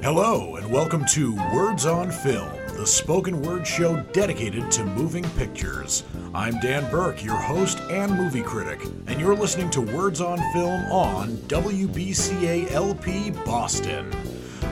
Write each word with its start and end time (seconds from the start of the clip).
Hello, 0.00 0.54
and 0.54 0.70
welcome 0.70 1.04
to 1.06 1.34
Words 1.52 1.84
on 1.84 2.12
Film, 2.12 2.48
the 2.76 2.86
spoken 2.86 3.42
word 3.42 3.66
show 3.66 3.96
dedicated 4.12 4.70
to 4.70 4.84
moving 4.84 5.24
pictures. 5.30 6.04
I'm 6.32 6.58
Dan 6.60 6.88
Burke, 6.88 7.24
your 7.24 7.36
host 7.36 7.80
and 7.90 8.14
movie 8.14 8.42
critic, 8.42 8.80
and 9.08 9.20
you're 9.20 9.34
listening 9.34 9.70
to 9.70 9.80
Words 9.80 10.20
on 10.20 10.38
Film 10.52 10.84
on 10.92 11.30
WBCA 11.48 12.70
LP 12.70 13.32
Boston. 13.44 14.08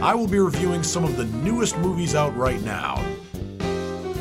I 0.01 0.15
will 0.15 0.29
be 0.29 0.39
reviewing 0.39 0.85
some 0.85 1.03
of 1.03 1.17
the 1.17 1.25
newest 1.25 1.77
movies 1.79 2.15
out 2.15 2.35
right 2.37 2.63
now. 2.63 3.05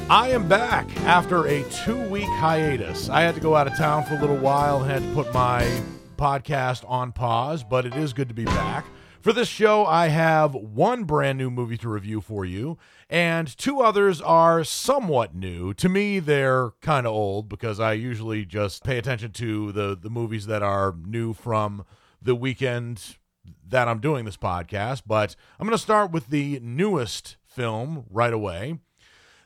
I 0.09 0.29
am 0.29 0.49
back 0.49 0.89
after 1.03 1.45
a 1.45 1.63
two 1.69 2.09
week 2.09 2.29
hiatus. 2.39 3.09
I 3.09 3.21
had 3.21 3.35
to 3.35 3.41
go 3.41 3.55
out 3.55 3.67
of 3.67 3.77
town 3.77 4.05
for 4.05 4.15
a 4.15 4.21
little 4.21 4.37
while 4.37 4.81
and 4.81 4.89
had 4.89 5.03
to 5.03 5.13
put 5.13 5.31
my 5.31 5.69
podcast 6.17 6.83
on 6.89 7.11
pause, 7.11 7.63
but 7.63 7.85
it 7.85 7.95
is 7.95 8.11
good 8.11 8.27
to 8.29 8.33
be 8.33 8.45
back. 8.45 8.85
For 9.25 9.33
this 9.33 9.47
show, 9.47 9.87
I 9.87 10.09
have 10.09 10.53
one 10.53 11.05
brand 11.05 11.39
new 11.39 11.49
movie 11.49 11.77
to 11.77 11.89
review 11.89 12.21
for 12.21 12.45
you, 12.45 12.77
and 13.09 13.47
two 13.57 13.81
others 13.81 14.21
are 14.21 14.63
somewhat 14.63 15.33
new. 15.33 15.73
To 15.73 15.89
me, 15.89 16.19
they're 16.19 16.73
kind 16.83 17.07
of 17.07 17.13
old 17.13 17.49
because 17.49 17.79
I 17.79 17.93
usually 17.93 18.45
just 18.45 18.83
pay 18.83 18.99
attention 18.99 19.31
to 19.31 19.71
the, 19.71 19.97
the 19.99 20.11
movies 20.11 20.45
that 20.45 20.61
are 20.61 20.93
new 21.07 21.33
from 21.33 21.85
the 22.21 22.35
weekend 22.35 23.17
that 23.67 23.87
I'm 23.87 23.99
doing 23.99 24.25
this 24.25 24.37
podcast. 24.37 25.01
But 25.07 25.35
I'm 25.59 25.65
going 25.65 25.75
to 25.75 25.81
start 25.81 26.11
with 26.11 26.27
the 26.27 26.59
newest 26.61 27.37
film 27.47 28.05
right 28.11 28.31
away. 28.31 28.77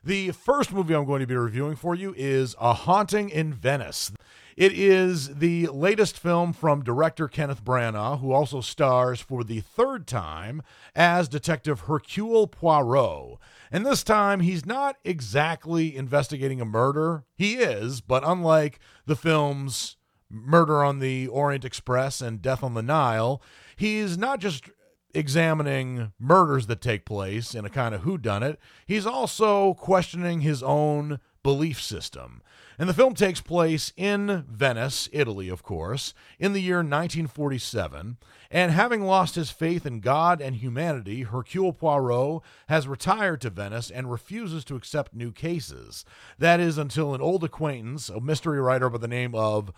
The 0.03 0.31
first 0.31 0.73
movie 0.73 0.93
I'm 0.93 1.05
going 1.05 1.21
to 1.21 1.25
be 1.25 1.37
reviewing 1.37 1.77
for 1.77 1.95
you 1.95 2.13
is 2.17 2.53
A 2.59 2.73
Haunting 2.73 3.29
in 3.29 3.53
Venice. 3.53 4.11
It 4.59 4.73
is 4.73 5.35
the 5.35 5.67
latest 5.67 6.19
film 6.19 6.51
from 6.51 6.83
director 6.83 7.29
Kenneth 7.29 7.63
Branagh, 7.63 8.19
who 8.19 8.33
also 8.33 8.59
stars 8.59 9.21
for 9.21 9.45
the 9.45 9.61
third 9.61 10.05
time 10.05 10.61
as 10.93 11.29
Detective 11.29 11.79
Hercule 11.87 12.45
Poirot. 12.45 13.37
And 13.71 13.85
this 13.85 14.03
time, 14.03 14.41
he's 14.41 14.65
not 14.65 14.97
exactly 15.05 15.95
investigating 15.95 16.59
a 16.59 16.65
murder. 16.65 17.23
He 17.37 17.53
is, 17.53 18.01
but 18.01 18.21
unlike 18.25 18.81
the 19.05 19.15
films 19.15 19.95
Murder 20.29 20.83
on 20.83 20.99
the 20.99 21.27
Orient 21.27 21.63
Express 21.63 22.19
and 22.19 22.41
Death 22.41 22.61
on 22.61 22.73
the 22.73 22.83
Nile, 22.83 23.41
he's 23.77 24.17
not 24.17 24.41
just 24.41 24.69
examining 25.13 26.11
murders 26.19 26.67
that 26.67 26.81
take 26.81 27.05
place 27.05 27.55
in 27.55 27.63
a 27.63 27.69
kind 27.69 27.95
of 27.95 28.01
whodunit, 28.01 28.57
he's 28.85 29.05
also 29.05 29.73
questioning 29.75 30.41
his 30.41 30.61
own 30.61 31.21
belief 31.43 31.81
system. 31.81 32.41
And 32.79 32.87
the 32.87 32.93
film 32.93 33.13
takes 33.13 33.41
place 33.41 33.91
in 33.97 34.45
Venice, 34.49 35.09
Italy, 35.11 35.49
of 35.49 35.63
course, 35.63 36.13
in 36.39 36.53
the 36.53 36.61
year 36.61 36.77
1947. 36.77 38.15
And 38.49 38.71
having 38.71 39.03
lost 39.03 39.35
his 39.35 39.51
faith 39.51 39.85
in 39.85 39.99
God 39.99 40.41
and 40.41 40.55
humanity, 40.55 41.23
Hercule 41.23 41.73
Poirot 41.73 42.41
has 42.69 42.87
retired 42.87 43.41
to 43.41 43.49
Venice 43.49 43.91
and 43.91 44.09
refuses 44.09 44.63
to 44.63 44.77
accept 44.77 45.13
new 45.13 45.33
cases. 45.33 46.05
That 46.37 46.61
is 46.61 46.77
until 46.77 47.13
an 47.13 47.19
old 47.19 47.43
acquaintance, 47.43 48.07
a 48.07 48.21
mystery 48.21 48.61
writer 48.61 48.89
by 48.89 48.99
the 48.99 49.09
name 49.09 49.35
of 49.35 49.73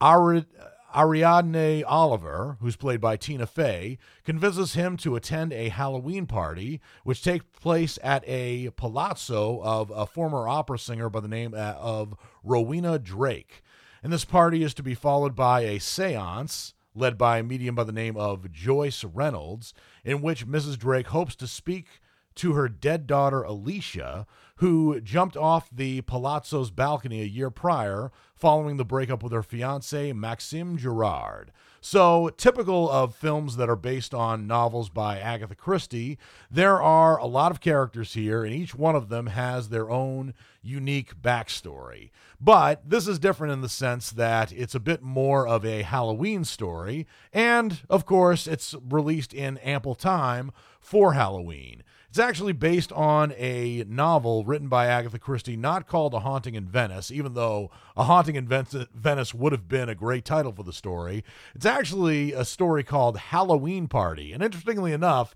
Arid. 0.00 0.46
Ariadne 0.96 1.82
Oliver, 1.84 2.56
who's 2.60 2.76
played 2.76 3.00
by 3.00 3.16
Tina 3.16 3.46
Fey, 3.46 3.98
convinces 4.24 4.74
him 4.74 4.96
to 4.98 5.16
attend 5.16 5.52
a 5.52 5.68
Halloween 5.68 6.26
party, 6.26 6.80
which 7.02 7.22
takes 7.22 7.44
place 7.58 7.98
at 8.02 8.22
a 8.28 8.70
palazzo 8.76 9.60
of 9.62 9.90
a 9.90 10.06
former 10.06 10.46
opera 10.46 10.78
singer 10.78 11.10
by 11.10 11.20
the 11.20 11.28
name 11.28 11.54
uh, 11.54 11.74
of 11.78 12.14
Rowena 12.42 12.98
Drake. 12.98 13.62
And 14.02 14.12
this 14.12 14.24
party 14.24 14.62
is 14.62 14.74
to 14.74 14.82
be 14.82 14.94
followed 14.94 15.34
by 15.34 15.62
a 15.62 15.80
seance 15.80 16.74
led 16.94 17.18
by 17.18 17.38
a 17.38 17.42
medium 17.42 17.74
by 17.74 17.84
the 17.84 17.92
name 17.92 18.16
of 18.16 18.52
Joyce 18.52 19.02
Reynolds, 19.02 19.74
in 20.04 20.22
which 20.22 20.46
Mrs. 20.46 20.78
Drake 20.78 21.08
hopes 21.08 21.34
to 21.36 21.46
speak 21.46 22.00
to 22.36 22.52
her 22.52 22.68
dead 22.68 23.06
daughter 23.06 23.42
Alicia, 23.42 24.26
who 24.56 25.00
jumped 25.00 25.36
off 25.36 25.68
the 25.70 26.02
palazzo's 26.02 26.70
balcony 26.70 27.20
a 27.20 27.26
year 27.26 27.50
prior 27.50 28.12
following 28.44 28.76
the 28.76 28.84
breakup 28.84 29.22
with 29.22 29.32
her 29.32 29.42
fiance, 29.42 30.12
Maxime 30.12 30.76
Girard. 30.76 31.50
So, 31.80 32.28
typical 32.36 32.90
of 32.90 33.14
films 33.14 33.56
that 33.56 33.70
are 33.70 33.74
based 33.74 34.12
on 34.12 34.46
novels 34.46 34.90
by 34.90 35.18
Agatha 35.18 35.54
Christie, 35.54 36.18
there 36.50 36.82
are 36.82 37.16
a 37.16 37.24
lot 37.24 37.50
of 37.50 37.62
characters 37.62 38.12
here, 38.12 38.44
and 38.44 38.54
each 38.54 38.74
one 38.74 38.96
of 38.96 39.08
them 39.08 39.28
has 39.28 39.70
their 39.70 39.88
own 39.88 40.34
unique 40.60 41.22
backstory. 41.22 42.10
But 42.38 42.82
this 42.86 43.08
is 43.08 43.18
different 43.18 43.54
in 43.54 43.62
the 43.62 43.68
sense 43.70 44.10
that 44.10 44.52
it's 44.52 44.74
a 44.74 44.78
bit 44.78 45.00
more 45.00 45.48
of 45.48 45.64
a 45.64 45.80
Halloween 45.80 46.44
story, 46.44 47.06
and 47.32 47.80
of 47.88 48.04
course, 48.04 48.46
it's 48.46 48.74
released 48.90 49.32
in 49.32 49.56
ample 49.56 49.94
time 49.94 50.52
for 50.80 51.14
Halloween. 51.14 51.82
It's 52.14 52.20
actually 52.20 52.52
based 52.52 52.92
on 52.92 53.34
a 53.36 53.84
novel 53.88 54.44
written 54.44 54.68
by 54.68 54.86
Agatha 54.86 55.18
Christie, 55.18 55.56
not 55.56 55.88
called 55.88 56.14
A 56.14 56.20
Haunting 56.20 56.54
in 56.54 56.64
Venice, 56.64 57.10
even 57.10 57.34
though 57.34 57.72
A 57.96 58.04
Haunting 58.04 58.36
in 58.36 58.46
Venice 58.46 59.34
would 59.34 59.50
have 59.50 59.66
been 59.66 59.88
a 59.88 59.96
great 59.96 60.24
title 60.24 60.52
for 60.52 60.62
the 60.62 60.72
story. 60.72 61.24
It's 61.56 61.66
actually 61.66 62.32
a 62.32 62.44
story 62.44 62.84
called 62.84 63.16
Halloween 63.18 63.88
Party. 63.88 64.32
And 64.32 64.44
interestingly 64.44 64.92
enough, 64.92 65.34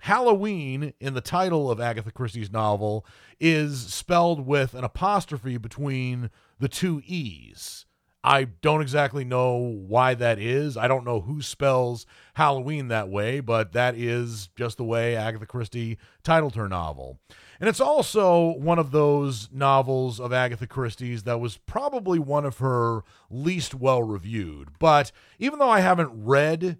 Halloween 0.00 0.92
in 1.00 1.14
the 1.14 1.22
title 1.22 1.70
of 1.70 1.80
Agatha 1.80 2.12
Christie's 2.12 2.52
novel 2.52 3.06
is 3.40 3.86
spelled 3.86 4.46
with 4.46 4.74
an 4.74 4.84
apostrophe 4.84 5.56
between 5.56 6.28
the 6.58 6.68
two 6.68 7.00
E's. 7.06 7.86
I 8.28 8.44
don't 8.44 8.82
exactly 8.82 9.24
know 9.24 9.56
why 9.56 10.12
that 10.12 10.38
is. 10.38 10.76
I 10.76 10.86
don't 10.86 11.06
know 11.06 11.22
who 11.22 11.40
spells 11.40 12.04
Halloween 12.34 12.88
that 12.88 13.08
way, 13.08 13.40
but 13.40 13.72
that 13.72 13.94
is 13.94 14.50
just 14.54 14.76
the 14.76 14.84
way 14.84 15.16
Agatha 15.16 15.46
Christie 15.46 15.96
titled 16.22 16.54
her 16.54 16.68
novel. 16.68 17.18
And 17.58 17.70
it's 17.70 17.80
also 17.80 18.50
one 18.58 18.78
of 18.78 18.90
those 18.90 19.48
novels 19.50 20.20
of 20.20 20.30
Agatha 20.34 20.66
Christie's 20.66 21.22
that 21.22 21.40
was 21.40 21.56
probably 21.56 22.18
one 22.18 22.44
of 22.44 22.58
her 22.58 23.00
least 23.30 23.74
well 23.74 24.02
reviewed. 24.02 24.78
But 24.78 25.10
even 25.38 25.58
though 25.58 25.70
I 25.70 25.80
haven't 25.80 26.10
read 26.12 26.76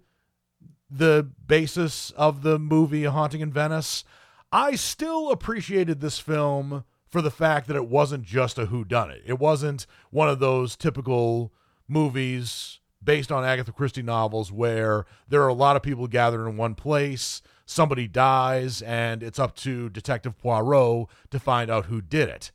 the 0.87 1.31
basis 1.47 2.11
of 2.11 2.43
the 2.43 2.59
movie 2.59 3.05
Haunting 3.05 3.41
in 3.41 3.51
Venice, 3.51 4.03
I 4.51 4.75
still 4.75 5.31
appreciated 5.31 5.99
this 5.99 6.19
film 6.19 6.83
for 7.09 7.21
the 7.21 7.31
fact 7.31 7.67
that 7.67 7.75
it 7.75 7.87
wasn't 7.87 8.23
just 8.23 8.57
a 8.57 8.67
whodunit. 8.67 9.21
It 9.25 9.39
wasn't 9.39 9.87
one 10.11 10.29
of 10.29 10.39
those 10.39 10.75
typical 10.75 11.51
movies 11.87 12.79
based 13.03 13.31
on 13.31 13.43
Agatha 13.43 13.71
Christie 13.71 14.01
novels 14.01 14.51
where 14.51 15.05
there 15.27 15.41
are 15.41 15.47
a 15.47 15.53
lot 15.53 15.75
of 15.75 15.81
people 15.81 16.07
gathered 16.07 16.47
in 16.47 16.57
one 16.57 16.75
place, 16.75 17.41
somebody 17.65 18.07
dies, 18.07 18.81
and 18.81 19.23
it's 19.23 19.39
up 19.39 19.55
to 19.57 19.89
Detective 19.89 20.37
Poirot 20.37 21.07
to 21.31 21.39
find 21.39 21.71
out 21.71 21.85
who 21.85 22.01
did 22.01 22.29
it. 22.29 22.51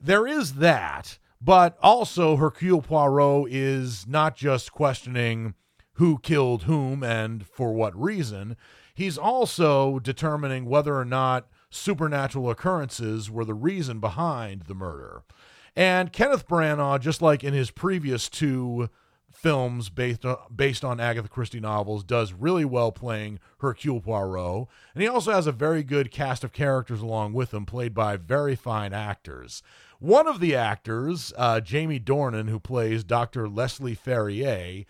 There 0.00 0.26
is 0.26 0.54
that, 0.54 1.18
but 1.40 1.78
also 1.82 2.36
Hercule 2.36 2.82
Poirot 2.82 3.50
is 3.50 4.06
not 4.06 4.36
just 4.36 4.72
questioning 4.72 5.54
who 5.94 6.18
killed 6.18 6.64
whom 6.64 7.04
and 7.04 7.46
for 7.46 7.72
what 7.72 8.00
reason. 8.00 8.56
He's 8.94 9.18
also 9.18 9.98
determining 9.98 10.64
whether 10.64 10.96
or 10.96 11.04
not 11.04 11.46
supernatural 11.72 12.50
occurrences 12.50 13.30
were 13.30 13.44
the 13.44 13.54
reason 13.54 13.98
behind 13.98 14.62
the 14.62 14.74
murder. 14.74 15.22
And 15.74 16.12
Kenneth 16.12 16.46
Branagh, 16.46 17.00
just 17.00 17.22
like 17.22 17.42
in 17.42 17.54
his 17.54 17.70
previous 17.70 18.28
two 18.28 18.90
films 19.32 19.88
based 19.88 20.24
on, 20.26 20.36
based 20.54 20.84
on 20.84 21.00
Agatha 21.00 21.28
Christie 21.28 21.60
novels, 21.60 22.04
does 22.04 22.34
really 22.34 22.66
well 22.66 22.92
playing 22.92 23.38
Hercule 23.58 24.00
Poirot. 24.00 24.68
And 24.94 25.02
he 25.02 25.08
also 25.08 25.32
has 25.32 25.46
a 25.46 25.52
very 25.52 25.82
good 25.82 26.10
cast 26.10 26.44
of 26.44 26.52
characters 26.52 27.00
along 27.00 27.32
with 27.32 27.54
him, 27.54 27.64
played 27.64 27.94
by 27.94 28.18
very 28.18 28.54
fine 28.54 28.92
actors. 28.92 29.62
One 29.98 30.26
of 30.26 30.40
the 30.40 30.54
actors, 30.54 31.32
uh, 31.38 31.60
Jamie 31.60 32.00
Dornan, 32.00 32.50
who 32.50 32.60
plays 32.60 33.04
Dr. 33.04 33.48
Leslie 33.48 33.94
Ferrier, 33.94 34.84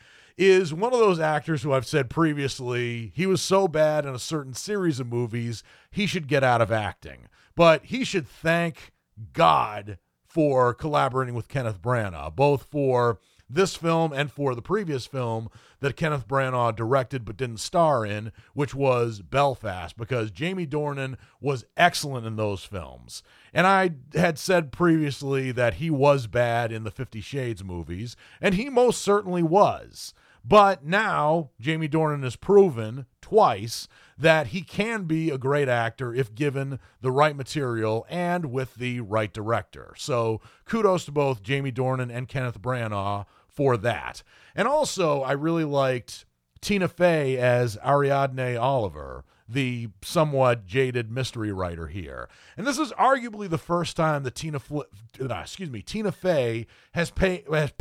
is 0.50 0.72
one 0.72 0.92
of 0.92 0.98
those 0.98 1.20
actors 1.20 1.62
who 1.62 1.72
I've 1.72 1.86
said 1.86 2.10
previously 2.10 3.12
he 3.14 3.26
was 3.26 3.42
so 3.42 3.69
bad 3.69 4.06
in 4.06 4.14
a 4.14 4.19
certain 4.19 4.54
series 4.54 5.00
of 5.00 5.06
movies, 5.06 5.62
he 5.91 6.06
should 6.06 6.28
get 6.28 6.44
out 6.44 6.60
of 6.60 6.72
acting. 6.72 7.28
But 7.54 7.86
he 7.86 8.04
should 8.04 8.27
thank 8.27 8.92
God 9.33 9.98
for 10.24 10.72
collaborating 10.72 11.34
with 11.34 11.48
Kenneth 11.48 11.83
Branagh, 11.83 12.34
both 12.34 12.66
for 12.71 13.18
this 13.50 13.77
film 13.77 14.12
and 14.12 14.33
for 14.33 14.54
the 14.54 14.62
previous 14.62 15.04
film 15.04 15.50
that 15.80 15.97
Kenneth 15.97 16.27
Branagh 16.27 16.74
directed 16.74 17.24
but 17.24 17.36
didn't 17.36 17.59
star 17.59 18.06
in, 18.06 18.33
which 18.54 18.74
was 18.74 19.21
Belfast, 19.21 19.97
because 19.97 20.30
Jamie 20.30 20.66
Dornan 20.66 21.16
was 21.41 21.66
excellent 21.77 22.27
in 22.27 22.36
those 22.36 22.65
films. 22.65 23.22
And 23.53 23.66
I 23.66 23.91
had 24.15 24.38
said 24.38 24.72
previously 24.72 25.53
that 25.53 25.74
he 25.74 25.91
was 25.91 26.27
bad 26.27 26.72
in 26.72 26.84
the 26.84 26.91
Fifty 26.91 27.21
Shades 27.21 27.62
movies, 27.62 28.16
and 28.41 28.54
he 28.54 28.71
most 28.71 29.03
certainly 29.03 29.42
was. 29.42 30.15
But 30.44 30.84
now 30.84 31.50
Jamie 31.60 31.89
Dornan 31.89 32.24
has 32.24 32.36
proven 32.36 33.06
twice 33.21 33.89
that 34.18 34.48
he 34.48 34.62
can 34.62 35.04
be 35.04 35.30
a 35.30 35.39
great 35.39 35.68
actor 35.68 36.15
if 36.15 36.34
given 36.34 36.78
the 37.00 37.10
right 37.10 37.36
material 37.36 38.06
and 38.09 38.47
with 38.47 38.74
the 38.74 39.00
right 39.00 39.33
director. 39.33 39.94
So 39.97 40.41
kudos 40.65 41.04
to 41.06 41.12
both 41.12 41.42
Jamie 41.42 41.72
Dornan 41.72 42.15
and 42.15 42.28
Kenneth 42.28 42.60
Branagh 42.60 43.27
for 43.48 43.77
that. 43.78 44.22
And 44.54 44.66
also, 44.66 45.22
I 45.22 45.33
really 45.33 45.65
liked 45.65 46.24
Tina 46.60 46.88
Fey 46.88 47.36
as 47.36 47.77
Ariadne 47.84 48.56
Oliver, 48.56 49.24
the 49.48 49.88
somewhat 50.03 50.66
jaded 50.66 51.10
mystery 51.10 51.53
writer 51.53 51.88
here. 51.88 52.28
And 52.56 52.66
this 52.66 52.78
is 52.78 52.92
arguably 52.92 53.48
the 53.48 53.59
first 53.59 53.97
time 53.97 54.22
that 54.22 54.34
Tina, 54.34 54.59
Fl- 54.59 54.83
uh, 55.21 55.34
excuse 55.34 55.71
me, 55.71 55.83
Tina 55.83 56.12
Fey 56.12 56.66
has 56.92 57.10
pay, 57.10 57.45
has, 57.50 57.72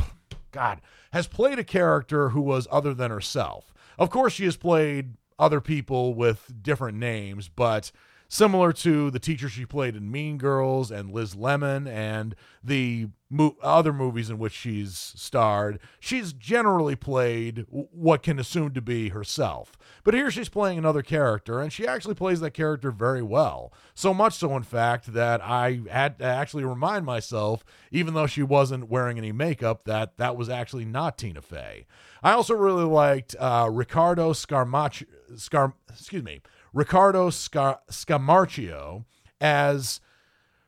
God, 0.52 0.80
has 1.12 1.26
played 1.26 1.58
a 1.58 1.64
character 1.64 2.30
who 2.30 2.40
was 2.40 2.68
other 2.70 2.94
than 2.94 3.10
herself. 3.10 3.72
Of 3.98 4.10
course, 4.10 4.32
she 4.32 4.44
has 4.44 4.56
played 4.56 5.14
other 5.38 5.60
people 5.60 6.14
with 6.14 6.52
different 6.62 6.98
names, 6.98 7.48
but 7.48 7.90
similar 8.32 8.72
to 8.72 9.10
the 9.10 9.18
teacher 9.18 9.46
she 9.46 9.66
played 9.66 9.94
in 9.94 10.10
Mean 10.10 10.38
Girls 10.38 10.90
and 10.90 11.12
Liz 11.12 11.36
Lemon 11.36 11.86
and 11.86 12.34
the 12.64 13.08
mo- 13.28 13.58
other 13.62 13.92
movies 13.92 14.30
in 14.30 14.38
which 14.38 14.54
she's 14.54 14.96
starred, 14.96 15.78
she's 16.00 16.32
generally 16.32 16.96
played 16.96 17.66
what 17.68 18.22
can 18.22 18.38
assume 18.38 18.72
to 18.72 18.80
be 18.80 19.10
herself. 19.10 19.76
But 20.02 20.14
here 20.14 20.30
she's 20.30 20.48
playing 20.48 20.78
another 20.78 21.02
character, 21.02 21.60
and 21.60 21.70
she 21.70 21.86
actually 21.86 22.14
plays 22.14 22.40
that 22.40 22.52
character 22.52 22.90
very 22.90 23.22
well. 23.22 23.70
So 23.94 24.14
much 24.14 24.32
so, 24.32 24.56
in 24.56 24.62
fact, 24.62 25.12
that 25.12 25.42
I 25.42 25.82
had 25.90 26.18
to 26.20 26.24
actually 26.24 26.64
remind 26.64 27.04
myself, 27.04 27.66
even 27.90 28.14
though 28.14 28.26
she 28.26 28.42
wasn't 28.42 28.88
wearing 28.88 29.18
any 29.18 29.32
makeup, 29.32 29.84
that 29.84 30.16
that 30.16 30.36
was 30.36 30.48
actually 30.48 30.86
not 30.86 31.18
Tina 31.18 31.42
Fey. 31.42 31.84
I 32.22 32.32
also 32.32 32.54
really 32.54 32.84
liked 32.84 33.36
uh, 33.38 33.68
Riccardo 33.70 34.32
Scarmacci, 34.32 35.04
Scar, 35.36 35.74
excuse 35.90 36.22
me, 36.22 36.40
Riccardo 36.72 37.30
Scar- 37.30 37.80
Scamarcio 37.90 39.04
as 39.40 40.00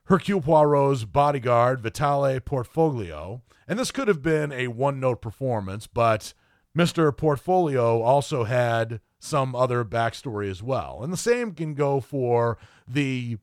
Hercule 0.04 0.40
Poirot's 0.40 1.04
bodyguard, 1.04 1.80
Vitale 1.80 2.40
Portfoglio. 2.40 3.40
And 3.66 3.78
this 3.78 3.90
could 3.90 4.08
have 4.08 4.22
been 4.22 4.52
a 4.52 4.68
one 4.68 5.00
note 5.00 5.22
performance, 5.22 5.86
but 5.86 6.34
Mr. 6.76 7.10
Portfoglio 7.16 8.02
also 8.02 8.44
had 8.44 9.00
some 9.18 9.54
other 9.54 9.84
backstory 9.84 10.50
as 10.50 10.62
well. 10.62 11.00
And 11.02 11.12
the 11.12 11.16
same 11.16 11.52
can 11.52 11.74
go 11.74 12.00
for 12.00 12.58
the 12.86 13.38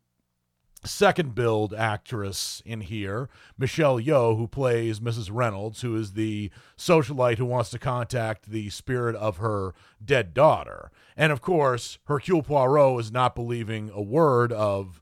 second 0.84 1.36
build 1.36 1.74
actress 1.74 2.62
in 2.66 2.82
here, 2.82 3.30
Michelle 3.58 4.00
Yeoh, 4.00 4.38
who 4.38 4.48
plays 4.48 5.00
Mrs. 5.00 5.30
Reynolds, 5.32 5.82
who 5.82 5.96
is 5.96 6.14
the 6.14 6.50
socialite 6.78 7.38
who 7.38 7.46
wants 7.46 7.70
to 7.72 7.80
contact 7.80 8.50
the 8.50 8.70
spirit 8.70 9.16
of 9.16 9.38
her 9.38 9.74
dead 10.04 10.34
daughter. 10.34 10.92
And 11.16 11.32
of 11.32 11.42
course, 11.42 12.00
Hercule 12.06 12.44
Poirot 12.44 13.00
is 13.00 13.12
not 13.12 13.36
believing 13.36 13.92
a 13.94 14.02
word 14.02 14.52
of 14.52 15.02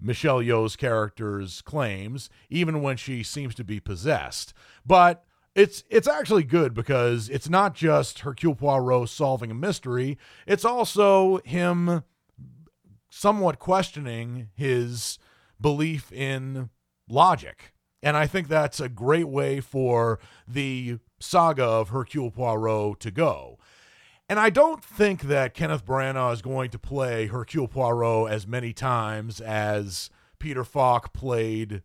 Michelle 0.00 0.40
Yeoh's 0.40 0.76
character's 0.76 1.62
claims, 1.62 2.28
even 2.50 2.82
when 2.82 2.96
she 2.96 3.22
seems 3.22 3.54
to 3.56 3.64
be 3.64 3.80
possessed. 3.80 4.52
But 4.84 5.24
it's 5.54 5.84
it's 5.88 6.08
actually 6.08 6.44
good 6.44 6.74
because 6.74 7.28
it's 7.28 7.48
not 7.48 7.74
just 7.74 8.20
Hercule 8.20 8.54
Poirot 8.54 9.08
solving 9.08 9.50
a 9.50 9.54
mystery, 9.54 10.18
it's 10.46 10.64
also 10.64 11.38
him 11.44 12.02
somewhat 13.14 13.60
questioning 13.60 14.48
his 14.54 15.18
belief 15.60 16.10
in 16.12 16.68
logic. 17.08 17.72
And 18.02 18.16
I 18.16 18.26
think 18.26 18.48
that's 18.48 18.80
a 18.80 18.88
great 18.88 19.28
way 19.28 19.60
for 19.60 20.18
the 20.48 20.98
saga 21.20 21.64
of 21.64 21.90
Hercule 21.90 22.32
Poirot 22.32 22.98
to 23.00 23.10
go. 23.12 23.58
And 24.28 24.40
I 24.40 24.50
don't 24.50 24.82
think 24.82 25.22
that 25.22 25.54
Kenneth 25.54 25.86
Branagh 25.86 26.32
is 26.32 26.42
going 26.42 26.70
to 26.70 26.78
play 26.78 27.26
Hercule 27.26 27.68
Poirot 27.68 28.32
as 28.32 28.46
many 28.46 28.72
times 28.72 29.40
as 29.40 30.10
Peter 30.40 30.64
Falk 30.64 31.12
played 31.12 31.82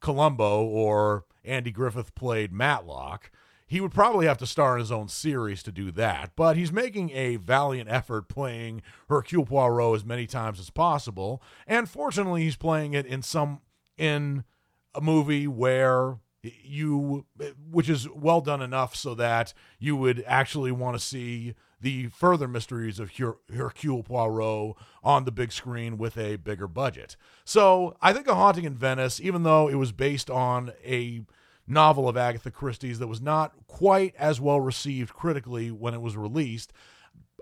Columbo 0.00 0.64
or 0.64 1.26
Andy 1.44 1.70
Griffith 1.70 2.14
played 2.14 2.52
Matlock. 2.52 3.30
He 3.66 3.80
would 3.80 3.92
probably 3.92 4.26
have 4.26 4.38
to 4.38 4.46
star 4.46 4.74
in 4.74 4.80
his 4.80 4.92
own 4.92 5.08
series 5.08 5.62
to 5.64 5.72
do 5.72 5.90
that, 5.92 6.32
but 6.36 6.56
he's 6.56 6.70
making 6.70 7.10
a 7.10 7.36
valiant 7.36 7.90
effort 7.90 8.28
playing 8.28 8.82
Hercule 9.08 9.44
Poirot 9.44 9.96
as 9.96 10.04
many 10.04 10.26
times 10.26 10.60
as 10.60 10.70
possible. 10.70 11.42
And 11.66 11.88
fortunately, 11.88 12.44
he's 12.44 12.56
playing 12.56 12.94
it 12.94 13.06
in 13.06 13.22
some 13.22 13.60
in 13.98 14.44
a 14.94 15.00
movie 15.00 15.48
where 15.48 16.18
you 16.42 17.26
which 17.70 17.88
is 17.88 18.08
well 18.10 18.40
done 18.40 18.62
enough 18.62 18.94
so 18.94 19.14
that 19.14 19.52
you 19.78 19.96
would 19.96 20.22
actually 20.26 20.70
want 20.70 20.96
to 20.96 21.04
see 21.04 21.54
the 21.80 22.06
further 22.06 22.48
mysteries 22.48 22.98
of 22.98 23.16
Her- 23.16 23.38
Hercule 23.54 24.02
Poirot 24.02 24.76
on 25.02 25.24
the 25.24 25.32
big 25.32 25.52
screen 25.52 25.98
with 25.98 26.16
a 26.16 26.36
bigger 26.36 26.68
budget. 26.68 27.16
So 27.44 27.96
I 28.00 28.12
think 28.12 28.28
A 28.28 28.34
Haunting 28.34 28.64
in 28.64 28.74
Venice, 28.74 29.20
even 29.20 29.42
though 29.42 29.68
it 29.68 29.74
was 29.74 29.92
based 29.92 30.30
on 30.30 30.72
a 30.84 31.22
novel 31.66 32.08
of 32.08 32.16
Agatha 32.16 32.50
Christie's 32.50 32.98
that 32.98 33.06
was 33.06 33.20
not 33.20 33.52
quite 33.66 34.14
as 34.18 34.40
well 34.40 34.60
received 34.60 35.12
critically 35.12 35.70
when 35.70 35.94
it 35.94 36.00
was 36.00 36.16
released, 36.16 36.72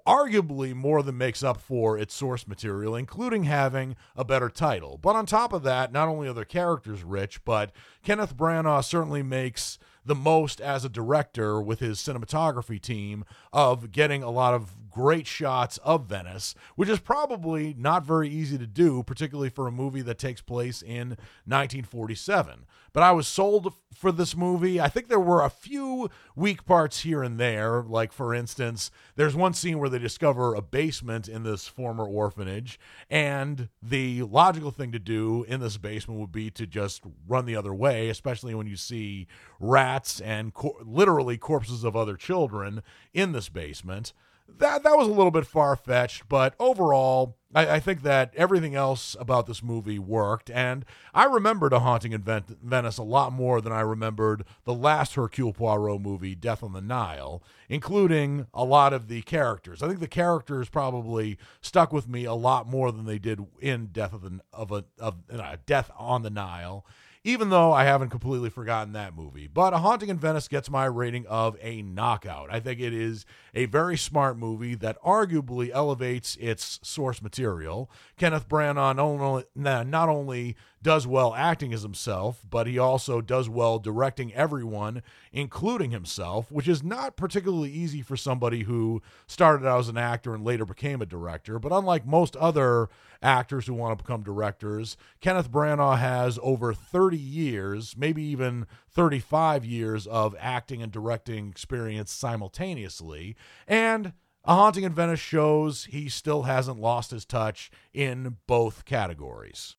arguably 0.07 0.75
more 0.75 1.03
than 1.03 1.17
makes 1.17 1.43
up 1.43 1.61
for 1.61 1.97
its 1.99 2.15
source 2.15 2.47
material, 2.47 2.95
including 2.95 3.45
having 3.45 3.97
a 4.15 4.25
better 4.25 4.49
title. 4.49 4.99
But 5.01 5.17
on 5.17 5.27
top 5.27 5.53
of 5.53 5.63
that, 5.63 5.93
not 5.93 6.09
only 6.09 6.29
are 6.29 6.45
characters 6.45 7.03
rich, 7.03 7.45
but 7.45 7.73
Kenneth 8.03 8.37
Branagh 8.37 8.85
certainly 8.85 9.23
makes 9.23 9.79
the 10.05 10.15
most 10.15 10.61
as 10.61 10.85
a 10.85 10.91
director 10.91 11.61
with 11.61 11.81
his 11.81 11.99
cinematography 11.99 12.81
team 12.81 13.25
of 13.53 13.91
getting 13.91 14.23
a 14.23 14.31
lot 14.31 14.53
of 14.53 14.84
great 14.95 15.27
shots 15.27 15.77
of 15.79 16.07
Venice, 16.07 16.55
which 16.77 16.89
is 16.89 17.01
probably 17.01 17.75
not 17.77 18.07
very 18.07 18.29
easy 18.29 18.57
to 18.57 18.67
do, 18.67 19.03
particularly 19.03 19.51
for 19.51 19.67
a 19.67 19.73
movie 19.73 20.03
that 20.03 20.19
takes 20.19 20.41
place 20.41 20.83
in 20.83 21.09
1947. 21.47 22.65
But 22.93 23.03
I 23.03 23.11
was 23.11 23.27
sold 23.27 23.75
for 23.93 24.13
this 24.13 24.37
movie. 24.37 24.81
I 24.81 24.87
think 24.87 25.09
there 25.09 25.19
were 25.19 25.43
a 25.43 25.51
few 25.51 26.11
weak 26.37 26.65
parts 26.65 27.01
here 27.01 27.25
and 27.25 27.41
there. 27.41 27.83
Like, 27.83 28.13
for 28.13 28.33
instance, 28.33 28.93
there's 29.17 29.35
one 29.35 29.53
scene 29.53 29.81
where 29.81 29.89
they 29.89 29.99
discover 29.99 30.55
a 30.55 30.63
basement 30.63 31.29
in 31.29 31.43
this 31.43 31.67
former 31.67 32.07
orphanage, 32.07 32.79
and 33.11 33.69
the 33.83 34.23
logical 34.23 34.71
thing 34.71 34.93
to 34.93 35.01
do 35.01 35.45
in 35.49 35.59
this 35.59 35.77
basement 35.77 36.21
would 36.21 36.31
be 36.31 36.51
to 36.53 36.69
just 36.69 37.03
run 37.27 37.47
the 37.47 37.57
other 37.57 37.75
way, 37.75 38.09
especially 38.11 38.55
when 38.55 38.69
you 38.69 38.77
see 38.77 39.27
rats 39.59 40.21
and 40.21 40.55
cor- 40.55 40.77
literally 40.85 41.37
corpses 41.37 41.83
of 41.83 41.97
other 41.97 42.17
children 42.17 42.81
in 43.13 43.33
this 43.33 43.49
basement 43.49 44.13
that 44.59 44.83
that 44.83 44.97
was 44.97 45.09
a 45.09 45.13
little 45.13 45.31
bit 45.31 45.47
far 45.47 45.77
fetched, 45.77 46.29
but 46.29 46.55
overall, 46.59 47.37
I, 47.55 47.77
I, 47.77 47.81
think 47.81 48.03
that 48.03 48.33
everything 48.37 48.75
else 48.75 49.17
about 49.19 49.47
this 49.47 49.63
movie 49.63 49.99
worked. 49.99 50.51
And 50.51 50.85
I 51.13 51.25
remembered 51.25 51.73
A 51.73 51.81
Haunting 51.81 52.13
in 52.13 52.23
Ven- 52.23 52.57
Venice 52.63 52.99
a 52.99 53.03
lot 53.03 53.33
more 53.33 53.61
than 53.61 53.73
I 53.73 53.81
remembered 53.81 54.45
the 54.65 54.75
last 54.75 55.15
Hercule 55.15 55.53
Poirot 55.53 56.01
movie, 56.01 56.35
Death 56.35 56.63
on 56.63 56.73
the 56.73 56.81
Nile, 56.81 57.43
including 57.69 58.47
a 58.53 58.65
lot 58.65 58.93
of 58.93 59.09
the 59.09 59.23
characters. 59.23 59.83
I 59.83 59.89
think 59.89 60.01
the 60.01 60.09
characters 60.09 60.69
probably 60.69 61.39
stuck 61.61 61.93
with 61.93 62.09
me 62.09 62.25
a 62.25 62.35
lot 62.35 62.69
more 62.69 62.93
than 62.93 63.07
they 63.07 63.19
did 63.19 63.41
in 63.61 63.87
Death 63.87 64.13
of 64.13 64.41
of 64.53 64.73
a 64.73 64.85
of 64.99 65.17
uh, 65.33 65.57
Death 65.67 65.91
on 65.99 66.23
the 66.23 66.31
Nile 66.31 66.85
even 67.25 67.49
though 67.49 67.73
I 67.73 67.85
haven't 67.85 68.11
completely 68.11 68.51
forgotten 68.51 68.93
that 68.93 69.17
movie. 69.17 69.47
But 69.47 69.73
A 69.73 69.79
Haunting 69.79 70.11
in 70.11 70.19
Venice 70.19 70.47
gets 70.47 70.71
my 70.71 70.85
rating 70.85 71.27
of 71.27 71.57
a 71.63 71.81
knockout. 71.81 72.53
I 72.53 72.61
think 72.61 72.81
it 72.81 72.93
is 72.93 73.25
a 73.55 73.65
very 73.65 73.97
smart 73.97 74.37
movie 74.37 74.75
that 74.75 75.03
arguably 75.03 75.71
elevates 75.73 76.37
its 76.37 76.79
source 76.83 77.23
material. 77.23 77.91
Kenneth 78.19 78.47
Branagh 78.47 79.45
not 79.57 80.09
only 80.09 80.57
does 80.83 81.07
well 81.07 81.35
acting 81.35 81.73
as 81.73 81.81
himself, 81.81 82.45
but 82.49 82.67
he 82.67 82.79
also 82.79 83.23
does 83.23 83.49
well 83.49 83.79
directing 83.79 84.35
everyone, 84.35 85.03
including 85.33 85.93
himself, 85.93 86.53
which 86.53 86.69
is 86.69 86.83
not 86.83 87.17
particularly 87.17 87.71
easy 87.71 88.03
for 88.03 88.19
somebody 88.19 88.65
who 88.65 89.01
started 89.27 89.67
out 89.67 89.81
as 89.81 89.89
an 89.89 89.97
actor 89.97 90.35
and 90.35 90.45
later 90.45 90.67
became 90.67 91.01
a 91.01 91.07
director. 91.07 91.59
But 91.59 91.73
unlike 91.73 92.07
most 92.07 92.37
other 92.37 92.91
actors 93.25 93.67
who 93.67 93.75
want 93.75 93.99
to 93.99 94.05
become 94.05 94.23
directors, 94.23 94.97
Kenneth 95.21 95.51
Branagh 95.51 95.99
has 95.99 96.39
over 96.43 96.73
30 96.75 97.17
years, 97.17 97.97
maybe 97.97 98.23
even 98.23 98.67
35 98.91 99.65
years 99.65 100.07
of 100.07 100.37
acting 100.39 100.83
and 100.83 100.93
directing 100.93 101.49
experience 101.49 102.13
simultaneously. 102.13 103.35
And 103.67 104.13
a 104.45 104.55
Haunting 104.55 104.85
in 104.85 104.93
Venice 104.93 105.21
shows 105.21 105.87
he 105.87 106.09
still 106.09 106.43
hasn't 106.43 106.79
lost 106.79 107.11
his 107.11 107.25
touch 107.25 107.71
in 107.95 108.37
both 108.47 108.85
categories. 108.85 109.77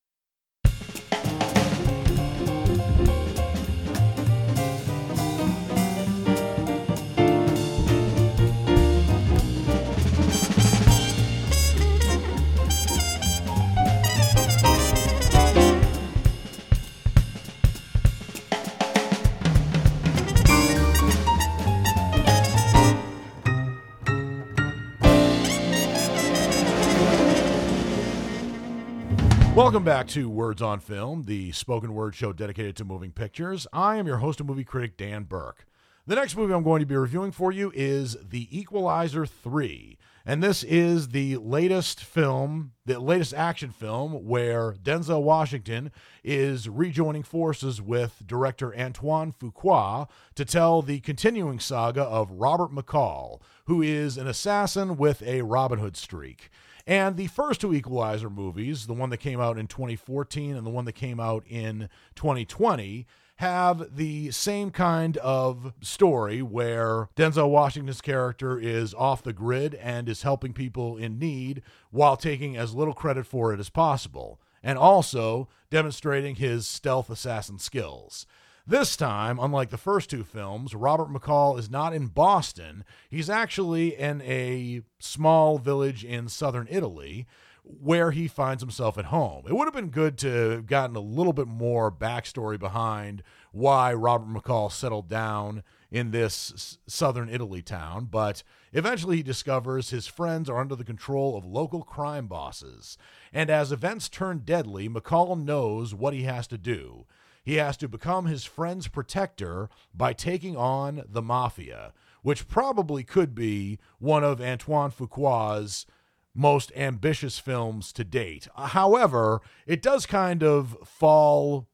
Welcome 29.55 29.85
back 29.85 30.09
to 30.09 30.29
Words 30.29 30.61
on 30.61 30.81
Film, 30.81 31.23
the 31.23 31.53
spoken 31.53 31.93
word 31.93 32.13
show 32.13 32.33
dedicated 32.33 32.75
to 32.75 32.83
moving 32.83 33.11
pictures. 33.11 33.65
I 33.71 33.95
am 33.95 34.05
your 34.05 34.17
host 34.17 34.41
and 34.41 34.49
movie 34.49 34.65
critic, 34.65 34.97
Dan 34.97 35.23
Burke. 35.23 35.65
The 36.05 36.15
next 36.15 36.35
movie 36.35 36.53
I'm 36.53 36.61
going 36.61 36.81
to 36.81 36.85
be 36.85 36.97
reviewing 36.97 37.31
for 37.31 37.53
you 37.53 37.71
is 37.73 38.17
The 38.21 38.49
Equalizer 38.51 39.25
3. 39.25 39.97
And 40.25 40.43
this 40.43 40.61
is 40.63 41.09
the 41.09 41.37
latest 41.37 42.03
film, 42.03 42.73
the 42.85 42.99
latest 42.99 43.33
action 43.33 43.71
film 43.71 44.27
where 44.27 44.73
Denzel 44.73 45.23
Washington 45.23 45.89
is 46.21 46.67
rejoining 46.67 47.23
forces 47.23 47.81
with 47.81 48.23
director 48.27 48.77
Antoine 48.77 49.31
Fuqua 49.31 50.09
to 50.35 50.43
tell 50.43 50.81
the 50.81 50.99
continuing 50.99 51.59
saga 51.59 52.03
of 52.03 52.29
Robert 52.29 52.71
McCall, 52.71 53.39
who 53.67 53.81
is 53.81 54.17
an 54.17 54.27
assassin 54.27 54.97
with 54.97 55.23
a 55.23 55.43
Robin 55.43 55.79
Hood 55.79 55.95
streak. 55.95 56.49
And 56.87 57.17
the 57.17 57.27
first 57.27 57.61
two 57.61 57.73
Equalizer 57.73 58.29
movies, 58.29 58.85
the 58.85 58.93
one 58.93 59.09
that 59.09 59.17
came 59.17 59.41
out 59.41 59.57
in 59.57 59.67
2014 59.67 60.55
and 60.55 60.65
the 60.65 60.71
one 60.71 60.85
that 60.85 60.93
came 60.93 61.19
out 61.19 61.43
in 61.47 61.89
2020, 62.15 63.07
have 63.37 63.97
the 63.97 64.31
same 64.31 64.69
kind 64.71 65.17
of 65.17 65.73
story 65.81 66.41
where 66.41 67.09
Denzel 67.15 67.49
Washington's 67.49 68.01
character 68.01 68.57
is 68.57 68.93
off 68.93 69.23
the 69.23 69.33
grid 69.33 69.75
and 69.75 70.07
is 70.07 70.21
helping 70.21 70.53
people 70.53 70.95
in 70.95 71.19
need 71.19 71.61
while 71.91 72.15
taking 72.15 72.55
as 72.55 72.73
little 72.75 72.93
credit 72.93 73.25
for 73.25 73.53
it 73.53 73.59
as 73.59 73.69
possible, 73.69 74.39
and 74.63 74.77
also 74.77 75.49
demonstrating 75.69 76.35
his 76.35 76.65
stealth 76.65 77.09
assassin 77.09 77.59
skills. 77.59 78.25
This 78.67 78.97
time, 78.97 79.37
unlike 79.39 79.69
the 79.69 79.77
first 79.77 80.09
two 80.09 80.23
films, 80.23 80.73
Robert 80.73 81.09
McCall 81.09 81.59
is 81.59 81.69
not 81.69 81.93
in 81.93 82.07
Boston. 82.07 82.83
He's 83.11 83.29
actually 83.29 83.95
in 83.95 84.23
a 84.23 84.81
small 84.97 85.59
village 85.59 86.03
in 86.03 86.29
southern 86.29 86.67
Italy 86.71 87.27
where 87.63 88.09
he 88.09 88.27
finds 88.27 88.63
himself 88.63 88.97
at 88.97 89.05
home. 89.05 89.45
It 89.47 89.53
would 89.53 89.65
have 89.65 89.73
been 89.73 89.89
good 89.89 90.17
to 90.19 90.31
have 90.49 90.65
gotten 90.65 90.95
a 90.95 90.99
little 90.99 91.33
bit 91.33 91.47
more 91.47 91.91
backstory 91.91 92.57
behind 92.57 93.21
why 93.51 93.93
Robert 93.93 94.29
McCall 94.29 94.71
settled 94.71 95.07
down 95.07 95.61
in 95.91 96.09
this 96.09 96.79
southern 96.87 97.29
Italy 97.29 97.61
town, 97.61 98.05
but 98.05 98.41
eventually 98.73 99.17
he 99.17 99.23
discovers 99.23 99.91
his 99.91 100.07
friends 100.07 100.49
are 100.49 100.59
under 100.59 100.75
the 100.75 100.83
control 100.83 101.37
of 101.37 101.45
local 101.45 101.83
crime 101.83 102.25
bosses. 102.25 102.97
And 103.31 103.51
as 103.51 103.71
events 103.71 104.09
turn 104.09 104.39
deadly, 104.39 104.89
McCall 104.89 105.39
knows 105.39 105.93
what 105.93 106.15
he 106.15 106.23
has 106.23 106.47
to 106.47 106.57
do. 106.57 107.05
He 107.45 107.55
has 107.55 107.77
to 107.77 107.87
become 107.87 108.25
his 108.25 108.43
friend's 108.43 108.87
protector 108.87 109.69
by 109.93 110.13
taking 110.13 110.57
on 110.57 111.03
the 111.07 111.21
mafia, 111.21 111.93
which 112.23 112.47
probably 112.47 113.03
could 113.03 113.35
be 113.35 113.77
one 113.99 114.23
of 114.23 114.41
Antoine 114.41 114.89
Fuqua's 114.89 115.85
most 116.33 116.71
ambitious 116.75 117.37
films 117.37 117.93
to 117.93 118.03
date. 118.03 118.47
However, 118.55 119.41
it 119.67 119.83
does 119.83 120.07
kind 120.07 120.43
of 120.43 120.75
fall, 120.83 121.67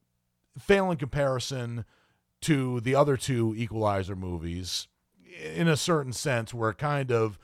fail 0.60 0.92
in 0.92 0.98
comparison 0.98 1.86
to 2.42 2.82
the 2.82 2.94
other 2.94 3.16
two 3.16 3.56
Equalizer 3.56 4.16
movies 4.16 4.90
in 5.42 5.70
a 5.70 5.78
certain 5.78 6.12
sense, 6.12 6.54
where 6.54 6.72
it 6.72 6.78
kind 6.78 7.12
of 7.14 7.40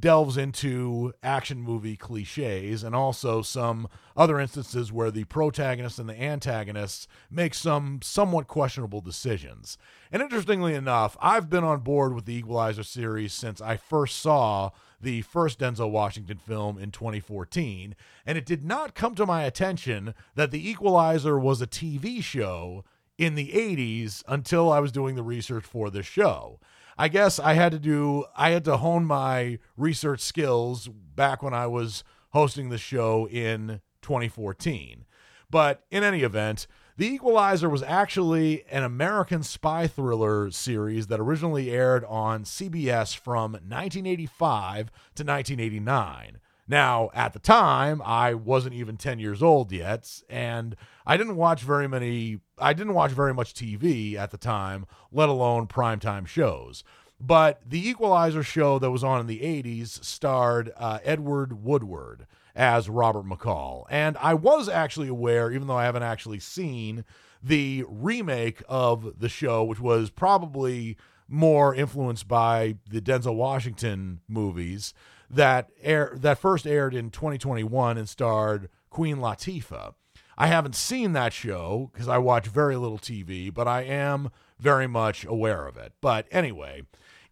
delves 0.00 0.36
into 0.36 1.12
action 1.22 1.60
movie 1.60 1.96
cliches 1.96 2.82
and 2.82 2.94
also 2.94 3.42
some 3.42 3.88
other 4.16 4.38
instances 4.38 4.92
where 4.92 5.10
the 5.10 5.24
protagonist 5.24 5.98
and 5.98 6.08
the 6.08 6.20
antagonists 6.20 7.08
make 7.30 7.54
some 7.54 8.00
somewhat 8.02 8.46
questionable 8.46 9.00
decisions. 9.00 9.76
And 10.12 10.22
interestingly 10.22 10.74
enough, 10.74 11.16
I've 11.20 11.50
been 11.50 11.64
on 11.64 11.80
board 11.80 12.14
with 12.14 12.26
the 12.26 12.34
Equalizer 12.34 12.82
series 12.82 13.32
since 13.32 13.60
I 13.60 13.76
first 13.76 14.20
saw 14.20 14.70
the 15.00 15.22
first 15.22 15.60
Denzel 15.60 15.90
Washington 15.90 16.38
film 16.38 16.78
in 16.78 16.90
2014, 16.90 17.94
and 18.26 18.38
it 18.38 18.46
did 18.46 18.64
not 18.64 18.94
come 18.94 19.14
to 19.14 19.26
my 19.26 19.44
attention 19.44 20.14
that 20.34 20.50
The 20.50 20.68
Equalizer 20.68 21.38
was 21.38 21.62
a 21.62 21.66
TV 21.66 22.22
show 22.22 22.84
in 23.16 23.34
the 23.34 23.48
80s 23.48 24.22
until 24.28 24.72
I 24.72 24.80
was 24.80 24.92
doing 24.92 25.14
the 25.16 25.22
research 25.22 25.64
for 25.64 25.90
this 25.90 26.06
show. 26.06 26.60
I 26.98 27.08
guess 27.08 27.38
I 27.38 27.54
had 27.54 27.72
to 27.72 27.78
do 27.78 28.24
I 28.36 28.50
had 28.50 28.64
to 28.64 28.78
hone 28.78 29.04
my 29.04 29.58
research 29.76 30.20
skills 30.20 30.88
back 30.88 31.42
when 31.42 31.54
I 31.54 31.66
was 31.68 32.02
hosting 32.30 32.68
the 32.68 32.78
show 32.78 33.28
in 33.28 33.80
2014. 34.02 35.04
But 35.50 35.84
in 35.90 36.02
any 36.02 36.22
event, 36.22 36.66
The 36.96 37.06
Equalizer 37.06 37.70
was 37.70 37.84
actually 37.84 38.64
an 38.70 38.82
American 38.82 39.44
spy 39.44 39.86
thriller 39.86 40.50
series 40.50 41.06
that 41.06 41.20
originally 41.20 41.70
aired 41.70 42.04
on 42.04 42.42
CBS 42.42 43.16
from 43.16 43.52
1985 43.52 44.86
to 45.14 45.24
1989. 45.24 46.38
Now, 46.68 47.08
at 47.14 47.32
the 47.32 47.38
time, 47.38 48.02
I 48.04 48.34
wasn't 48.34 48.74
even 48.74 48.98
10 48.98 49.18
years 49.18 49.42
old 49.42 49.72
yet, 49.72 50.22
and 50.28 50.76
I 51.06 51.16
didn't 51.16 51.36
watch 51.36 51.62
very 51.62 51.88
many, 51.88 52.40
I 52.58 52.74
didn't 52.74 52.92
watch 52.92 53.12
very 53.12 53.32
much 53.32 53.54
TV 53.54 54.14
at 54.16 54.30
the 54.30 54.36
time, 54.36 54.84
let 55.10 55.30
alone 55.30 55.66
primetime 55.66 56.26
shows. 56.26 56.84
But 57.18 57.62
the 57.66 57.88
Equalizer 57.88 58.42
show 58.42 58.78
that 58.78 58.90
was 58.90 59.02
on 59.02 59.20
in 59.20 59.26
the 59.26 59.40
80s 59.40 60.04
starred 60.04 60.70
uh, 60.76 60.98
Edward 61.02 61.64
Woodward 61.64 62.26
as 62.54 62.88
Robert 62.88 63.24
McCall. 63.24 63.86
And 63.88 64.16
I 64.18 64.34
was 64.34 64.68
actually 64.68 65.08
aware, 65.08 65.50
even 65.50 65.68
though 65.68 65.76
I 65.76 65.84
haven't 65.84 66.02
actually 66.02 66.38
seen 66.38 67.04
the 67.42 67.84
remake 67.88 68.62
of 68.68 69.18
the 69.18 69.28
show, 69.28 69.64
which 69.64 69.80
was 69.80 70.10
probably 70.10 70.96
more 71.28 71.74
influenced 71.74 72.28
by 72.28 72.76
the 72.88 73.00
Denzel 73.00 73.36
Washington 73.36 74.20
movies 74.28 74.92
that 75.30 75.70
air 75.82 76.12
that 76.16 76.38
first 76.38 76.66
aired 76.66 76.94
in 76.94 77.10
2021 77.10 77.98
and 77.98 78.08
starred 78.08 78.68
Queen 78.90 79.18
Latifah. 79.18 79.94
I 80.36 80.46
haven't 80.46 80.76
seen 80.76 81.12
that 81.12 81.32
show 81.32 81.90
because 81.92 82.08
I 82.08 82.18
watch 82.18 82.46
very 82.46 82.76
little 82.76 82.98
TV, 82.98 83.52
but 83.52 83.66
I 83.66 83.82
am 83.82 84.30
very 84.58 84.86
much 84.86 85.24
aware 85.24 85.66
of 85.66 85.76
it. 85.76 85.92
But 86.00 86.26
anyway, 86.30 86.82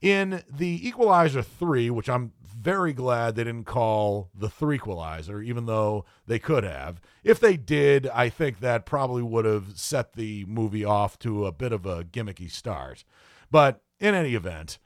in 0.00 0.42
the 0.50 0.86
Equalizer 0.86 1.42
3, 1.42 1.90
which 1.90 2.08
I'm 2.08 2.32
very 2.60 2.92
glad 2.92 3.36
they 3.36 3.44
didn't 3.44 3.64
call 3.64 4.30
the 4.34 4.48
Threequalizer, 4.48 5.44
even 5.44 5.66
though 5.66 6.04
they 6.26 6.38
could 6.38 6.64
have. 6.64 7.00
If 7.22 7.38
they 7.38 7.56
did, 7.56 8.08
I 8.08 8.28
think 8.28 8.60
that 8.60 8.86
probably 8.86 9.22
would 9.22 9.44
have 9.44 9.78
set 9.78 10.14
the 10.14 10.44
movie 10.46 10.84
off 10.84 11.18
to 11.20 11.46
a 11.46 11.52
bit 11.52 11.72
of 11.72 11.86
a 11.86 12.02
gimmicky 12.02 12.50
start. 12.50 13.04
But 13.50 13.82
in 14.00 14.14
any 14.14 14.34
event, 14.34 14.78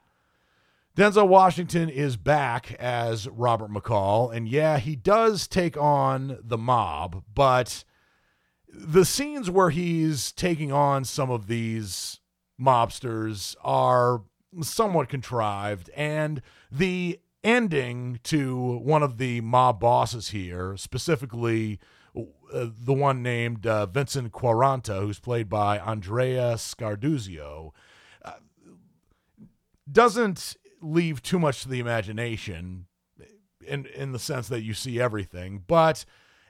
Denzel 0.95 1.27
Washington 1.27 1.87
is 1.87 2.17
back 2.17 2.73
as 2.73 3.27
Robert 3.29 3.71
McCall, 3.71 4.35
and 4.35 4.45
yeah, 4.47 4.77
he 4.77 4.97
does 4.97 5.47
take 5.47 5.77
on 5.77 6.37
the 6.43 6.57
mob, 6.57 7.23
but 7.33 7.85
the 8.67 9.05
scenes 9.05 9.49
where 9.49 9.69
he's 9.69 10.33
taking 10.33 10.73
on 10.73 11.05
some 11.05 11.31
of 11.31 11.47
these 11.47 12.19
mobsters 12.59 13.55
are 13.63 14.23
somewhat 14.61 15.07
contrived, 15.07 15.89
and 15.95 16.41
the 16.69 17.21
ending 17.41 18.19
to 18.23 18.77
one 18.79 19.01
of 19.01 19.17
the 19.17 19.39
mob 19.39 19.79
bosses 19.79 20.29
here, 20.29 20.75
specifically 20.75 21.79
uh, 22.13 22.67
the 22.77 22.93
one 22.93 23.23
named 23.23 23.65
uh, 23.65 23.85
Vincent 23.85 24.33
Quaranta, 24.33 24.99
who's 24.99 25.19
played 25.21 25.47
by 25.47 25.79
Andrea 25.79 26.55
Scarduzio, 26.55 27.71
uh, 28.25 28.33
doesn't 29.89 30.57
leave 30.81 31.21
too 31.21 31.39
much 31.39 31.61
to 31.63 31.69
the 31.69 31.79
imagination 31.79 32.87
in 33.65 33.85
in 33.85 34.11
the 34.11 34.19
sense 34.19 34.47
that 34.49 34.63
you 34.63 34.73
see 34.73 34.99
everything, 34.99 35.63
but 35.67 36.05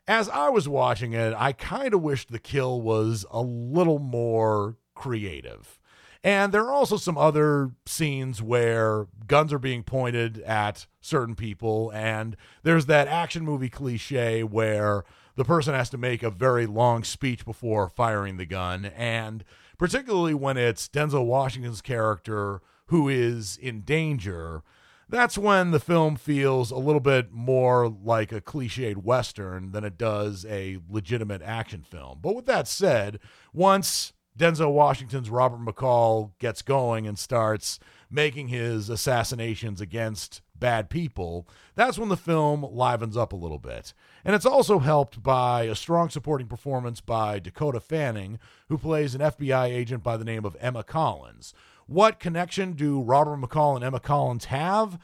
as 0.07 0.29
I 0.29 0.49
was 0.49 0.67
watching 0.67 1.13
it, 1.13 1.33
I 1.37 1.53
kind 1.53 1.93
of 1.93 2.01
wished 2.01 2.31
the 2.31 2.39
kill 2.39 2.81
was 2.81 3.25
a 3.29 3.41
little 3.41 3.99
more 3.99 4.77
creative. 4.95 5.79
And 6.23 6.51
there 6.51 6.63
are 6.63 6.73
also 6.73 6.97
some 6.97 7.17
other 7.17 7.71
scenes 7.85 8.41
where 8.41 9.07
guns 9.27 9.51
are 9.51 9.59
being 9.59 9.83
pointed 9.83 10.39
at 10.41 10.85
certain 11.01 11.35
people, 11.35 11.91
and 11.93 12.37
there's 12.63 12.85
that 12.87 13.07
action 13.07 13.43
movie 13.43 13.69
cliche 13.69 14.43
where 14.43 15.03
the 15.35 15.45
person 15.45 15.73
has 15.73 15.89
to 15.89 15.97
make 15.97 16.21
a 16.21 16.29
very 16.29 16.67
long 16.67 17.03
speech 17.03 17.43
before 17.43 17.89
firing 17.89 18.37
the 18.37 18.45
gun. 18.45 18.85
And 18.85 19.43
particularly 19.77 20.35
when 20.35 20.57
it's 20.57 20.87
Denzel 20.87 21.25
Washington's 21.25 21.81
character 21.81 22.61
who 22.91 23.07
is 23.07 23.57
in 23.57 23.81
danger, 23.81 24.63
that's 25.07 25.37
when 25.37 25.71
the 25.71 25.79
film 25.79 26.17
feels 26.17 26.71
a 26.71 26.77
little 26.77 26.99
bit 26.99 27.31
more 27.31 27.87
like 27.87 28.33
a 28.33 28.41
cliched 28.41 28.97
Western 28.97 29.71
than 29.71 29.85
it 29.85 29.97
does 29.97 30.45
a 30.45 30.77
legitimate 30.89 31.41
action 31.41 31.83
film. 31.83 32.19
But 32.21 32.35
with 32.35 32.45
that 32.47 32.67
said, 32.67 33.19
once 33.53 34.11
Denzel 34.37 34.73
Washington's 34.73 35.29
Robert 35.29 35.61
McCall 35.61 36.31
gets 36.37 36.61
going 36.61 37.07
and 37.07 37.17
starts 37.17 37.79
making 38.09 38.49
his 38.49 38.89
assassinations 38.89 39.79
against 39.79 40.41
bad 40.53 40.89
people, 40.89 41.47
that's 41.75 41.97
when 41.97 42.09
the 42.09 42.17
film 42.17 42.61
livens 42.61 43.15
up 43.15 43.31
a 43.31 43.37
little 43.37 43.57
bit. 43.57 43.93
And 44.25 44.35
it's 44.35 44.45
also 44.45 44.79
helped 44.79 45.23
by 45.23 45.63
a 45.63 45.75
strong 45.75 46.09
supporting 46.09 46.47
performance 46.47 46.99
by 46.99 47.39
Dakota 47.39 47.79
Fanning, 47.79 48.37
who 48.67 48.77
plays 48.77 49.15
an 49.15 49.21
FBI 49.21 49.67
agent 49.69 50.03
by 50.03 50.17
the 50.17 50.25
name 50.25 50.43
of 50.43 50.57
Emma 50.59 50.83
Collins. 50.83 51.53
What 51.91 52.19
connection 52.19 52.71
do 52.71 53.01
Robert 53.01 53.35
McCall 53.35 53.75
and 53.75 53.83
Emma 53.83 53.99
Collins 53.99 54.45
have? 54.45 54.97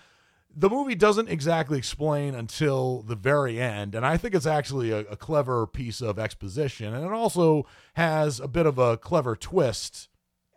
The 0.55 0.69
movie 0.69 0.95
doesn't 0.95 1.27
exactly 1.27 1.77
explain 1.77 2.33
until 2.33 3.01
the 3.01 3.17
very 3.17 3.59
end, 3.59 3.93
and 3.93 4.05
I 4.05 4.15
think 4.15 4.33
it's 4.33 4.45
actually 4.45 4.91
a, 4.91 4.99
a 4.99 5.17
clever 5.17 5.67
piece 5.67 5.99
of 5.99 6.17
exposition, 6.17 6.93
and 6.93 7.05
it 7.05 7.11
also 7.11 7.65
has 7.95 8.39
a 8.39 8.47
bit 8.47 8.65
of 8.65 8.79
a 8.79 8.95
clever 8.95 9.35
twist 9.35 10.07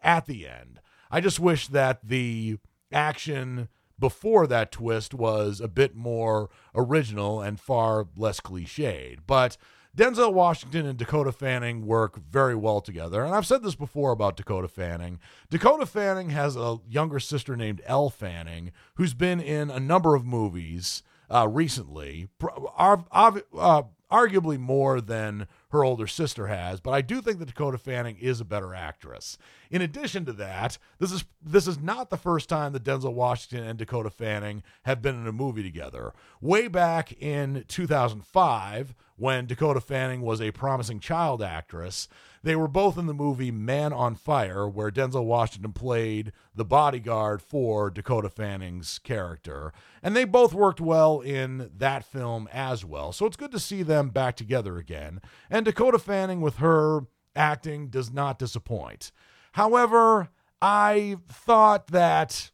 at 0.05 0.27
the 0.27 0.47
end. 0.47 0.81
I 1.11 1.21
just 1.21 1.41
wish 1.41 1.67
that 1.67 2.07
the 2.07 2.59
action 2.93 3.69
before 4.01 4.47
that 4.49 4.73
twist 4.73 5.15
was 5.15 5.61
a 5.61 5.69
bit 5.69 5.95
more 5.95 6.51
original 6.75 7.41
and 7.41 7.61
far 7.61 8.09
less 8.17 8.41
cliched. 8.41 9.19
But 9.27 9.57
Denzel 9.97 10.33
Washington 10.33 10.87
and 10.87 10.99
Dakota 10.99 11.33
Fanning 11.33 11.87
work 11.87 12.21
very 12.31 12.55
well 12.55 12.81
together. 12.81 13.25
And 13.25 13.35
I've 13.35 13.47
said 13.47 13.63
this 13.63 13.75
before 13.75 14.13
about 14.13 14.37
Dakota 14.37 14.69
Fanning. 14.69 15.19
Dakota 15.51 15.85
Fanning 15.85 16.31
has 16.31 16.57
a 16.57 16.79
younger 16.89 17.21
sister 17.21 17.57
named 17.57 17.83
Elle 17.85 18.11
Fanning, 18.11 18.73
who's 18.95 19.15
been 19.15 19.41
in 19.41 19.71
a 19.71 19.81
number 19.81 20.15
of 20.15 20.25
movies 20.25 21.03
uh, 21.29 21.49
recently, 21.49 22.29
uh, 22.77 23.83
arguably 24.11 24.59
more 24.59 25.01
than 25.01 25.47
her 25.71 25.85
older 25.85 26.07
sister 26.07 26.49
has, 26.49 26.81
but 26.81 26.91
I 26.91 27.01
do 27.01 27.21
think 27.21 27.39
that 27.39 27.49
Dakota 27.49 27.79
Fanning 27.79 28.17
is 28.19 28.41
a 28.41 28.45
better 28.45 28.75
actress. 28.75 29.39
In 29.71 29.83
addition 29.83 30.25
to 30.25 30.33
that, 30.35 30.79
this 30.99 31.13
is 31.13 31.25
this 31.43 31.67
is 31.67 31.79
not 31.81 32.11
the 32.11 32.17
first 32.17 32.49
time 32.49 32.73
that 32.73 32.85
Denzel 32.85 33.13
Washington 33.13 33.67
and 33.67 33.79
Dakota 33.79 34.11
Fanning 34.11 34.63
have 34.83 35.01
been 35.01 35.15
in 35.15 35.27
a 35.27 35.33
movie 35.33 35.63
together. 35.63 36.13
Way 36.41 36.69
back 36.69 37.13
in 37.21 37.65
2005, 37.69 38.95
when 39.17 39.47
Dakota 39.47 39.81
Fanning 39.81 40.23
was 40.23 40.41
a 40.41 40.51
promising 40.51 40.99
child 40.99 41.43
actress, 41.43 42.09
they 42.43 42.57
were 42.57 42.69
both 42.69 42.97
in 42.97 43.07
the 43.07 43.15
movie 43.15 43.51
Man 43.51 43.93
on 43.93 44.15
Fire, 44.15 44.69
where 44.69 44.91
Denzel 44.91 45.25
Washington 45.25 45.73
played 45.73 46.33
the 46.55 46.65
bodyguard 46.65 47.43
for 47.43 47.91
Dakota 47.91 48.31
Fanning's 48.31 48.99
character. 48.99 49.73
And 50.03 50.17
they 50.17 50.25
both 50.25 50.55
worked 50.55 50.81
well 50.81 51.21
in 51.21 51.71
that 51.77 52.05
film 52.05 52.49
as 52.53 52.85
well. 52.85 53.13
So 53.13 53.27
it's 53.27 53.37
good 53.37 53.53
to 53.53 53.61
see 53.61 53.83
them 53.83 54.09
back 54.09 54.37
together 54.37 54.79
again. 54.79 55.21
And 55.51 55.65
Dakota 55.65 55.99
Fanning, 55.99 56.41
with 56.41 56.57
her 56.57 57.07
acting, 57.37 57.89
does 57.89 58.11
not 58.11 58.39
disappoint. 58.39 59.13
However, 59.53 60.31
I 60.63 61.19
thought 61.29 61.89
that 61.89 62.51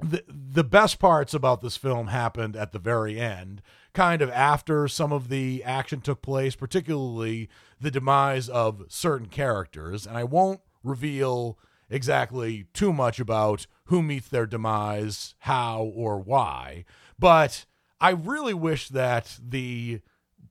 the 0.00 0.22
the 0.28 0.64
best 0.64 1.00
parts 1.00 1.34
about 1.34 1.60
this 1.60 1.76
film 1.76 2.06
happened 2.08 2.54
at 2.54 2.70
the 2.70 2.78
very 2.78 3.18
end 3.18 3.62
kind 3.98 4.22
of 4.22 4.30
after 4.30 4.86
some 4.86 5.12
of 5.12 5.28
the 5.28 5.60
action 5.64 6.00
took 6.00 6.22
place, 6.22 6.54
particularly 6.54 7.48
the 7.80 7.90
demise 7.90 8.48
of 8.48 8.84
certain 8.86 9.26
characters. 9.26 10.06
And 10.06 10.16
I 10.16 10.22
won't 10.22 10.60
reveal 10.84 11.58
exactly 11.90 12.66
too 12.72 12.92
much 12.92 13.18
about 13.18 13.66
who 13.86 14.00
meets 14.00 14.28
their 14.28 14.46
demise, 14.46 15.34
how, 15.40 15.82
or 15.82 16.20
why. 16.20 16.84
But 17.18 17.66
I 18.00 18.10
really 18.10 18.54
wish 18.54 18.88
that 18.88 19.36
the 19.44 20.00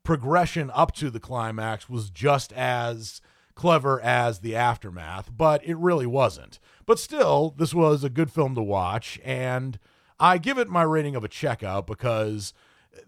progression 0.04 0.70
up 0.74 0.94
to 0.96 1.10
the 1.10 1.22
climax 1.22 1.88
was 1.88 2.10
just 2.10 2.52
as 2.52 3.22
clever 3.56 4.02
as 4.02 4.40
the 4.40 4.58
aftermath, 4.58 5.32
but 5.34 5.66
it 5.66 5.78
really 5.78 6.06
wasn't. 6.06 6.60
But 6.86 7.00
still, 7.00 7.56
this 7.58 7.74
was 7.74 8.04
a 8.04 8.10
good 8.10 8.30
film 8.30 8.56
to 8.56 8.62
watch, 8.62 9.22
and 9.24 9.80
I 10.20 10.38
give 10.38 10.58
it 10.58 10.68
my 10.68 10.84
rating 10.84 11.16
of 11.16 11.24
a 11.24 11.30
checkout 11.30 11.86
because 11.86 12.54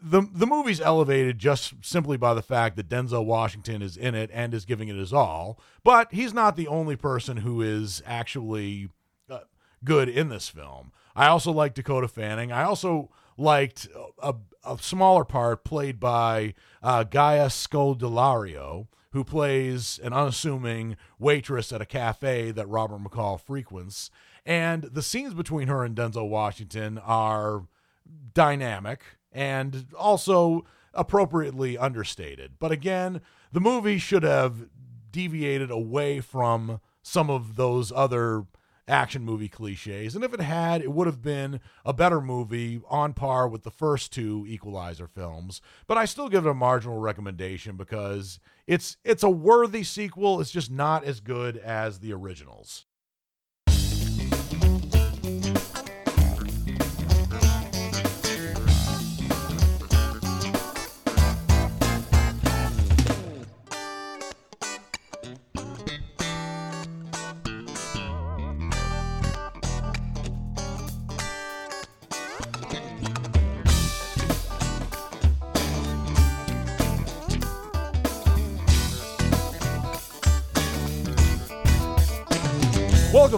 the 0.02 0.22
the 0.32 0.48
movie's 0.48 0.82
elevated 0.82 1.40
just 1.40 1.74
simply 1.82 2.18
by 2.18 2.34
the 2.34 2.42
fact 2.42 2.76
that 2.76 2.90
Denzel 2.90 3.26
Washington 3.26 3.82
is 3.82 3.98
in 3.98 4.16
it 4.16 4.30
and 4.34 4.54
is 4.54 4.66
giving 4.66 4.88
it 4.88 4.96
his 4.96 5.14
all. 5.14 5.60
But 5.84 6.12
he's 6.12 6.34
not 6.34 6.56
the 6.56 6.68
only 6.68 6.96
person 6.96 7.38
who 7.38 7.62
is 7.62 8.02
actually 8.06 8.90
uh, 9.30 9.40
good 9.84 10.10
in 10.10 10.30
this 10.30 10.50
film. 10.50 10.92
I 11.16 11.28
also 11.28 11.52
like 11.52 11.74
Dakota 11.74 12.08
Fanning. 12.08 12.52
I 12.52 12.64
also 12.64 13.10
liked 13.38 13.88
a, 14.22 14.36
a 14.64 14.78
smaller 14.80 15.26
part 15.26 15.64
played 15.64 16.00
by 16.00 16.54
uh, 16.84 17.04
Gaia 17.04 17.48
Scodellaro, 17.48 18.88
who 19.12 19.24
plays 19.24 20.00
an 20.04 20.14
unassuming 20.14 20.98
waitress 21.18 21.72
at 21.72 21.82
a 21.82 21.86
cafe 21.86 22.52
that 22.52 22.68
Robert 22.68 23.02
McCall 23.04 23.40
frequents. 23.40 24.12
And 24.46 24.84
the 24.84 25.04
scenes 25.04 25.34
between 25.34 25.68
her 25.68 25.84
and 25.84 25.96
Denzel 25.96 26.30
Washington 26.30 26.98
are 26.98 27.66
dynamic 28.34 29.02
and 29.32 29.88
also 29.98 30.66
appropriately 30.94 31.78
understated. 31.78 32.54
But 32.60 32.72
again, 32.72 33.22
the 33.52 33.60
movie 33.60 33.98
should 33.98 34.24
have 34.24 34.68
deviated 35.12 35.72
away 35.72 36.20
from 36.20 36.80
some 37.02 37.30
of 37.30 37.56
those 37.56 37.92
other 37.92 38.46
action 38.90 39.24
movie 39.24 39.48
cliches. 39.48 40.16
And 40.16 40.24
if 40.24 40.34
it 40.34 40.42
had, 40.42 40.82
it 40.82 40.92
would 40.92 41.08
have 41.08 41.22
been 41.22 41.60
a 41.86 41.94
better 41.94 42.20
movie 42.20 42.82
on 42.90 43.14
par 43.14 43.48
with 43.48 43.64
the 43.64 43.72
first 43.72 44.12
two 44.12 44.46
Equalizer 44.48 45.08
films. 45.08 45.62
But 45.88 45.98
I 45.98 46.06
still 46.06 46.28
give 46.28 46.46
it 46.46 46.50
a 46.50 46.56
marginal 46.56 46.98
recommendation 46.98 47.78
because 47.78 48.40
it's 48.68 48.98
it's 49.04 49.24
a 49.24 49.30
worthy 49.30 49.84
sequel. 49.84 50.42
It's 50.42 50.52
just 50.52 50.72
not 50.72 51.04
as 51.04 51.20
good 51.20 51.58
as 51.58 52.00
the 52.00 52.14
originals. 52.14 52.86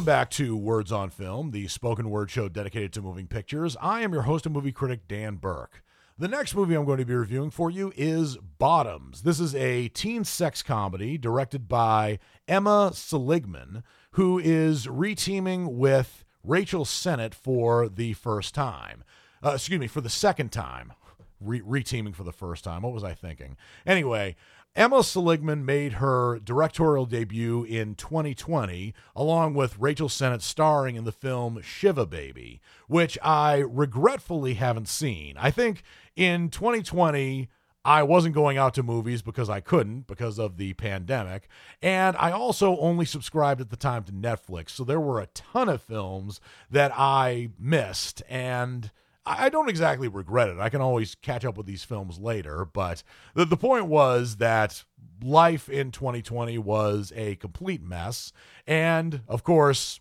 Welcome 0.01 0.19
back 0.19 0.31
to 0.31 0.57
Words 0.57 0.91
on 0.91 1.11
Film, 1.11 1.51
the 1.51 1.67
spoken 1.67 2.09
word 2.09 2.31
show 2.31 2.49
dedicated 2.49 2.91
to 2.93 3.03
moving 3.03 3.27
pictures. 3.27 3.77
I 3.79 4.01
am 4.01 4.13
your 4.13 4.23
host 4.23 4.47
and 4.47 4.55
movie 4.55 4.71
critic, 4.71 5.07
Dan 5.07 5.35
Burke. 5.35 5.83
The 6.17 6.27
next 6.27 6.55
movie 6.55 6.73
I'm 6.73 6.85
going 6.85 6.97
to 6.97 7.05
be 7.05 7.13
reviewing 7.13 7.51
for 7.51 7.69
you 7.69 7.93
is 7.95 8.37
Bottoms. 8.37 9.21
This 9.21 9.39
is 9.39 9.53
a 9.53 9.89
teen 9.89 10.23
sex 10.23 10.63
comedy 10.63 11.19
directed 11.19 11.67
by 11.67 12.17
Emma 12.47 12.89
Seligman, 12.95 13.83
who 14.13 14.39
is 14.39 14.87
reteaming 14.87 15.73
with 15.73 16.25
Rachel 16.43 16.83
Sennott 16.83 17.35
for 17.35 17.87
the 17.87 18.13
first 18.13 18.55
time. 18.55 19.03
Uh, 19.45 19.51
excuse 19.51 19.79
me, 19.79 19.85
for 19.85 20.01
the 20.01 20.09
second 20.09 20.51
time. 20.51 20.93
Re- 21.39 21.61
reteaming 21.61 22.15
for 22.15 22.23
the 22.23 22.31
first 22.31 22.63
time. 22.63 22.81
What 22.81 22.93
was 22.93 23.03
I 23.03 23.13
thinking? 23.13 23.55
Anyway, 23.85 24.35
Emma 24.73 25.03
Seligman 25.03 25.65
made 25.65 25.93
her 25.93 26.39
directorial 26.39 27.05
debut 27.05 27.65
in 27.65 27.93
2020, 27.95 28.93
along 29.15 29.53
with 29.53 29.77
Rachel 29.77 30.07
Sennott 30.07 30.41
starring 30.41 30.95
in 30.95 31.03
the 31.03 31.11
film 31.11 31.61
Shiva 31.61 32.05
Baby, 32.05 32.61
which 32.87 33.17
I 33.21 33.57
regretfully 33.57 34.53
haven't 34.53 34.87
seen. 34.87 35.35
I 35.37 35.51
think 35.51 35.83
in 36.15 36.49
2020, 36.49 37.49
I 37.83 38.03
wasn't 38.03 38.33
going 38.33 38.57
out 38.57 38.73
to 38.75 38.83
movies 38.83 39.21
because 39.21 39.49
I 39.49 39.59
couldn't 39.59 40.07
because 40.07 40.39
of 40.39 40.55
the 40.55 40.71
pandemic. 40.73 41.49
And 41.81 42.15
I 42.15 42.31
also 42.31 42.77
only 42.77 43.05
subscribed 43.05 43.59
at 43.59 43.71
the 43.71 43.75
time 43.75 44.05
to 44.05 44.13
Netflix. 44.13 44.69
So 44.69 44.85
there 44.85 45.01
were 45.01 45.19
a 45.19 45.27
ton 45.27 45.67
of 45.67 45.81
films 45.81 46.39
that 46.69 46.93
I 46.95 47.49
missed. 47.59 48.21
And 48.29 48.91
I 49.25 49.49
don't 49.49 49.69
exactly 49.69 50.07
regret 50.07 50.49
it. 50.49 50.59
I 50.59 50.69
can 50.69 50.81
always 50.81 51.15
catch 51.15 51.45
up 51.45 51.55
with 51.55 51.67
these 51.67 51.83
films 51.83 52.17
later, 52.17 52.65
but 52.65 53.03
the, 53.35 53.45
the 53.45 53.57
point 53.57 53.85
was 53.85 54.37
that 54.37 54.83
life 55.23 55.69
in 55.69 55.91
2020 55.91 56.57
was 56.57 57.13
a 57.15 57.35
complete 57.35 57.83
mess. 57.83 58.33
And 58.65 59.21
of 59.27 59.43
course, 59.43 59.99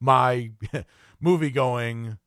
my 0.00 0.50
movie 1.20 1.50
going 1.50 2.18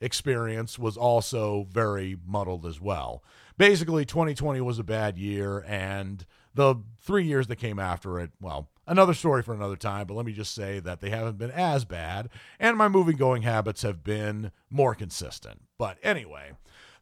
experience 0.00 0.78
was 0.78 0.96
also 0.96 1.66
very 1.70 2.16
muddled 2.24 2.64
as 2.64 2.80
well. 2.80 3.24
Basically, 3.56 4.04
2020 4.04 4.60
was 4.60 4.78
a 4.78 4.84
bad 4.84 5.18
year, 5.18 5.64
and 5.66 6.24
the 6.54 6.76
three 7.00 7.24
years 7.24 7.48
that 7.48 7.56
came 7.56 7.80
after 7.80 8.20
it, 8.20 8.30
well, 8.40 8.68
Another 8.88 9.12
story 9.12 9.42
for 9.42 9.52
another 9.52 9.76
time, 9.76 10.06
but 10.06 10.14
let 10.14 10.24
me 10.24 10.32
just 10.32 10.54
say 10.54 10.80
that 10.80 11.00
they 11.00 11.10
haven't 11.10 11.36
been 11.36 11.50
as 11.50 11.84
bad, 11.84 12.30
and 12.58 12.76
my 12.76 12.88
movie 12.88 13.12
going 13.12 13.42
habits 13.42 13.82
have 13.82 14.02
been 14.02 14.50
more 14.70 14.94
consistent. 14.94 15.60
But 15.76 15.98
anyway, 16.02 16.52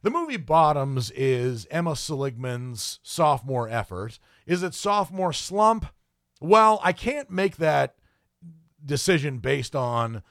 the 0.01 0.09
movie 0.09 0.35
Bottoms 0.35 1.11
is 1.11 1.65
Emma 1.71 1.95
Seligman's 1.95 2.99
sophomore 3.03 3.69
effort. 3.69 4.19
Is 4.45 4.63
it 4.63 4.73
sophomore 4.73 5.31
slump? 5.31 5.85
Well, 6.41 6.81
I 6.83 6.91
can't 6.91 7.31
make 7.31 7.55
that 7.55 7.95
decision 8.85 9.37
based 9.37 9.73
on 9.73 10.23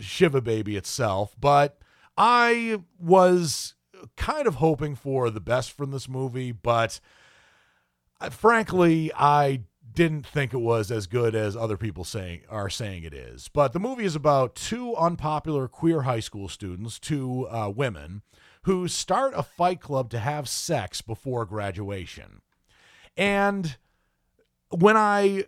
Shiva 0.00 0.40
Baby 0.40 0.76
itself, 0.76 1.34
but 1.38 1.78
I 2.16 2.80
was 2.98 3.74
kind 4.16 4.46
of 4.46 4.56
hoping 4.56 4.94
for 4.94 5.30
the 5.30 5.40
best 5.40 5.72
from 5.72 5.90
this 5.90 6.08
movie, 6.08 6.52
but 6.52 7.00
uh, 8.20 8.30
frankly, 8.30 9.10
I 9.14 9.62
didn't 9.96 10.26
think 10.26 10.52
it 10.52 10.58
was 10.58 10.92
as 10.92 11.06
good 11.06 11.34
as 11.34 11.56
other 11.56 11.78
people 11.78 12.04
saying 12.04 12.42
are 12.50 12.70
saying 12.70 13.02
it 13.02 13.14
is. 13.14 13.48
But 13.48 13.72
the 13.72 13.80
movie 13.80 14.04
is 14.04 14.14
about 14.14 14.54
two 14.54 14.94
unpopular 14.94 15.66
queer 15.66 16.02
high 16.02 16.20
school 16.20 16.48
students, 16.48 16.98
two 16.98 17.48
uh, 17.48 17.72
women, 17.74 18.22
who 18.62 18.86
start 18.88 19.32
a 19.34 19.42
fight 19.42 19.80
club 19.80 20.10
to 20.10 20.18
have 20.18 20.48
sex 20.48 21.00
before 21.00 21.46
graduation. 21.46 22.42
And 23.16 23.78
when 24.68 24.98
I 24.98 25.46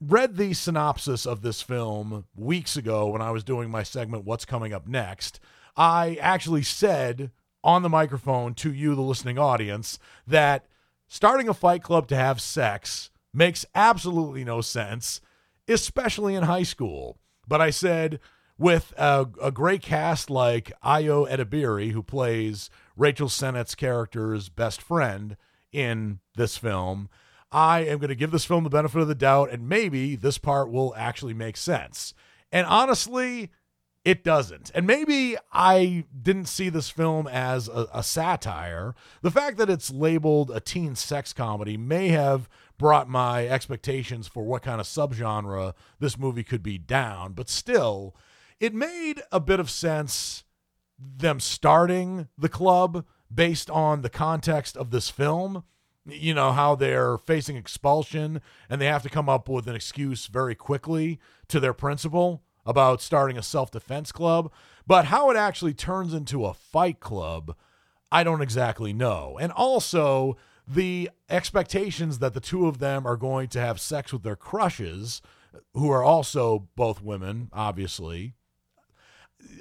read 0.00 0.36
the 0.36 0.52
synopsis 0.52 1.24
of 1.24 1.40
this 1.40 1.62
film 1.62 2.26
weeks 2.34 2.76
ago 2.76 3.06
when 3.08 3.22
I 3.22 3.30
was 3.30 3.42
doing 3.42 3.70
my 3.70 3.82
segment, 3.82 4.24
What's 4.26 4.44
Coming 4.44 4.74
Up 4.74 4.86
Next. 4.86 5.40
I 5.76 6.18
actually 6.20 6.62
said 6.62 7.30
on 7.64 7.82
the 7.82 7.88
microphone 7.88 8.52
to 8.54 8.72
you, 8.72 8.94
the 8.94 9.00
listening 9.00 9.38
audience, 9.38 9.98
that 10.26 10.66
starting 11.08 11.48
a 11.48 11.54
fight 11.54 11.82
club 11.82 12.06
to 12.08 12.16
have 12.16 12.40
sex 12.40 13.10
makes 13.36 13.66
absolutely 13.74 14.44
no 14.44 14.60
sense, 14.60 15.20
especially 15.68 16.34
in 16.34 16.44
high 16.44 16.62
school. 16.62 17.18
But 17.46 17.60
I 17.60 17.70
said, 17.70 18.18
with 18.58 18.94
a, 18.96 19.26
a 19.42 19.52
great 19.52 19.82
cast 19.82 20.30
like 20.30 20.72
Ayo 20.82 21.28
Edebiri, 21.30 21.92
who 21.92 22.02
plays 22.02 22.70
Rachel 22.96 23.28
Sennott's 23.28 23.74
character's 23.74 24.48
best 24.48 24.80
friend 24.80 25.36
in 25.70 26.20
this 26.36 26.56
film, 26.56 27.08
I 27.52 27.80
am 27.80 27.98
going 27.98 28.08
to 28.08 28.14
give 28.14 28.30
this 28.30 28.44
film 28.44 28.64
the 28.64 28.70
benefit 28.70 29.00
of 29.00 29.08
the 29.08 29.14
doubt, 29.14 29.50
and 29.50 29.68
maybe 29.68 30.16
this 30.16 30.38
part 30.38 30.70
will 30.70 30.94
actually 30.96 31.34
make 31.34 31.56
sense. 31.56 32.14
And 32.50 32.66
honestly, 32.66 33.50
it 34.06 34.22
doesn't. 34.22 34.70
And 34.72 34.86
maybe 34.86 35.36
I 35.52 36.04
didn't 36.22 36.46
see 36.46 36.68
this 36.68 36.88
film 36.88 37.26
as 37.26 37.68
a, 37.68 37.88
a, 37.92 38.02
satire. 38.04 38.94
The 39.22 39.32
fact 39.32 39.56
that 39.58 39.68
it's 39.68 39.90
labeled 39.90 40.52
a 40.52 40.60
teen 40.60 40.94
sex 40.94 41.32
comedy 41.32 41.76
may 41.76 42.08
have 42.08 42.48
brought 42.78 43.08
my 43.08 43.46
expectations 43.46 44.28
for 44.28 44.44
what 44.44 44.62
kind 44.62 44.80
of 44.80 44.86
subgenre 44.86 45.74
this 45.98 46.18
movie 46.18 46.44
could 46.44 46.62
be 46.62 46.78
down, 46.78 47.32
but 47.32 47.48
still, 47.48 48.14
it 48.60 48.74
made 48.74 49.22
a 49.32 49.40
bit 49.40 49.60
of 49.60 49.70
sense 49.70 50.44
them 50.98 51.40
starting 51.40 52.28
the 52.38 52.48
club 52.48 53.04
based 53.32 53.68
on 53.70 54.02
the 54.02 54.08
context 54.08 54.76
of 54.76 54.90
this 54.90 55.10
film. 55.10 55.64
You 56.06 56.34
know 56.34 56.52
how 56.52 56.74
they're 56.74 57.18
facing 57.18 57.56
expulsion 57.56 58.40
and 58.70 58.80
they 58.80 58.86
have 58.86 59.02
to 59.02 59.10
come 59.10 59.28
up 59.28 59.48
with 59.48 59.66
an 59.66 59.74
excuse 59.74 60.26
very 60.26 60.54
quickly 60.54 61.18
to 61.48 61.60
their 61.60 61.74
principal 61.74 62.42
about 62.64 63.02
starting 63.02 63.36
a 63.36 63.42
self-defense 63.42 64.12
club. 64.12 64.50
But 64.86 65.06
how 65.06 65.30
it 65.30 65.36
actually 65.36 65.74
turns 65.74 66.14
into 66.14 66.46
a 66.46 66.54
fight 66.54 67.00
club 67.00 67.54
i 68.12 68.22
don't 68.22 68.42
exactly 68.42 68.92
know. 68.92 69.38
And 69.40 69.52
also 69.52 70.36
the 70.66 71.10
expectations 71.30 72.18
that 72.18 72.34
the 72.34 72.40
two 72.40 72.66
of 72.66 72.78
them 72.78 73.06
are 73.06 73.16
going 73.16 73.48
to 73.48 73.60
have 73.60 73.80
sex 73.80 74.12
with 74.12 74.22
their 74.22 74.36
crushes 74.36 75.22
who 75.74 75.90
are 75.90 76.02
also 76.02 76.68
both 76.76 77.02
women 77.02 77.48
obviously 77.52 78.34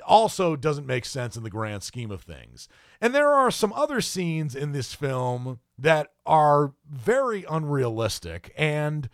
also 0.05 0.55
doesn't 0.55 0.87
make 0.87 1.05
sense 1.05 1.35
in 1.35 1.43
the 1.43 1.49
grand 1.49 1.83
scheme 1.83 2.09
of 2.09 2.21
things. 2.21 2.67
And 3.01 3.13
there 3.13 3.29
are 3.29 3.51
some 3.51 3.73
other 3.73 4.01
scenes 4.01 4.55
in 4.55 4.71
this 4.71 4.93
film 4.93 5.59
that 5.77 6.11
are 6.25 6.73
very 6.89 7.45
unrealistic 7.49 8.53
and 8.57 9.09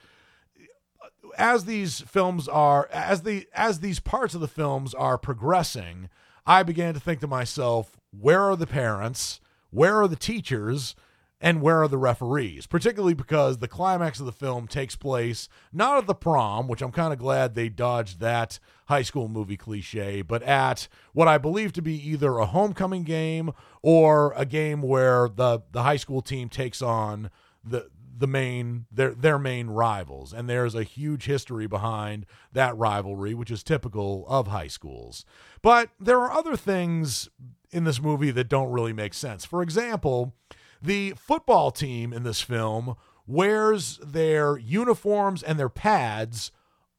as 1.37 1.65
these 1.65 2.01
films 2.01 2.47
are 2.47 2.89
as 2.91 3.21
the 3.21 3.47
as 3.53 3.79
these 3.79 3.99
parts 3.99 4.35
of 4.35 4.41
the 4.41 4.47
films 4.47 4.93
are 4.93 5.17
progressing, 5.17 6.09
I 6.45 6.63
began 6.63 6.93
to 6.93 6.99
think 6.99 7.21
to 7.21 7.27
myself, 7.27 7.97
where 8.11 8.41
are 8.41 8.57
the 8.57 8.67
parents? 8.67 9.39
Where 9.69 10.01
are 10.01 10.09
the 10.09 10.17
teachers? 10.17 10.95
And 11.41 11.61
where 11.61 11.81
are 11.81 11.87
the 11.87 11.97
referees? 11.97 12.67
Particularly 12.67 13.15
because 13.15 13.57
the 13.57 13.67
climax 13.67 14.19
of 14.19 14.27
the 14.27 14.31
film 14.31 14.67
takes 14.67 14.95
place 14.95 15.49
not 15.73 15.97
at 15.97 16.05
the 16.05 16.13
prom, 16.13 16.67
which 16.67 16.81
I'm 16.81 16.91
kind 16.91 17.11
of 17.11 17.19
glad 17.19 17.55
they 17.55 17.67
dodged 17.67 18.19
that 18.19 18.59
high 18.85 19.01
school 19.01 19.27
movie 19.27 19.57
cliche, 19.57 20.21
but 20.21 20.43
at 20.43 20.87
what 21.13 21.27
I 21.27 21.39
believe 21.39 21.73
to 21.73 21.81
be 21.81 21.95
either 22.09 22.37
a 22.37 22.45
homecoming 22.45 23.03
game 23.03 23.51
or 23.81 24.33
a 24.37 24.45
game 24.45 24.81
where 24.81 25.27
the 25.27 25.63
the 25.71 25.83
high 25.83 25.97
school 25.97 26.21
team 26.21 26.47
takes 26.47 26.81
on 26.81 27.31
the 27.63 27.89
the 28.21 28.27
main 28.27 28.85
their 28.91 29.15
their 29.15 29.39
main 29.39 29.67
rivals 29.67 30.31
and 30.31 30.47
there's 30.47 30.75
a 30.75 30.83
huge 30.83 31.25
history 31.25 31.65
behind 31.65 32.25
that 32.53 32.77
rivalry 32.77 33.33
which 33.33 33.49
is 33.49 33.63
typical 33.63 34.25
of 34.27 34.47
high 34.47 34.67
schools 34.67 35.25
but 35.63 35.89
there 35.99 36.19
are 36.19 36.31
other 36.31 36.55
things 36.55 37.29
in 37.71 37.83
this 37.83 37.99
movie 37.99 38.29
that 38.29 38.47
don't 38.47 38.69
really 38.69 38.93
make 38.93 39.15
sense 39.15 39.43
for 39.43 39.63
example 39.63 40.35
the 40.81 41.13
football 41.17 41.71
team 41.71 42.11
in 42.11 42.23
this 42.23 42.41
film 42.41 42.95
wears 43.27 43.97
their 43.99 44.57
uniforms 44.57 45.43
and 45.43 45.59
their 45.59 45.69
pads 45.69 46.51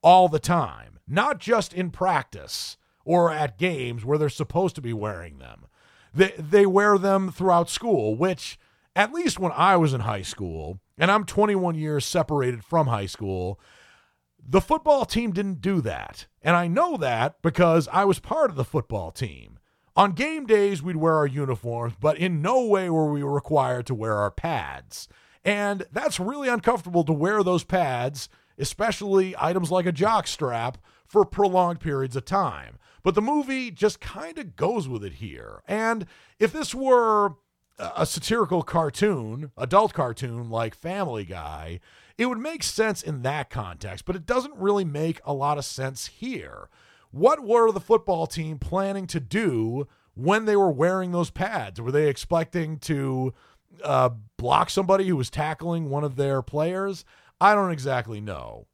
all 0.02 0.28
the 0.28 0.38
time, 0.38 0.98
not 1.06 1.38
just 1.38 1.72
in 1.72 1.90
practice 1.90 2.76
or 3.04 3.30
at 3.30 3.58
games 3.58 4.04
where 4.04 4.18
they're 4.18 4.28
supposed 4.28 4.74
to 4.76 4.80
be 4.80 4.92
wearing 4.92 5.38
them. 5.38 5.66
They, 6.14 6.34
they 6.38 6.66
wear 6.66 6.98
them 6.98 7.32
throughout 7.32 7.68
school, 7.68 8.14
which, 8.14 8.58
at 8.94 9.12
least 9.12 9.38
when 9.38 9.52
I 9.52 9.76
was 9.76 9.94
in 9.94 10.02
high 10.02 10.22
school, 10.22 10.78
and 10.98 11.10
I'm 11.10 11.24
21 11.24 11.74
years 11.74 12.04
separated 12.04 12.64
from 12.64 12.86
high 12.86 13.06
school, 13.06 13.58
the 14.44 14.60
football 14.60 15.04
team 15.04 15.32
didn't 15.32 15.60
do 15.60 15.80
that. 15.80 16.26
And 16.42 16.56
I 16.56 16.66
know 16.68 16.96
that 16.96 17.40
because 17.42 17.88
I 17.92 18.04
was 18.04 18.18
part 18.18 18.50
of 18.50 18.56
the 18.56 18.64
football 18.64 19.10
team. 19.10 19.58
On 19.94 20.12
game 20.12 20.46
days, 20.46 20.82
we'd 20.82 20.96
wear 20.96 21.14
our 21.16 21.26
uniforms, 21.26 21.94
but 22.00 22.16
in 22.16 22.40
no 22.40 22.64
way 22.64 22.88
were 22.88 23.12
we 23.12 23.22
required 23.22 23.86
to 23.86 23.94
wear 23.94 24.16
our 24.16 24.30
pads. 24.30 25.06
And 25.44 25.84
that's 25.92 26.18
really 26.18 26.48
uncomfortable 26.48 27.04
to 27.04 27.12
wear 27.12 27.42
those 27.42 27.64
pads, 27.64 28.30
especially 28.58 29.34
items 29.38 29.70
like 29.70 29.84
a 29.84 29.92
jock 29.92 30.26
strap, 30.26 30.78
for 31.06 31.26
prolonged 31.26 31.80
periods 31.80 32.16
of 32.16 32.24
time. 32.24 32.78
But 33.02 33.14
the 33.14 33.20
movie 33.20 33.70
just 33.70 34.00
kind 34.00 34.38
of 34.38 34.56
goes 34.56 34.88
with 34.88 35.04
it 35.04 35.14
here. 35.14 35.62
And 35.68 36.06
if 36.38 36.52
this 36.52 36.74
were 36.74 37.34
a 37.78 38.06
satirical 38.06 38.62
cartoon, 38.62 39.50
adult 39.58 39.92
cartoon 39.92 40.48
like 40.48 40.74
Family 40.74 41.24
Guy, 41.24 41.80
it 42.16 42.26
would 42.26 42.38
make 42.38 42.62
sense 42.62 43.02
in 43.02 43.22
that 43.22 43.50
context, 43.50 44.06
but 44.06 44.16
it 44.16 44.24
doesn't 44.24 44.56
really 44.56 44.84
make 44.84 45.20
a 45.24 45.34
lot 45.34 45.58
of 45.58 45.66
sense 45.66 46.06
here. 46.06 46.70
What 47.12 47.44
were 47.44 47.70
the 47.70 47.80
football 47.80 48.26
team 48.26 48.58
planning 48.58 49.06
to 49.08 49.20
do 49.20 49.86
when 50.14 50.46
they 50.46 50.56
were 50.56 50.70
wearing 50.72 51.12
those 51.12 51.30
pads? 51.30 51.80
Were 51.80 51.92
they 51.92 52.08
expecting 52.08 52.78
to 52.80 53.34
uh, 53.84 54.10
block 54.36 54.70
somebody 54.70 55.06
who 55.06 55.16
was 55.16 55.30
tackling 55.30 55.88
one 55.90 56.04
of 56.04 56.16
their 56.16 56.42
players? 56.42 57.04
I 57.40 57.54
don't 57.54 57.70
exactly 57.70 58.20
know. 58.20 58.66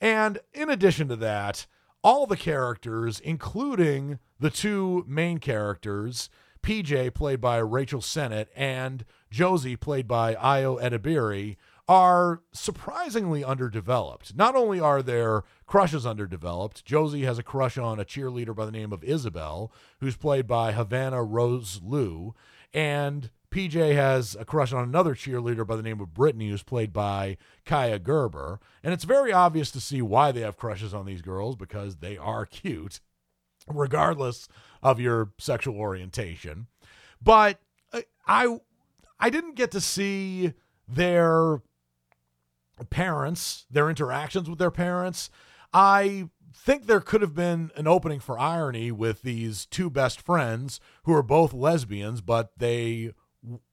And 0.00 0.38
in 0.52 0.68
addition 0.68 1.08
to 1.08 1.16
that, 1.16 1.66
all 2.04 2.26
the 2.26 2.36
characters, 2.36 3.18
including 3.18 4.18
the 4.38 4.50
two 4.50 5.04
main 5.08 5.38
characters, 5.38 6.28
PJ, 6.62 7.14
played 7.14 7.40
by 7.40 7.56
Rachel 7.58 8.00
Sennott, 8.00 8.48
and 8.54 9.04
Josie, 9.30 9.76
played 9.76 10.06
by 10.06 10.34
Ayo 10.34 10.80
Edebiri, 10.82 11.56
are 11.88 12.42
surprisingly 12.52 13.44
underdeveloped. 13.44 14.34
Not 14.34 14.56
only 14.56 14.80
are 14.80 15.02
their 15.02 15.44
crushes 15.66 16.04
underdeveloped, 16.04 16.84
Josie 16.84 17.22
has 17.22 17.38
a 17.38 17.44
crush 17.44 17.78
on 17.78 18.00
a 18.00 18.04
cheerleader 18.04 18.54
by 18.54 18.66
the 18.66 18.72
name 18.72 18.92
of 18.92 19.04
Isabel, 19.04 19.72
who's 20.00 20.16
played 20.16 20.46
by 20.46 20.72
Havana 20.72 21.22
Rose 21.22 21.80
Liu, 21.84 22.34
and 22.74 23.30
PJ 23.50 23.94
has 23.94 24.36
a 24.38 24.44
crush 24.44 24.72
on 24.72 24.82
another 24.84 25.14
cheerleader 25.14 25.66
by 25.66 25.76
the 25.76 25.82
name 25.82 26.00
of 26.00 26.12
Brittany, 26.12 26.50
who's 26.50 26.62
played 26.62 26.92
by 26.92 27.36
Kaya 27.64 27.98
Gerber. 27.98 28.60
And 28.82 28.92
it's 28.92 29.04
very 29.04 29.32
obvious 29.32 29.70
to 29.70 29.80
see 29.80 30.02
why 30.02 30.32
they 30.32 30.40
have 30.40 30.56
crushes 30.56 30.92
on 30.92 31.06
these 31.06 31.22
girls 31.22 31.56
because 31.56 31.96
they 31.96 32.18
are 32.18 32.44
cute, 32.44 33.00
regardless 33.68 34.48
of 34.82 35.00
your 35.00 35.30
sexual 35.38 35.76
orientation. 35.76 36.66
But 37.22 37.60
uh, 37.92 38.02
I 38.26 38.58
I 39.18 39.30
didn't 39.30 39.54
get 39.54 39.70
to 39.70 39.80
see 39.80 40.52
their 40.88 41.62
parents, 42.84 43.66
their 43.70 43.88
interactions 43.88 44.48
with 44.48 44.58
their 44.58 44.70
parents. 44.70 45.30
I 45.72 46.28
think 46.54 46.86
there 46.86 47.00
could 47.00 47.20
have 47.20 47.34
been 47.34 47.70
an 47.76 47.86
opening 47.86 48.20
for 48.20 48.38
irony 48.38 48.90
with 48.90 49.22
these 49.22 49.66
two 49.66 49.90
best 49.90 50.20
friends 50.20 50.80
who 51.04 51.14
are 51.14 51.22
both 51.22 51.52
lesbians, 51.52 52.20
but 52.20 52.52
they 52.56 53.12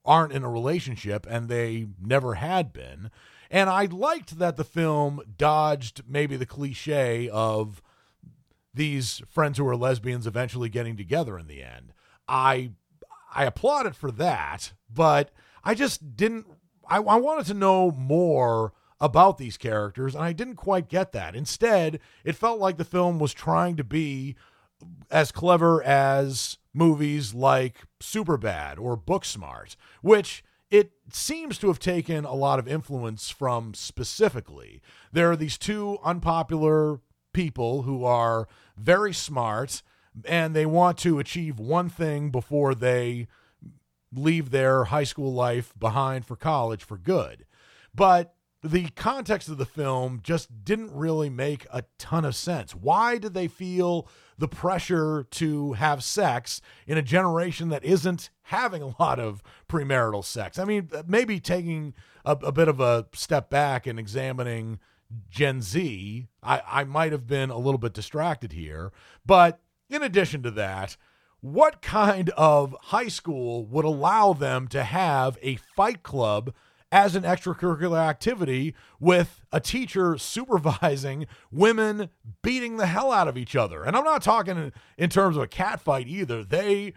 aren't 0.04 0.32
in 0.32 0.44
a 0.44 0.50
relationship 0.50 1.26
and 1.28 1.48
they 1.48 1.86
never 2.00 2.34
had 2.34 2.72
been. 2.72 3.10
And 3.50 3.70
I 3.70 3.86
liked 3.86 4.38
that 4.38 4.56
the 4.56 4.64
film 4.64 5.20
dodged 5.36 6.02
maybe 6.08 6.36
the 6.36 6.46
cliche 6.46 7.28
of 7.28 7.82
these 8.72 9.22
friends 9.28 9.58
who 9.58 9.66
are 9.68 9.76
lesbians 9.76 10.26
eventually 10.26 10.68
getting 10.68 10.96
together 10.96 11.38
in 11.38 11.46
the 11.46 11.62
end. 11.62 11.92
I 12.28 12.72
I 13.32 13.44
applauded 13.44 13.96
for 13.96 14.10
that, 14.12 14.72
but 14.92 15.30
I 15.62 15.74
just 15.74 16.16
didn't 16.16 16.46
I, 16.88 16.98
I 16.98 17.16
wanted 17.16 17.46
to 17.46 17.54
know 17.54 17.90
more 17.92 18.72
about 19.04 19.36
these 19.36 19.58
characters, 19.58 20.14
and 20.14 20.24
I 20.24 20.32
didn't 20.32 20.56
quite 20.56 20.88
get 20.88 21.12
that. 21.12 21.36
Instead, 21.36 22.00
it 22.24 22.36
felt 22.36 22.58
like 22.58 22.78
the 22.78 22.86
film 22.86 23.18
was 23.18 23.34
trying 23.34 23.76
to 23.76 23.84
be 23.84 24.34
as 25.10 25.30
clever 25.30 25.82
as 25.82 26.56
movies 26.72 27.34
like 27.34 27.82
Superbad 28.02 28.78
or 28.78 28.96
Booksmart, 28.96 29.76
which 30.00 30.42
it 30.70 30.92
seems 31.12 31.58
to 31.58 31.68
have 31.68 31.78
taken 31.78 32.24
a 32.24 32.32
lot 32.32 32.58
of 32.58 32.66
influence 32.66 33.28
from 33.28 33.74
specifically. 33.74 34.80
There 35.12 35.30
are 35.30 35.36
these 35.36 35.58
two 35.58 35.98
unpopular 36.02 37.00
people 37.34 37.82
who 37.82 38.06
are 38.06 38.48
very 38.78 39.12
smart 39.12 39.82
and 40.24 40.56
they 40.56 40.64
want 40.64 40.96
to 40.98 41.18
achieve 41.18 41.58
one 41.58 41.90
thing 41.90 42.30
before 42.30 42.74
they 42.74 43.26
leave 44.14 44.50
their 44.50 44.84
high 44.84 45.04
school 45.04 45.34
life 45.34 45.74
behind 45.78 46.24
for 46.24 46.36
college 46.36 46.82
for 46.82 46.96
good. 46.96 47.44
But 47.94 48.34
the 48.64 48.88
context 48.96 49.50
of 49.50 49.58
the 49.58 49.66
film 49.66 50.20
just 50.22 50.64
didn't 50.64 50.90
really 50.90 51.28
make 51.28 51.66
a 51.70 51.84
ton 51.98 52.24
of 52.24 52.34
sense. 52.34 52.74
Why 52.74 53.18
did 53.18 53.34
they 53.34 53.46
feel 53.46 54.08
the 54.38 54.48
pressure 54.48 55.26
to 55.32 55.74
have 55.74 56.02
sex 56.02 56.62
in 56.86 56.96
a 56.96 57.02
generation 57.02 57.68
that 57.68 57.84
isn't 57.84 58.30
having 58.44 58.80
a 58.80 58.94
lot 58.98 59.20
of 59.20 59.42
premarital 59.68 60.24
sex? 60.24 60.58
I 60.58 60.64
mean, 60.64 60.88
uh, 60.94 61.02
maybe 61.06 61.40
taking 61.40 61.92
a, 62.24 62.32
a 62.42 62.52
bit 62.52 62.68
of 62.68 62.80
a 62.80 63.06
step 63.12 63.50
back 63.50 63.86
and 63.86 63.98
examining 63.98 64.78
Gen 65.28 65.60
Z, 65.60 66.26
I, 66.42 66.62
I 66.66 66.84
might 66.84 67.12
have 67.12 67.26
been 67.26 67.50
a 67.50 67.58
little 67.58 67.78
bit 67.78 67.92
distracted 67.92 68.52
here. 68.52 68.92
But 69.26 69.60
in 69.90 70.02
addition 70.02 70.42
to 70.42 70.50
that, 70.52 70.96
what 71.42 71.82
kind 71.82 72.30
of 72.30 72.74
high 72.84 73.08
school 73.08 73.66
would 73.66 73.84
allow 73.84 74.32
them 74.32 74.68
to 74.68 74.82
have 74.82 75.36
a 75.42 75.56
fight 75.56 76.02
club 76.02 76.54
as 76.94 77.16
an 77.16 77.24
extracurricular 77.24 77.98
activity 77.98 78.72
with 79.00 79.44
a 79.50 79.58
teacher 79.58 80.16
supervising 80.18 81.26
women 81.50 82.08
beating 82.40 82.76
the 82.76 82.86
hell 82.86 83.10
out 83.10 83.26
of 83.26 83.36
each 83.36 83.56
other. 83.56 83.82
And 83.82 83.96
I'm 83.96 84.04
not 84.04 84.22
talking 84.22 84.56
in, 84.56 84.72
in 84.96 85.10
terms 85.10 85.36
of 85.36 85.42
a 85.42 85.48
cat 85.48 85.80
fight 85.80 86.06
either. 86.06 86.44
They 86.44 86.94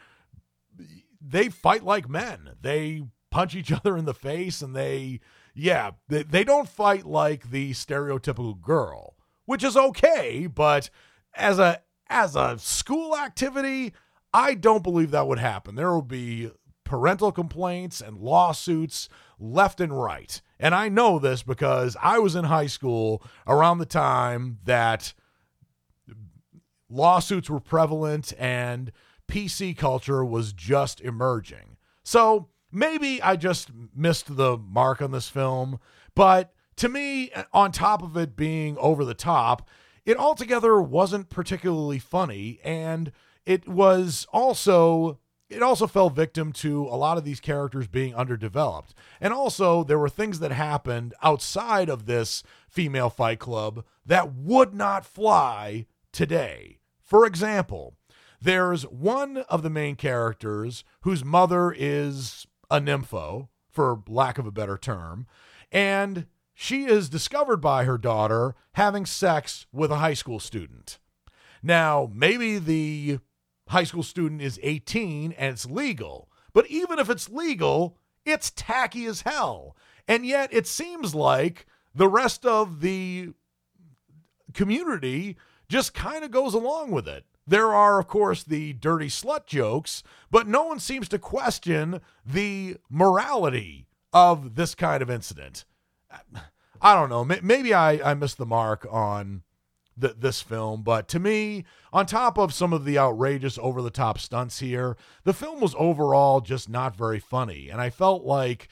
they 1.20 1.50
fight 1.50 1.84
like 1.84 2.08
men. 2.08 2.52
They 2.62 3.06
punch 3.32 3.56
each 3.56 3.72
other 3.72 3.98
in 3.98 4.06
the 4.06 4.14
face 4.14 4.62
and 4.62 4.76
they 4.76 5.20
yeah, 5.56 5.92
they, 6.08 6.22
they 6.22 6.44
don't 6.44 6.70
fight 6.70 7.08
like 7.08 7.50
the 7.50 7.72
stereotypical 7.72 8.62
girl, 8.62 9.16
which 9.46 9.64
is 9.64 9.76
okay, 9.76 10.46
but 10.46 10.92
as 11.34 11.58
a 11.58 11.82
as 12.08 12.36
a 12.36 12.60
school 12.60 13.18
activity, 13.18 13.94
I 14.32 14.54
don't 14.54 14.84
believe 14.84 15.10
that 15.10 15.28
would 15.28 15.40
happen. 15.40 15.74
There 15.74 15.90
will 15.90 16.04
be 16.04 16.52
parental 16.84 17.32
complaints 17.32 18.00
and 18.00 18.20
lawsuits 18.20 19.10
left 19.40 19.80
and 19.80 20.00
right. 20.00 20.42
And 20.60 20.74
I 20.74 20.90
know 20.90 21.20
this 21.20 21.44
because 21.44 21.96
I 22.02 22.20
was 22.20 22.36
in 22.36 22.46
high 22.46 22.68
school 22.68 23.24
around 23.46 23.78
the 23.78 23.86
time 23.86 24.60
that 24.66 25.14
lawsuits 26.90 27.50
were 27.50 27.60
prevalent 27.60 28.34
and 28.40 28.92
PC 29.28 29.78
culture 29.78 30.24
was 30.24 30.54
just 30.54 31.02
emerging. 31.02 31.78
So 32.04 32.50
maybe 32.72 33.22
I 33.22 33.36
just 33.36 33.70
missed 33.96 34.36
the 34.38 34.58
mark 34.58 35.02
on 35.02 35.12
this 35.12 35.30
film, 35.30 35.80
but 36.16 36.54
to 36.78 36.90
me, 36.90 37.32
on 37.54 37.72
top 37.72 38.02
of 38.02 38.16
it 38.16 38.36
being 38.36 38.78
over 38.78 39.04
the 39.04 39.14
top, 39.14 39.68
it 40.06 40.18
altogether 40.18 40.82
wasn't 40.82 41.30
particularly 41.30 42.00
funny 42.00 42.60
and 42.64 43.12
it 43.46 43.68
was 43.68 44.28
also 44.32 45.20
it 45.50 45.64
also 45.64 45.88
fell 45.88 46.10
victim 46.10 46.52
to 46.52 46.84
a 46.84 46.98
lot 46.98 47.18
of 47.18 47.24
these 47.24 47.40
characters 47.40 47.88
being 47.88 48.14
underdeveloped. 48.14 48.94
And 49.22 49.34
also, 49.34 49.84
there 49.84 50.00
were 50.00 50.10
things 50.10 50.40
that 50.40 50.52
happened 50.52 51.14
outside 51.24 51.90
of 51.90 52.06
this 52.06 52.44
female 52.70 53.10
fight 53.10 53.40
club 53.40 53.86
that 54.06 54.34
would 54.34 54.74
not 54.74 55.06
fly 55.06 55.86
today. 56.12 56.80
For 57.02 57.26
example, 57.26 57.96
there's 58.42 58.84
one 58.84 59.38
of 59.50 59.64
the 59.64 59.70
main 59.70 59.96
characters 59.96 60.84
whose 61.02 61.24
mother 61.24 61.74
is 61.76 62.46
a 62.70 62.80
nympho, 62.80 63.48
for 63.70 64.04
lack 64.08 64.38
of 64.38 64.46
a 64.46 64.52
better 64.52 64.78
term, 64.78 65.28
and 65.72 66.26
she 66.54 66.86
is 66.86 67.10
discovered 67.10 67.58
by 67.58 67.84
her 67.84 67.98
daughter 67.98 68.56
having 68.74 69.06
sex 69.06 69.68
with 69.72 69.92
a 69.92 69.98
high 69.98 70.16
school 70.16 70.40
student. 70.40 70.98
Now, 71.62 72.10
maybe 72.14 72.58
the 72.58 73.20
high 73.68 73.84
school 73.84 74.04
student 74.04 74.42
is 74.42 74.60
18 74.64 75.34
and 75.34 75.54
it's 75.54 75.66
legal. 75.66 76.30
But 76.54 76.68
even 76.68 77.00
if 77.00 77.10
it's 77.10 77.30
legal, 77.30 77.98
it's 78.26 78.52
tacky 78.52 79.06
as 79.06 79.22
hell. 79.22 79.76
And 80.08 80.26
yet 80.26 80.54
it 80.54 80.68
seems 80.68 81.14
like 81.14 81.66
the 81.94 82.08
rest 82.08 82.46
of 82.46 82.82
the 82.82 83.30
community 84.54 85.38
just 85.70 85.94
kind 85.94 86.24
of 86.24 86.32
goes 86.32 86.54
along 86.54 86.92
with 86.92 87.08
it. 87.08 87.26
There 87.46 87.74
are, 87.74 88.00
of 88.00 88.08
course, 88.08 88.44
the 88.44 88.74
dirty 88.74 89.08
slut 89.08 89.46
jokes, 89.46 90.04
but 90.30 90.48
no 90.48 90.64
one 90.64 90.80
seems 90.80 91.08
to 91.10 91.20
question 91.20 92.02
the 92.26 92.78
morality 92.90 93.88
of 94.12 94.56
this 94.56 94.76
kind 94.76 95.02
of 95.02 95.10
incident. 95.10 95.64
I 96.82 96.94
don't 96.94 97.10
know. 97.10 97.24
Maybe 97.24 97.74
I, 97.74 98.12
I 98.12 98.14
missed 98.14 98.38
the 98.38 98.46
mark 98.46 98.86
on 98.90 99.44
th- 100.00 100.16
this 100.20 100.42
film. 100.42 100.84
But 100.84 101.08
to 101.10 101.20
me, 101.20 101.66
on 101.92 102.06
top 102.06 102.38
of 102.38 102.54
some 102.54 102.74
of 102.74 102.86
the 102.86 102.98
outrageous, 102.98 103.58
over 103.62 103.82
the 103.82 103.90
top 103.90 104.20
stunts 104.20 104.60
here, 104.60 104.98
the 105.24 105.34
film 105.34 105.60
was 105.60 105.76
overall 105.78 106.42
just 106.42 106.70
not 106.70 106.96
very 106.96 107.20
funny. 107.20 107.70
And 107.70 107.82
I 107.82 107.90
felt 107.90 108.24
like 108.24 108.68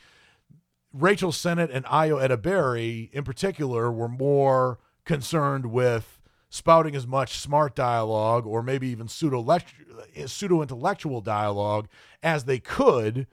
Rachel 0.94 1.32
Sennott 1.32 1.74
and 1.74 1.86
Ayo 1.86 2.22
Edebiri, 2.26 3.12
in 3.12 3.24
particular, 3.24 3.92
were 3.92 4.08
more 4.08 4.80
concerned 5.04 5.68
with 5.68 6.22
spouting 6.50 6.96
as 6.96 7.06
much 7.06 7.38
smart 7.38 7.76
dialogue 7.76 8.46
or 8.46 8.64
maybe 8.64 8.88
even 8.88 9.08
pseudo 9.08 9.46
eh, 9.50 10.26
pseudo 10.26 10.62
intellectual 10.62 11.20
dialogue 11.20 11.90
as 12.24 12.46
they 12.46 12.60
could 12.60 13.28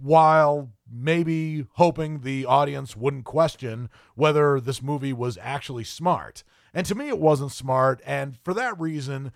while 0.00 0.70
maybe 0.94 1.66
hoping 1.72 2.20
the 2.20 2.46
audience 2.46 2.96
wouldn't 2.96 3.24
question 3.24 3.88
whether 4.14 4.60
this 4.60 4.82
movie 4.82 5.12
was 5.12 5.38
actually 5.40 5.84
smart. 5.84 6.44
And 6.72 6.86
to 6.86 6.94
me, 6.94 7.08
it 7.08 7.18
wasn't 7.18 7.52
smart. 7.52 8.00
And 8.06 8.38
for 8.44 8.54
that 8.54 8.78
reason, 8.78 9.32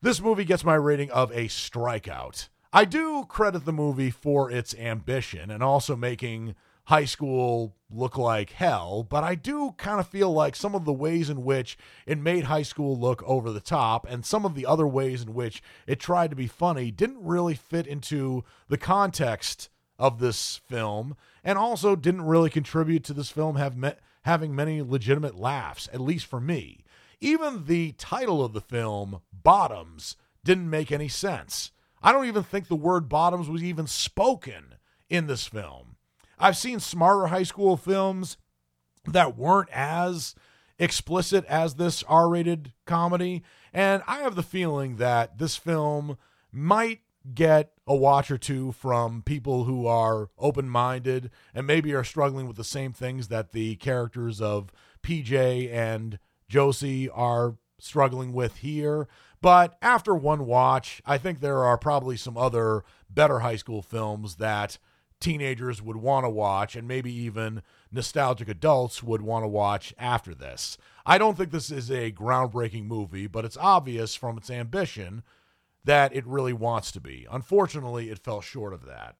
this 0.00 0.20
movie 0.20 0.44
gets 0.44 0.64
my 0.64 0.74
rating 0.74 1.10
of 1.10 1.30
a 1.32 1.46
strikeout. 1.46 2.48
I 2.72 2.84
do 2.84 3.24
credit 3.28 3.64
the 3.64 3.72
movie 3.72 4.10
for 4.10 4.50
its 4.50 4.74
ambition 4.74 5.50
and 5.50 5.62
also 5.62 5.96
making 5.96 6.54
high 6.84 7.04
school 7.04 7.74
look 7.90 8.16
like 8.16 8.50
hell, 8.50 9.02
but 9.02 9.24
I 9.24 9.34
do 9.34 9.74
kind 9.76 9.98
of 9.98 10.06
feel 10.06 10.32
like 10.32 10.54
some 10.54 10.74
of 10.74 10.84
the 10.84 10.92
ways 10.92 11.28
in 11.28 11.44
which 11.44 11.76
it 12.06 12.18
made 12.18 12.44
high 12.44 12.62
school 12.62 12.96
look 12.96 13.22
over 13.24 13.50
the 13.50 13.60
top 13.60 14.06
and 14.08 14.24
some 14.24 14.44
of 14.44 14.54
the 14.54 14.66
other 14.66 14.86
ways 14.86 15.22
in 15.22 15.34
which 15.34 15.62
it 15.86 15.98
tried 15.98 16.30
to 16.30 16.36
be 16.36 16.46
funny 16.46 16.92
didn't 16.92 17.24
really 17.24 17.54
fit 17.54 17.88
into 17.88 18.44
the 18.68 18.78
context 18.78 19.68
of 19.98 20.18
this 20.18 20.60
film 20.68 21.16
and 21.42 21.58
also 21.58 21.96
didn't 21.96 22.26
really 22.26 22.50
contribute 22.50 23.04
to 23.04 23.12
this 23.12 23.30
film 23.30 23.56
have 23.56 23.76
met, 23.76 24.00
having 24.22 24.54
many 24.54 24.82
legitimate 24.82 25.36
laughs, 25.36 25.88
at 25.92 26.00
least 26.00 26.26
for 26.26 26.40
me. 26.40 26.84
Even 27.20 27.64
the 27.66 27.92
title 27.92 28.44
of 28.44 28.52
the 28.52 28.60
film, 28.60 29.20
Bottoms, 29.32 30.16
didn't 30.44 30.70
make 30.70 30.92
any 30.92 31.08
sense. 31.08 31.72
I 32.02 32.12
don't 32.12 32.26
even 32.26 32.42
think 32.42 32.68
the 32.68 32.76
word 32.76 33.08
bottoms 33.08 33.48
was 33.48 33.62
even 33.62 33.86
spoken 33.86 34.74
in 35.08 35.26
this 35.26 35.46
film. 35.46 35.96
I've 36.38 36.56
seen 36.56 36.80
smarter 36.80 37.28
high 37.28 37.42
school 37.42 37.76
films 37.76 38.36
that 39.06 39.36
weren't 39.36 39.70
as 39.70 40.34
explicit 40.78 41.44
as 41.46 41.74
this 41.74 42.02
R 42.04 42.28
rated 42.28 42.72
comedy, 42.84 43.42
and 43.72 44.02
I 44.06 44.18
have 44.18 44.34
the 44.34 44.42
feeling 44.42 44.96
that 44.96 45.38
this 45.38 45.56
film 45.56 46.18
might 46.52 47.00
get 47.34 47.72
a 47.86 47.94
watch 47.94 48.30
or 48.30 48.38
two 48.38 48.72
from 48.72 49.22
people 49.22 49.64
who 49.64 49.86
are 49.86 50.28
open 50.38 50.68
minded 50.68 51.30
and 51.54 51.66
maybe 51.66 51.94
are 51.94 52.04
struggling 52.04 52.46
with 52.46 52.56
the 52.56 52.64
same 52.64 52.92
things 52.92 53.28
that 53.28 53.52
the 53.52 53.76
characters 53.76 54.40
of 54.40 54.72
PJ 55.02 55.72
and 55.72 56.18
Josie 56.48 57.08
are 57.08 57.56
struggling 57.78 58.32
with 58.32 58.58
here. 58.58 59.08
But 59.40 59.76
after 59.82 60.14
one 60.14 60.46
watch, 60.46 61.02
I 61.04 61.18
think 61.18 61.40
there 61.40 61.62
are 61.62 61.78
probably 61.78 62.16
some 62.16 62.36
other 62.36 62.84
better 63.08 63.40
high 63.40 63.56
school 63.56 63.82
films 63.82 64.36
that 64.36 64.78
teenagers 65.20 65.80
would 65.80 65.96
want 65.96 66.24
to 66.24 66.30
watch 66.30 66.76
and 66.76 66.86
maybe 66.86 67.12
even 67.12 67.62
nostalgic 67.90 68.48
adults 68.48 69.02
would 69.02 69.22
want 69.22 69.44
to 69.44 69.48
watch 69.48 69.94
after 69.98 70.34
this. 70.34 70.76
I 71.06 71.18
don't 71.18 71.36
think 71.36 71.50
this 71.50 71.70
is 71.70 71.90
a 71.90 72.12
groundbreaking 72.12 72.84
movie, 72.84 73.26
but 73.26 73.44
it's 73.44 73.56
obvious 73.56 74.14
from 74.14 74.36
its 74.36 74.50
ambition 74.50 75.22
that 75.86 76.14
it 76.14 76.26
really 76.26 76.52
wants 76.52 76.92
to 76.92 77.00
be. 77.00 77.26
Unfortunately, 77.30 78.10
it 78.10 78.18
fell 78.18 78.40
short 78.40 78.74
of 78.74 78.84
that. 78.86 79.16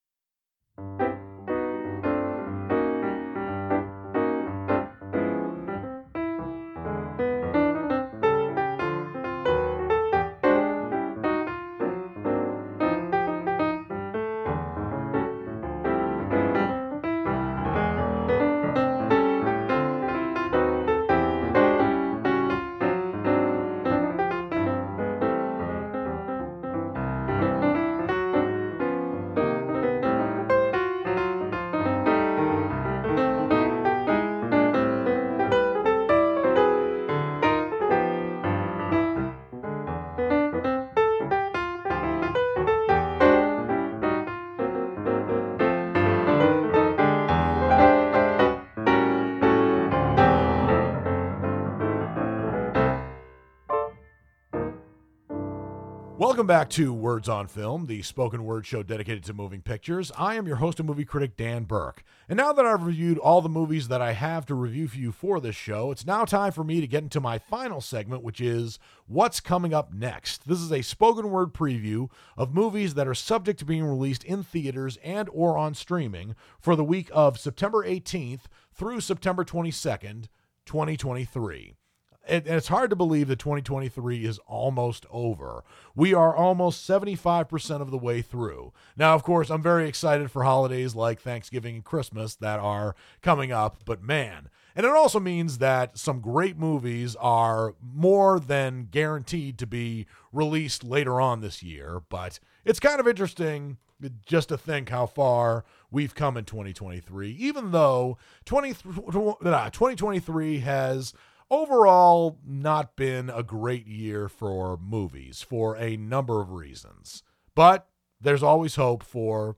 Welcome 56.37 56.49
back 56.49 56.69
to 56.69 56.93
Words 56.93 57.31
on 57.31 57.47
Film, 57.47 57.87
the 57.87 58.03
spoken 58.03 58.45
word 58.45 58.67
show 58.67 58.83
dedicated 58.83 59.25
to 59.25 59.33
moving 59.33 59.63
pictures. 59.63 60.13
I 60.19 60.35
am 60.35 60.47
your 60.47 60.57
host 60.57 60.79
and 60.79 60.87
movie 60.87 61.07
critic, 61.07 61.35
Dan 61.35 61.65
Burke. 61.65 62.03
And 62.29 62.37
now 62.37 62.53
that 62.53 62.67
I've 62.67 62.85
reviewed 62.85 63.17
all 63.17 63.41
the 63.41 63.49
movies 63.49 63.89
that 63.89 64.03
I 64.03 64.13
have 64.13 64.45
to 64.47 64.55
review 64.55 64.87
for 64.87 64.99
you 64.99 65.13
for 65.13 65.41
this 65.41 65.57
show, 65.57 65.91
it's 65.91 66.05
now 66.05 66.27
time 66.27 66.53
for 66.53 66.63
me 66.63 66.83
to 66.83 66.87
get 66.87 67.03
into 67.03 67.23
my 67.23 67.39
final 67.39 67.81
segment, 67.81 68.23
which 68.23 68.39
is 68.39 68.79
What's 69.07 69.41
Coming 69.41 69.73
Up 69.73 69.95
Next. 69.95 70.47
This 70.47 70.61
is 70.61 70.71
a 70.71 70.83
spoken 70.83 71.31
word 71.31 71.55
preview 71.55 72.11
of 72.37 72.53
movies 72.53 72.93
that 72.97 73.09
are 73.09 73.15
subject 73.15 73.59
to 73.61 73.65
being 73.65 73.85
released 73.85 74.23
in 74.23 74.43
theaters 74.43 74.99
and 75.03 75.31
or 75.33 75.57
on 75.57 75.73
streaming 75.73 76.37
for 76.61 76.77
the 76.77 76.85
week 76.85 77.09
of 77.15 77.41
September 77.41 77.83
18th 77.83 78.43
through 78.75 79.01
September 79.01 79.43
22nd, 79.43 80.27
2023 80.67 81.77
and 82.27 82.47
it's 82.47 82.69
hard 82.69 82.91
to 82.91 82.97
believe 82.97 83.29
that 83.29 83.39
2023 83.39 84.25
is 84.25 84.39
almost 84.47 85.07
over. 85.11 85.65
We 85.95 86.13
are 86.13 86.35
almost 86.35 86.89
75% 86.89 87.81
of 87.81 87.91
the 87.91 87.99
way 87.99 88.23
through. 88.23 88.73
Now, 88.97 89.15
of 89.15 89.23
course, 89.23 89.51
I'm 89.51 89.63
very 89.63 89.89
excited 89.89 90.31
for 90.31 90.45
holidays 90.45 90.95
like 90.95 91.21
Thanksgiving 91.21 91.77
and 91.77 91.85
Christmas 91.85 92.35
that 92.37 92.59
are 92.59 92.95
coming 93.23 93.53
up, 93.53 93.85
but 93.85 94.03
man, 94.03 94.49
and 94.75 94.85
it 94.85 94.93
also 94.93 95.19
means 95.21 95.59
that 95.59 95.97
some 95.97 96.21
great 96.21 96.59
movies 96.59 97.17
are 97.17 97.75
more 97.81 98.39
than 98.39 98.89
guaranteed 98.91 99.57
to 99.59 99.67
be 99.67 100.07
released 100.33 100.85
later 100.85 101.21
on 101.21 101.41
this 101.41 101.63
year, 101.63 102.03
but 102.11 102.39
it's 102.65 102.81
kind 102.81 103.01
of 103.01 103.09
interesting 103.09 103.79
just 104.27 104.51
to 104.51 104.59
think 104.59 104.91
how 104.91 105.07
far 105.07 105.65
we've 105.91 106.15
come 106.15 106.37
in 106.37 106.45
2023, 106.45 107.31
even 107.31 107.71
though 107.71 108.19
20, 108.45 108.75
2023 108.75 110.59
has 110.59 111.15
overall 111.51 112.39
not 112.45 112.97
been 112.97 113.31
a 113.31 113.43
great 113.43 113.87
year 113.87 114.29
for 114.29 114.77
movies 114.77 115.43
for 115.43 115.77
a 115.77 115.97
number 115.97 116.41
of 116.41 116.53
reasons. 116.53 117.23
But 117.55 117.89
there's 118.21 118.43
always 118.43 118.77
hope 118.77 119.03
for 119.03 119.57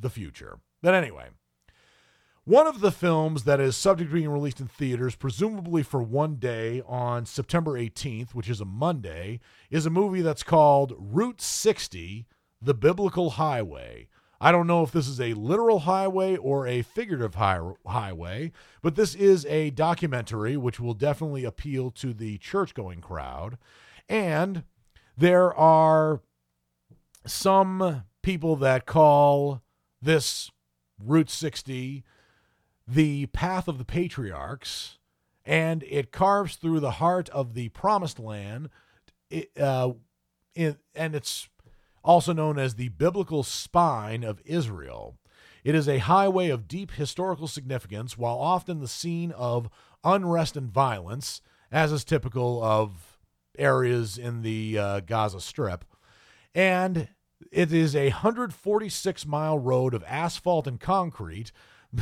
the 0.00 0.10
future. 0.10 0.58
But 0.82 0.94
anyway, 0.94 1.28
one 2.44 2.66
of 2.66 2.80
the 2.80 2.92
films 2.92 3.44
that 3.44 3.58
is 3.58 3.74
subject 3.74 4.10
to 4.10 4.16
being 4.16 4.28
released 4.28 4.60
in 4.60 4.66
theaters, 4.66 5.16
presumably 5.16 5.82
for 5.82 6.02
one 6.02 6.36
day 6.36 6.82
on 6.86 7.24
September 7.24 7.72
18th, 7.72 8.34
which 8.34 8.50
is 8.50 8.60
a 8.60 8.66
Monday, 8.66 9.40
is 9.70 9.86
a 9.86 9.90
movie 9.90 10.20
that's 10.20 10.42
called 10.42 10.94
Route 10.98 11.40
60 11.40 12.26
The 12.60 12.74
Biblical 12.74 13.30
Highway. 13.30 14.08
I 14.40 14.52
don't 14.52 14.66
know 14.66 14.82
if 14.82 14.92
this 14.92 15.08
is 15.08 15.20
a 15.20 15.34
literal 15.34 15.80
highway 15.80 16.36
or 16.36 16.66
a 16.66 16.82
figurative 16.82 17.36
high- 17.36 17.72
highway, 17.86 18.52
but 18.82 18.94
this 18.94 19.14
is 19.14 19.46
a 19.46 19.70
documentary 19.70 20.56
which 20.56 20.80
will 20.80 20.94
definitely 20.94 21.44
appeal 21.44 21.90
to 21.92 22.12
the 22.12 22.38
church 22.38 22.74
going 22.74 23.00
crowd. 23.00 23.58
And 24.08 24.64
there 25.16 25.54
are 25.54 26.20
some 27.26 28.04
people 28.22 28.56
that 28.56 28.86
call 28.86 29.62
this 30.02 30.50
Route 30.98 31.30
60 31.30 32.04
the 32.86 33.26
path 33.26 33.66
of 33.66 33.78
the 33.78 33.84
patriarchs, 33.84 34.98
and 35.44 35.82
it 35.84 36.12
carves 36.12 36.56
through 36.56 36.80
the 36.80 36.92
heart 36.92 37.28
of 37.30 37.54
the 37.54 37.70
promised 37.70 38.18
land. 38.18 38.68
It, 39.30 39.50
uh, 39.58 39.92
it, 40.54 40.78
and 40.94 41.14
it's 41.14 41.48
also 42.04 42.32
known 42.32 42.58
as 42.58 42.74
the 42.74 42.90
biblical 42.90 43.42
spine 43.42 44.22
of 44.22 44.42
Israel. 44.44 45.16
It 45.64 45.74
is 45.74 45.88
a 45.88 45.98
highway 45.98 46.50
of 46.50 46.68
deep 46.68 46.92
historical 46.92 47.48
significance, 47.48 48.18
while 48.18 48.36
often 48.36 48.80
the 48.80 48.88
scene 48.88 49.32
of 49.32 49.70
unrest 50.04 50.56
and 50.56 50.70
violence, 50.70 51.40
as 51.72 51.90
is 51.90 52.04
typical 52.04 52.62
of 52.62 53.18
areas 53.58 54.18
in 54.18 54.42
the 54.42 54.78
uh, 54.78 55.00
Gaza 55.00 55.40
Strip. 55.40 55.84
And 56.54 57.08
it 57.50 57.72
is 57.72 57.96
a 57.96 58.10
146 58.10 59.26
mile 59.26 59.58
road 59.58 59.94
of 59.94 60.04
asphalt 60.06 60.66
and 60.66 60.78
concrete 60.78 61.50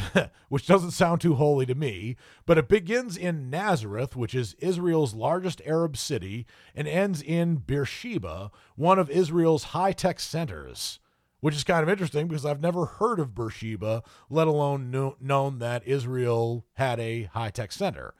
which 0.48 0.66
doesn't 0.66 0.92
sound 0.92 1.20
too 1.20 1.34
holy 1.34 1.66
to 1.66 1.74
me, 1.74 2.16
but 2.46 2.58
it 2.58 2.68
begins 2.68 3.16
in 3.16 3.50
Nazareth, 3.50 4.16
which 4.16 4.34
is 4.34 4.54
Israel's 4.54 5.14
largest 5.14 5.60
Arab 5.64 5.96
city, 5.96 6.46
and 6.74 6.88
ends 6.88 7.22
in 7.22 7.56
Beersheba, 7.56 8.50
one 8.76 8.98
of 8.98 9.10
Israel's 9.10 9.64
high 9.64 9.92
tech 9.92 10.20
centers. 10.20 10.98
Which 11.40 11.56
is 11.56 11.64
kind 11.64 11.82
of 11.82 11.88
interesting 11.88 12.28
because 12.28 12.46
I've 12.46 12.60
never 12.60 12.86
heard 12.86 13.18
of 13.18 13.34
Beersheba, 13.34 14.04
let 14.30 14.46
alone 14.46 14.92
kno- 14.92 15.16
known 15.20 15.58
that 15.58 15.84
Israel 15.84 16.64
had 16.74 17.00
a 17.00 17.24
high 17.24 17.50
tech 17.50 17.72
center. 17.72 18.14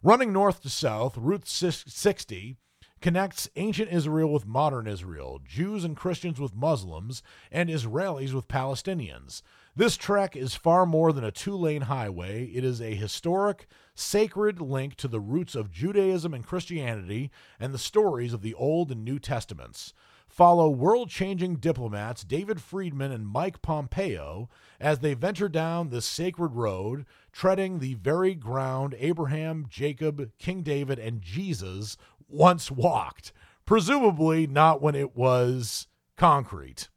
Running 0.00 0.32
north 0.32 0.62
to 0.62 0.70
south, 0.70 1.16
Route 1.16 1.48
60 1.48 2.56
connects 3.00 3.48
ancient 3.56 3.90
Israel 3.90 4.32
with 4.32 4.46
modern 4.46 4.86
Israel, 4.86 5.40
Jews 5.44 5.84
and 5.84 5.96
Christians 5.96 6.40
with 6.40 6.54
Muslims, 6.54 7.22
and 7.50 7.68
Israelis 7.68 8.32
with 8.32 8.46
Palestinians. 8.46 9.42
This 9.78 9.96
trek 9.96 10.34
is 10.34 10.56
far 10.56 10.86
more 10.86 11.12
than 11.12 11.22
a 11.22 11.30
two 11.30 11.54
lane 11.54 11.82
highway. 11.82 12.46
It 12.46 12.64
is 12.64 12.82
a 12.82 12.96
historic, 12.96 13.68
sacred 13.94 14.60
link 14.60 14.96
to 14.96 15.06
the 15.06 15.20
roots 15.20 15.54
of 15.54 15.70
Judaism 15.70 16.34
and 16.34 16.44
Christianity 16.44 17.30
and 17.60 17.72
the 17.72 17.78
stories 17.78 18.32
of 18.32 18.42
the 18.42 18.54
Old 18.54 18.90
and 18.90 19.04
New 19.04 19.20
Testaments. 19.20 19.94
Follow 20.26 20.68
world 20.68 21.10
changing 21.10 21.58
diplomats 21.58 22.24
David 22.24 22.60
Friedman 22.60 23.12
and 23.12 23.28
Mike 23.28 23.62
Pompeo 23.62 24.48
as 24.80 24.98
they 24.98 25.14
venture 25.14 25.48
down 25.48 25.90
this 25.90 26.06
sacred 26.06 26.54
road, 26.54 27.06
treading 27.30 27.78
the 27.78 27.94
very 27.94 28.34
ground 28.34 28.96
Abraham, 28.98 29.66
Jacob, 29.68 30.32
King 30.40 30.62
David, 30.62 30.98
and 30.98 31.22
Jesus 31.22 31.96
once 32.26 32.68
walked, 32.68 33.32
presumably 33.64 34.44
not 34.44 34.82
when 34.82 34.96
it 34.96 35.14
was 35.14 35.86
concrete. 36.16 36.88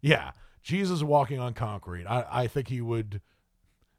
Yeah, 0.00 0.32
Jesus 0.68 1.02
walking 1.02 1.40
on 1.40 1.54
concrete. 1.54 2.04
I, 2.06 2.26
I 2.30 2.46
think 2.46 2.68
he 2.68 2.82
would 2.82 3.22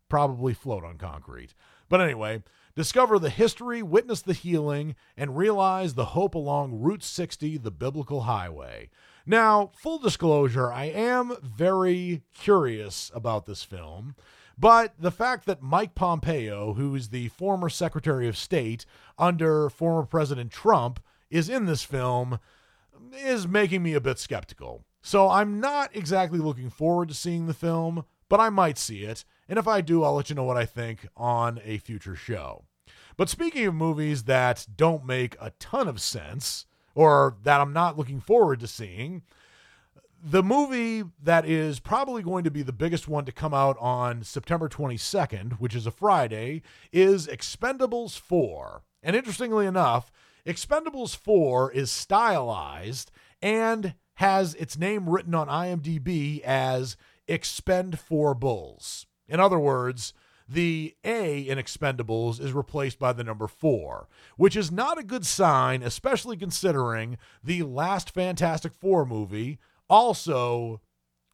probably 0.08 0.54
float 0.54 0.84
on 0.84 1.00
concrete. 1.00 1.56
But 1.90 2.00
anyway, 2.00 2.44
discover 2.76 3.18
the 3.18 3.32
history, 3.32 3.82
witness 3.82 4.22
the 4.22 4.34
healing, 4.34 4.96
and 5.18 5.36
realize 5.36 5.96
the 5.96 6.06
hope 6.06 6.36
along 6.36 6.80
Route 6.80 7.02
60, 7.02 7.58
the 7.58 7.72
biblical 7.72 8.22
highway. 8.22 8.92
Now, 9.26 9.72
full 9.76 9.98
disclosure, 9.98 10.72
I 10.72 10.86
am 10.86 11.36
very 11.42 12.22
curious 12.36 13.10
about 13.16 13.48
this 13.48 13.64
film, 13.64 14.16
but 14.56 14.94
the 15.00 15.10
fact 15.10 15.48
that 15.48 15.64
Mike 15.64 15.96
Pompeo, 15.96 16.74
who 16.74 16.94
is 16.94 17.10
the 17.10 17.30
former 17.30 17.70
Secretary 17.70 18.28
of 18.28 18.38
State 18.38 18.86
under 19.18 19.72
former 19.72 20.06
President 20.06 20.52
Trump, 20.52 21.00
is 21.32 21.50
in 21.50 21.66
this 21.66 21.82
film 21.82 22.38
is 23.12 23.48
making 23.48 23.82
me 23.82 23.96
a 23.96 24.02
bit 24.02 24.20
skeptical. 24.20 24.84
So 25.02 25.30
I'm 25.30 25.60
not 25.60 25.96
exactly 25.96 26.40
looking 26.40 26.70
forward 26.70 27.10
to 27.10 27.16
seeing 27.16 27.48
the 27.48 27.54
film, 27.54 28.06
but 28.28 28.40
I 28.40 28.50
might 28.50 28.78
see 28.78 29.04
it. 29.04 29.24
And 29.48 29.58
if 29.58 29.68
I 29.68 29.82
do, 29.82 30.04
I'll 30.04 30.14
let 30.14 30.30
you 30.30 30.36
know 30.36 30.44
what 30.44 30.58
I 30.58 30.66
think 30.66 31.08
on 31.16 31.60
a 31.64 31.78
future 31.78 32.16
show. 32.16 32.66
But 33.18 33.30
speaking 33.30 33.66
of 33.66 33.76
movies 33.76 34.24
that 34.24 34.66
don't 34.76 35.06
make 35.06 35.36
a 35.42 35.52
ton 35.60 35.88
of 35.88 36.00
sense, 36.00 36.66
or 36.96 37.38
that 37.44 37.62
I'm 37.62 37.74
not 37.74 37.98
looking 37.98 38.20
forward 38.20 38.60
to 38.62 38.68
seeing, 38.68 39.24
the 40.22 40.44
movie 40.44 41.04
that 41.24 41.46
is 41.46 41.80
probably 41.80 42.22
going 42.22 42.44
to 42.44 42.52
be 42.52 42.62
the 42.62 42.74
biggest 42.74 43.08
one 43.08 43.26
to 43.26 43.32
come 43.32 43.54
out 43.54 43.78
on 43.80 44.24
September 44.24 44.68
22nd, 44.68 45.54
which 45.54 45.76
is 45.76 45.88
a 45.88 45.92
Friday, 45.92 46.62
is 46.92 47.28
Expendables 47.28 48.20
4. 48.20 48.84
And 49.02 49.16
interestingly 49.16 49.66
enough, 49.66 50.12
Expendables 50.46 51.16
4 51.16 51.72
is 51.72 51.90
stylized 51.90 53.12
and 53.42 53.96
has 54.20 54.54
its 54.56 54.78
name 54.78 55.08
written 55.08 55.34
on 55.34 55.48
IMDb 55.48 56.42
as 56.42 56.98
Expend 57.30 57.98
Four 57.98 58.36
Bulls. 58.36 59.06
In 59.30 59.40
other 59.40 59.58
words, 59.58 60.14
the 60.46 60.94
A 61.06 61.40
in 61.40 61.58
Expendables 61.58 62.42
is 62.42 62.52
replaced 62.52 63.00
by 63.00 63.14
the 63.14 63.24
number 63.24 63.48
four, 63.48 64.10
which 64.36 64.58
is 64.58 64.74
not 64.74 64.98
a 64.98 65.04
good 65.04 65.26
sign, 65.26 65.82
especially 65.82 66.36
considering 66.36 67.18
the 67.42 67.64
last 67.64 68.14
Fantastic 68.14 68.74
Four 68.74 69.06
movie 69.06 69.58
also 69.90 70.82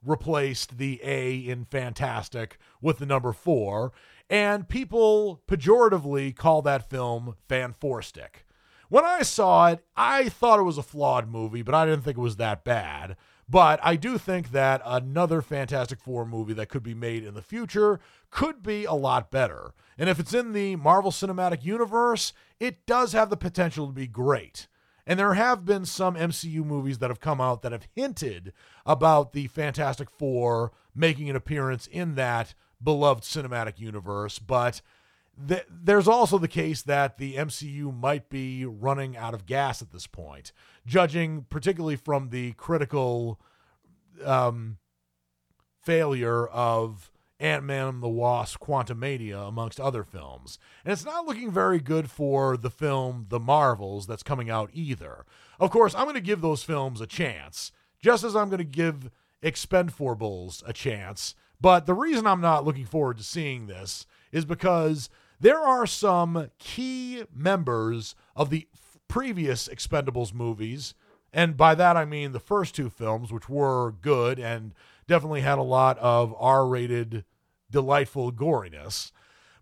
replaced 0.05 0.77
the 0.77 1.01
A 1.03 1.37
in 1.37 1.65
Fantastic 1.65 2.59
with 2.83 2.99
the 2.99 3.07
number 3.07 3.33
four, 3.33 3.93
and 4.29 4.69
people 4.69 5.41
pejoratively 5.47 6.35
call 6.35 6.61
that 6.61 6.87
film 6.87 7.35
Fan 7.49 7.73
Four 7.73 8.03
Stick. 8.03 8.44
When 8.89 9.03
I 9.03 9.23
saw 9.23 9.67
it, 9.67 9.83
I 9.95 10.29
thought 10.29 10.59
it 10.59 10.63
was 10.63 10.77
a 10.77 10.83
flawed 10.83 11.27
movie, 11.29 11.61
but 11.61 11.75
I 11.75 11.85
didn't 11.85 12.03
think 12.03 12.17
it 12.17 12.21
was 12.21 12.37
that 12.37 12.63
bad. 12.63 13.17
But 13.47 13.79
I 13.83 13.95
do 13.95 14.17
think 14.17 14.51
that 14.51 14.81
another 14.83 15.41
Fantastic 15.41 15.99
Four 15.99 16.25
movie 16.25 16.53
that 16.53 16.69
could 16.69 16.83
be 16.83 16.95
made 16.95 17.23
in 17.23 17.35
the 17.35 17.41
future 17.41 17.99
could 18.31 18.63
be 18.63 18.85
a 18.85 18.93
lot 18.93 19.29
better. 19.29 19.73
And 19.97 20.09
if 20.09 20.19
it's 20.19 20.33
in 20.33 20.53
the 20.53 20.75
Marvel 20.75 21.11
Cinematic 21.11 21.63
Universe, 21.63 22.33
it 22.59 22.85
does 22.85 23.13
have 23.13 23.29
the 23.29 23.37
potential 23.37 23.87
to 23.87 23.93
be 23.93 24.07
great. 24.07 24.67
And 25.07 25.19
there 25.19 25.35
have 25.35 25.65
been 25.65 25.85
some 25.85 26.15
MCU 26.15 26.65
movies 26.65 26.97
that 26.97 27.11
have 27.11 27.19
come 27.19 27.39
out 27.39 27.61
that 27.61 27.71
have 27.71 27.87
hinted 27.95 28.51
about 28.85 29.33
the 29.33 29.47
Fantastic 29.47 30.09
Four 30.09 30.71
making 30.95 31.29
an 31.29 31.35
appearance 31.35 31.85
in 31.85 32.15
that 32.15 32.55
beloved 32.83 33.23
cinematic 33.23 33.79
universe, 33.79 34.39
but 34.39 34.81
th- 35.47 35.65
there's 35.69 36.07
also 36.07 36.37
the 36.37 36.47
case 36.47 36.81
that 36.83 37.17
the 37.17 37.35
MCU 37.35 37.95
might 37.97 38.29
be 38.29 38.65
running 38.65 39.17
out 39.17 39.33
of 39.33 39.45
gas 39.45 39.81
at 39.81 39.91
this 39.91 40.07
point, 40.07 40.51
judging 40.85 41.45
particularly 41.49 41.95
from 41.95 42.29
the 42.29 42.53
critical 42.53 43.39
um, 44.23 44.77
failure 45.81 46.47
of 46.47 47.11
Ant 47.39 47.63
Man 47.65 47.87
and 47.87 48.03
the 48.03 48.09
Wasp 48.09 48.59
Quantumania, 48.59 49.47
amongst 49.47 49.79
other 49.79 50.03
films. 50.03 50.57
And 50.83 50.93
it's 50.93 51.05
not 51.05 51.25
looking 51.25 51.51
very 51.51 51.79
good 51.79 52.09
for 52.09 52.55
the 52.55 52.69
film 52.69 53.25
The 53.29 53.39
Marvels 53.39 54.07
that's 54.07 54.23
coming 54.23 54.49
out 54.49 54.69
either. 54.73 55.25
Of 55.59 55.69
course, 55.69 55.93
I'm 55.93 56.05
going 56.05 56.15
to 56.15 56.21
give 56.21 56.41
those 56.41 56.63
films 56.63 57.01
a 57.01 57.07
chance, 57.07 57.71
just 57.99 58.23
as 58.23 58.35
I'm 58.35 58.49
going 58.49 58.59
to 58.59 58.63
give 58.63 59.11
Expendables 59.43 60.63
a 60.65 60.73
chance. 60.73 61.35
But 61.59 61.85
the 61.85 61.93
reason 61.93 62.25
I'm 62.25 62.41
not 62.41 62.65
looking 62.65 62.85
forward 62.85 63.17
to 63.17 63.23
seeing 63.23 63.67
this 63.67 64.05
is 64.31 64.45
because 64.45 65.09
there 65.45 65.61
are 65.61 65.85
some 65.85 66.49
key 66.57 67.21
members 67.31 68.15
of 68.35 68.49
the 68.49 68.67
previous 69.07 69.67
Expendables 69.67 70.33
movies. 70.33 70.95
And 71.31 71.55
by 71.55 71.75
that, 71.75 71.95
I 71.95 72.03
mean 72.03 72.31
the 72.31 72.39
first 72.39 72.73
two 72.73 72.89
films, 72.89 73.31
which 73.31 73.47
were 73.47 73.91
good 74.01 74.39
and 74.39 74.73
definitely 75.05 75.41
had 75.41 75.59
a 75.59 75.61
lot 75.61 75.99
of 75.99 76.33
R 76.39 76.65
rated, 76.65 77.25
delightful 77.69 78.31
goriness. 78.31 79.11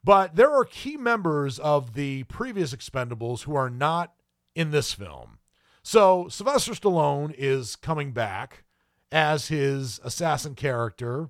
But 0.02 0.38
there 0.38 0.54
are 0.54 0.64
key 0.64 0.96
members 0.96 1.60
of 1.60 1.96
the 1.96 2.24
previous 2.24 2.74
Expendables 2.74 3.42
who 3.42 3.54
are 3.54 3.70
not 3.70 4.14
in 4.56 4.72
this 4.72 4.94
film. 4.94 5.38
So 5.84 6.30
Sylvester 6.30 6.72
Stallone 6.72 7.36
is 7.38 7.76
coming 7.76 8.14
back 8.14 8.64
as 9.12 9.50
his 9.50 10.00
assassin 10.06 10.56
character, 10.56 11.30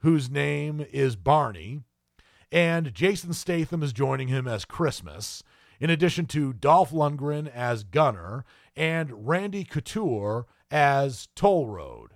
whose 0.00 0.28
name 0.28 0.84
is 0.90 1.14
Barney. 1.14 1.82
And 2.50 2.94
Jason 2.94 3.32
Statham 3.32 3.82
is 3.82 3.92
joining 3.92 4.28
him 4.28 4.48
as 4.48 4.64
Christmas, 4.64 5.42
in 5.80 5.90
addition 5.90 6.26
to 6.26 6.52
Dolph 6.52 6.90
Lundgren 6.90 7.50
as 7.52 7.84
Gunner 7.84 8.44
and 8.74 9.28
Randy 9.28 9.64
Couture 9.64 10.46
as 10.70 11.28
Toll 11.34 11.66
Road. 11.66 12.12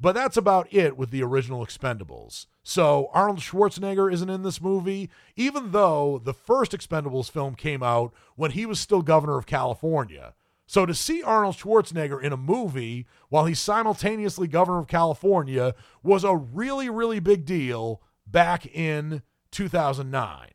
But 0.00 0.14
that's 0.14 0.36
about 0.36 0.66
it 0.72 0.96
with 0.96 1.10
the 1.10 1.22
original 1.22 1.64
Expendables. 1.64 2.46
So 2.64 3.08
Arnold 3.12 3.38
Schwarzenegger 3.38 4.12
isn't 4.12 4.30
in 4.30 4.42
this 4.42 4.60
movie, 4.60 5.10
even 5.36 5.70
though 5.70 6.20
the 6.22 6.34
first 6.34 6.72
Expendables 6.72 7.30
film 7.30 7.54
came 7.54 7.82
out 7.82 8.12
when 8.34 8.52
he 8.52 8.66
was 8.66 8.80
still 8.80 9.02
governor 9.02 9.38
of 9.38 9.46
California. 9.46 10.34
So 10.66 10.86
to 10.86 10.94
see 10.94 11.22
Arnold 11.22 11.56
Schwarzenegger 11.56 12.20
in 12.20 12.32
a 12.32 12.36
movie 12.36 13.06
while 13.28 13.44
he's 13.44 13.60
simultaneously 13.60 14.48
governor 14.48 14.78
of 14.78 14.88
California 14.88 15.74
was 16.02 16.24
a 16.24 16.36
really, 16.36 16.88
really 16.88 17.20
big 17.20 17.44
deal 17.44 18.00
back 18.26 18.66
in 18.66 19.22
2009. 19.52 20.48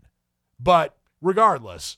But 0.59 0.97
regardless, 1.21 1.97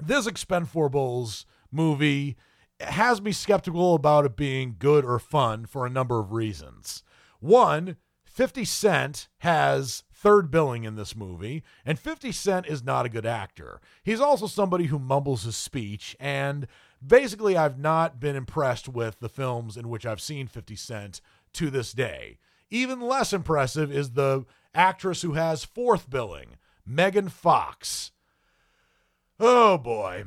this 0.00 0.26
Expendables 0.26 1.44
movie 1.72 2.36
has 2.80 3.20
me 3.20 3.32
skeptical 3.32 3.94
about 3.94 4.24
it 4.24 4.36
being 4.36 4.76
good 4.78 5.04
or 5.04 5.18
fun 5.18 5.66
for 5.66 5.86
a 5.86 5.90
number 5.90 6.18
of 6.18 6.32
reasons. 6.32 7.02
One, 7.40 7.96
50 8.24 8.64
Cent 8.64 9.28
has 9.38 10.02
third 10.12 10.50
billing 10.50 10.84
in 10.84 10.96
this 10.96 11.14
movie, 11.14 11.62
and 11.84 11.98
50 11.98 12.32
Cent 12.32 12.66
is 12.66 12.82
not 12.82 13.06
a 13.06 13.10
good 13.10 13.26
actor. 13.26 13.80
He's 14.02 14.20
also 14.20 14.46
somebody 14.46 14.86
who 14.86 14.98
mumbles 14.98 15.44
his 15.44 15.56
speech, 15.56 16.16
and 16.18 16.66
basically, 17.06 17.56
I've 17.56 17.78
not 17.78 18.18
been 18.18 18.34
impressed 18.34 18.88
with 18.88 19.20
the 19.20 19.28
films 19.28 19.76
in 19.76 19.88
which 19.88 20.06
I've 20.06 20.20
seen 20.20 20.46
50 20.48 20.74
Cent 20.76 21.20
to 21.52 21.70
this 21.70 21.92
day. 21.92 22.38
Even 22.74 23.00
less 23.00 23.32
impressive 23.32 23.92
is 23.92 24.10
the 24.10 24.44
actress 24.74 25.22
who 25.22 25.34
has 25.34 25.64
fourth 25.64 26.10
billing, 26.10 26.56
Megan 26.84 27.28
Fox. 27.28 28.10
Oh 29.38 29.78
boy. 29.78 30.24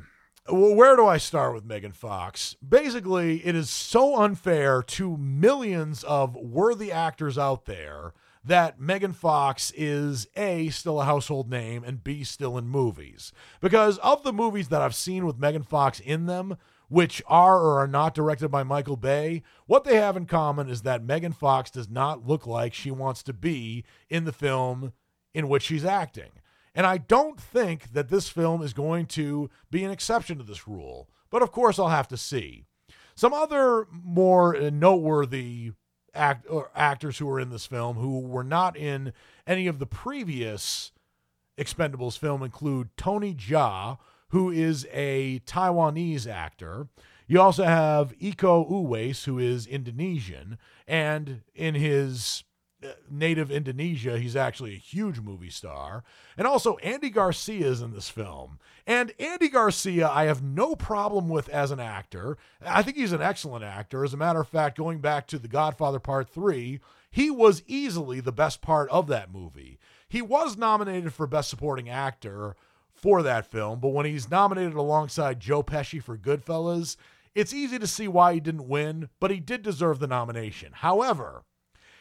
Well, 0.50 0.74
where 0.74 0.96
do 0.96 1.06
I 1.06 1.18
start 1.18 1.52
with 1.52 1.66
Megan 1.66 1.92
Fox? 1.92 2.56
Basically, 2.66 3.44
it 3.44 3.54
is 3.54 3.68
so 3.68 4.16
unfair 4.22 4.82
to 4.82 5.18
millions 5.18 6.02
of 6.04 6.36
worthy 6.36 6.90
actors 6.90 7.36
out 7.36 7.66
there 7.66 8.14
that 8.42 8.80
Megan 8.80 9.12
Fox 9.12 9.70
is 9.76 10.26
A, 10.34 10.70
still 10.70 11.02
a 11.02 11.04
household 11.04 11.50
name, 11.50 11.84
and 11.84 12.02
B, 12.02 12.24
still 12.24 12.56
in 12.56 12.66
movies. 12.66 13.30
Because 13.60 13.98
of 13.98 14.22
the 14.22 14.32
movies 14.32 14.68
that 14.68 14.80
I've 14.80 14.94
seen 14.94 15.26
with 15.26 15.38
Megan 15.38 15.64
Fox 15.64 16.00
in 16.00 16.24
them, 16.24 16.56
which 16.88 17.22
are 17.26 17.58
or 17.58 17.78
are 17.78 17.86
not 17.86 18.14
directed 18.14 18.48
by 18.48 18.62
Michael 18.62 18.96
Bay, 18.96 19.42
what 19.66 19.84
they 19.84 19.96
have 19.96 20.16
in 20.16 20.26
common 20.26 20.68
is 20.68 20.82
that 20.82 21.04
Megan 21.04 21.32
Fox 21.32 21.70
does 21.70 21.88
not 21.88 22.26
look 22.26 22.46
like 22.46 22.74
she 22.74 22.90
wants 22.90 23.22
to 23.24 23.32
be 23.32 23.84
in 24.08 24.24
the 24.24 24.32
film 24.32 24.92
in 25.34 25.48
which 25.48 25.64
she's 25.64 25.84
acting. 25.84 26.30
And 26.74 26.86
I 26.86 26.98
don't 26.98 27.40
think 27.40 27.92
that 27.92 28.08
this 28.08 28.28
film 28.28 28.62
is 28.62 28.72
going 28.72 29.06
to 29.06 29.50
be 29.70 29.84
an 29.84 29.90
exception 29.90 30.38
to 30.38 30.44
this 30.44 30.66
rule. 30.68 31.08
But 31.30 31.42
of 31.42 31.52
course, 31.52 31.78
I'll 31.78 31.88
have 31.88 32.08
to 32.08 32.16
see. 32.16 32.64
Some 33.14 33.34
other 33.34 33.86
more 33.90 34.56
uh, 34.56 34.70
noteworthy 34.70 35.72
act, 36.14 36.46
actors 36.74 37.18
who 37.18 37.28
are 37.30 37.40
in 37.40 37.50
this 37.50 37.66
film 37.66 37.96
who 37.96 38.20
were 38.20 38.44
not 38.44 38.76
in 38.76 39.12
any 39.46 39.66
of 39.66 39.78
the 39.78 39.86
previous 39.86 40.92
Expendables 41.58 42.16
film 42.16 42.42
include 42.42 42.90
Tony 42.96 43.34
Jaa, 43.34 43.98
who 44.30 44.50
is 44.50 44.86
a 44.92 45.40
Taiwanese 45.40 46.26
actor. 46.26 46.88
You 47.26 47.40
also 47.40 47.64
have 47.64 48.16
Iko 48.18 48.70
Uwais, 48.70 49.24
who 49.24 49.38
is 49.38 49.66
Indonesian, 49.66 50.58
and 50.86 51.42
in 51.54 51.74
his 51.74 52.44
uh, 52.80 52.90
native 53.10 53.50
Indonesia. 53.50 54.18
He's 54.18 54.36
actually 54.36 54.74
a 54.74 54.78
huge 54.78 55.18
movie 55.18 55.50
star. 55.50 56.04
And 56.36 56.46
also, 56.46 56.76
Andy 56.76 57.10
Garcia 57.10 57.66
is 57.66 57.82
in 57.82 57.92
this 57.92 58.08
film. 58.08 58.60
And 58.86 59.12
Andy 59.18 59.48
Garcia, 59.48 60.08
I 60.08 60.26
have 60.26 60.44
no 60.44 60.76
problem 60.76 61.28
with 61.28 61.48
as 61.48 61.72
an 61.72 61.80
actor. 61.80 62.38
I 62.64 62.82
think 62.82 62.96
he's 62.96 63.12
an 63.12 63.20
excellent 63.20 63.64
actor. 63.64 64.04
As 64.04 64.14
a 64.14 64.18
matter 64.18 64.40
of 64.40 64.48
fact, 64.48 64.78
going 64.78 65.00
back 65.00 65.26
to 65.26 65.40
The 65.40 65.48
Godfather 65.48 65.98
Part 65.98 66.30
3, 66.30 66.78
he 67.10 67.30
was 67.30 67.64
easily 67.66 68.20
the 68.20 68.30
best 68.30 68.62
part 68.62 68.88
of 68.90 69.08
that 69.08 69.32
movie. 69.32 69.80
He 70.08 70.22
was 70.22 70.56
nominated 70.56 71.12
for 71.12 71.26
Best 71.26 71.50
Supporting 71.50 71.88
Actor 71.88 72.54
for 72.98 73.22
that 73.22 73.50
film, 73.50 73.80
but 73.80 73.90
when 73.90 74.06
he's 74.06 74.30
nominated 74.30 74.74
alongside 74.74 75.40
Joe 75.40 75.62
Pesci 75.62 76.02
for 76.02 76.16
Goodfellas, 76.18 76.96
it's 77.34 77.54
easy 77.54 77.78
to 77.78 77.86
see 77.86 78.08
why 78.08 78.34
he 78.34 78.40
didn't 78.40 78.68
win, 78.68 79.08
but 79.20 79.30
he 79.30 79.40
did 79.40 79.62
deserve 79.62 79.98
the 79.98 80.06
nomination. 80.06 80.72
However, 80.72 81.44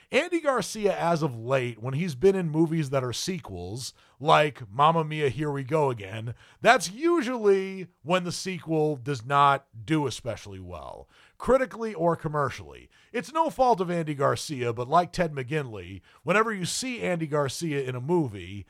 Andy 0.09 0.39
Garcia, 0.39 0.97
as 0.97 1.21
of 1.21 1.37
late, 1.37 1.83
when 1.83 1.93
he's 1.93 2.15
been 2.15 2.35
in 2.35 2.49
movies 2.49 2.91
that 2.91 3.03
are 3.03 3.11
sequels, 3.11 3.93
like 4.21 4.61
Mamma 4.71 5.03
Mia, 5.03 5.27
Here 5.27 5.51
We 5.51 5.63
Go 5.63 5.89
Again, 5.89 6.33
that's 6.61 6.89
usually 6.89 7.87
when 8.03 8.23
the 8.23 8.31
sequel 8.31 8.95
does 8.95 9.25
not 9.25 9.65
do 9.83 10.07
especially 10.07 10.61
well, 10.61 11.09
critically 11.37 11.93
or 11.93 12.15
commercially. 12.15 12.89
It's 13.11 13.33
no 13.33 13.49
fault 13.49 13.81
of 13.81 13.91
Andy 13.91 14.15
Garcia, 14.15 14.71
but 14.71 14.87
like 14.87 15.11
Ted 15.11 15.33
McGinley, 15.33 15.99
whenever 16.23 16.53
you 16.53 16.63
see 16.63 17.01
Andy 17.01 17.27
Garcia 17.27 17.83
in 17.83 17.93
a 17.93 18.01
movie, 18.01 18.65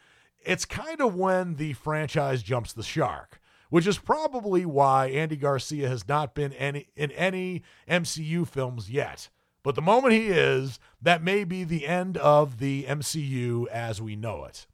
it's 0.47 0.65
kind 0.65 1.01
of 1.01 1.15
when 1.15 1.55
the 1.55 1.73
franchise 1.73 2.41
jumps 2.41 2.73
the 2.73 2.83
shark 2.83 3.39
which 3.69 3.87
is 3.87 3.97
probably 3.97 4.65
why 4.65 5.07
Andy 5.07 5.35
Garcia 5.35 5.87
has 5.87 6.07
not 6.07 6.33
been 6.33 6.53
any 6.53 6.87
in 6.95 7.11
any 7.11 7.63
MCU 7.87 8.47
films 8.47 8.89
yet. 8.89 9.29
But 9.63 9.75
the 9.75 9.81
moment 9.81 10.13
he 10.13 10.27
is, 10.27 10.79
that 11.01 11.23
may 11.23 11.43
be 11.43 11.63
the 11.63 11.87
end 11.87 12.17
of 12.17 12.59
the 12.59 12.85
MCU 12.85 13.67
as 13.67 14.01
we 14.01 14.15
know 14.15 14.45
it. 14.45 14.65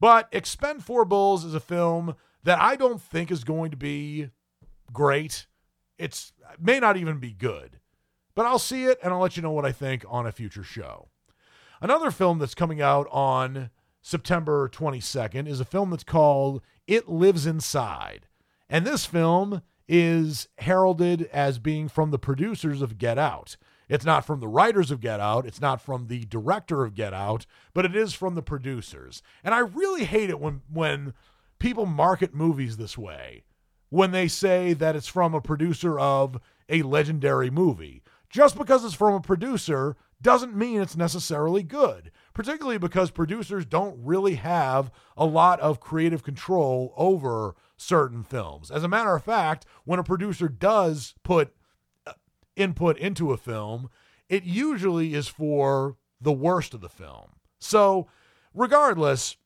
But 0.00 0.28
Expend 0.32 0.84
Four 0.84 1.04
Bulls 1.04 1.44
is 1.44 1.54
a 1.54 1.60
film 1.60 2.14
that 2.42 2.60
I 2.60 2.76
don't 2.76 3.00
think 3.00 3.30
is 3.30 3.44
going 3.44 3.70
to 3.70 3.76
be 3.76 4.30
great. 4.92 5.46
It's 5.98 6.32
it 6.52 6.62
may 6.62 6.80
not 6.80 6.96
even 6.96 7.18
be 7.18 7.32
good. 7.32 7.80
But 8.34 8.46
I'll 8.46 8.58
see 8.58 8.84
it 8.84 8.98
and 9.02 9.12
I'll 9.12 9.20
let 9.20 9.36
you 9.36 9.42
know 9.42 9.52
what 9.52 9.66
I 9.66 9.72
think 9.72 10.04
on 10.08 10.26
a 10.26 10.32
future 10.32 10.64
show. 10.64 11.08
Another 11.80 12.10
film 12.10 12.38
that's 12.38 12.54
coming 12.54 12.80
out 12.80 13.06
on 13.12 13.70
September 14.06 14.68
22nd 14.68 15.48
is 15.48 15.60
a 15.60 15.64
film 15.64 15.88
that's 15.88 16.04
called 16.04 16.60
It 16.86 17.08
Lives 17.08 17.46
Inside. 17.46 18.26
And 18.68 18.86
this 18.86 19.06
film 19.06 19.62
is 19.88 20.46
heralded 20.58 21.22
as 21.32 21.58
being 21.58 21.88
from 21.88 22.10
the 22.10 22.18
producers 22.18 22.82
of 22.82 22.98
Get 22.98 23.16
Out. 23.16 23.56
It's 23.88 24.04
not 24.04 24.26
from 24.26 24.40
the 24.40 24.46
writers 24.46 24.90
of 24.90 25.00
Get 25.00 25.20
Out, 25.20 25.46
it's 25.46 25.60
not 25.60 25.80
from 25.80 26.08
the 26.08 26.26
director 26.26 26.84
of 26.84 26.94
Get 26.94 27.14
Out, 27.14 27.46
but 27.72 27.86
it 27.86 27.96
is 27.96 28.12
from 28.12 28.34
the 28.34 28.42
producers. 28.42 29.22
And 29.42 29.54
I 29.54 29.60
really 29.60 30.04
hate 30.04 30.28
it 30.28 30.38
when 30.38 30.60
when 30.70 31.14
people 31.58 31.86
market 31.86 32.34
movies 32.34 32.76
this 32.76 32.98
way. 32.98 33.44
When 33.88 34.10
they 34.10 34.28
say 34.28 34.74
that 34.74 34.96
it's 34.96 35.08
from 35.08 35.32
a 35.32 35.40
producer 35.40 35.98
of 35.98 36.38
a 36.68 36.82
legendary 36.82 37.48
movie. 37.48 38.02
Just 38.28 38.58
because 38.58 38.84
it's 38.84 38.92
from 38.92 39.14
a 39.14 39.20
producer 39.20 39.96
doesn't 40.20 40.56
mean 40.56 40.82
it's 40.82 40.96
necessarily 40.96 41.62
good, 41.62 42.10
particularly 42.34 42.78
because 42.78 43.10
producers 43.10 43.64
don't 43.64 43.96
really 44.02 44.34
have 44.34 44.90
a 45.16 45.24
lot 45.24 45.60
of 45.60 45.80
creative 45.80 46.22
control 46.22 46.92
over 46.96 47.54
certain 47.76 48.22
films. 48.22 48.70
As 48.70 48.82
a 48.82 48.88
matter 48.88 49.14
of 49.14 49.24
fact, 49.24 49.64
when 49.84 49.98
a 49.98 50.04
producer 50.04 50.48
does 50.48 51.14
put 51.22 51.54
uh, 52.06 52.12
input 52.56 52.98
into 52.98 53.32
a 53.32 53.36
film, 53.36 53.88
it 54.28 54.44
usually 54.44 55.14
is 55.14 55.28
for 55.28 55.96
the 56.20 56.32
worst 56.32 56.74
of 56.74 56.80
the 56.80 56.88
film. 56.88 57.30
So, 57.58 58.08
regardless, 58.52 59.36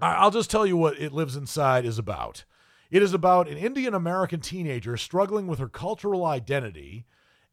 I'll 0.00 0.30
just 0.30 0.50
tell 0.50 0.66
you 0.66 0.76
what 0.76 1.00
It 1.00 1.12
Lives 1.12 1.36
Inside 1.36 1.84
is 1.84 1.98
about. 1.98 2.44
It 2.90 3.02
is 3.02 3.14
about 3.14 3.48
an 3.48 3.56
Indian 3.56 3.94
American 3.94 4.40
teenager 4.40 4.96
struggling 4.96 5.46
with 5.46 5.58
her 5.58 5.68
cultural 5.68 6.24
identity 6.24 7.06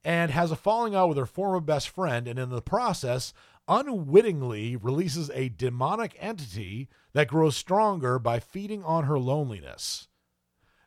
and 0.04 0.32
has 0.32 0.52
a 0.52 0.56
falling 0.56 0.94
out 0.94 1.08
with 1.08 1.18
her 1.18 1.26
former 1.26 1.62
best 1.62 1.90
friend, 1.90 2.28
and 2.28 2.38
in 2.38 2.50
the 2.50 2.62
process, 2.62 3.34
unwittingly 3.68 4.76
releases 4.76 5.30
a 5.32 5.50
demonic 5.50 6.16
entity 6.20 6.90
that 7.14 7.28
grows 7.28 7.56
stronger 7.56 8.20
by 8.20 8.40
feeding 8.40 8.84
on 8.84 9.06
her 9.06 9.20
loneliness. 9.20 10.08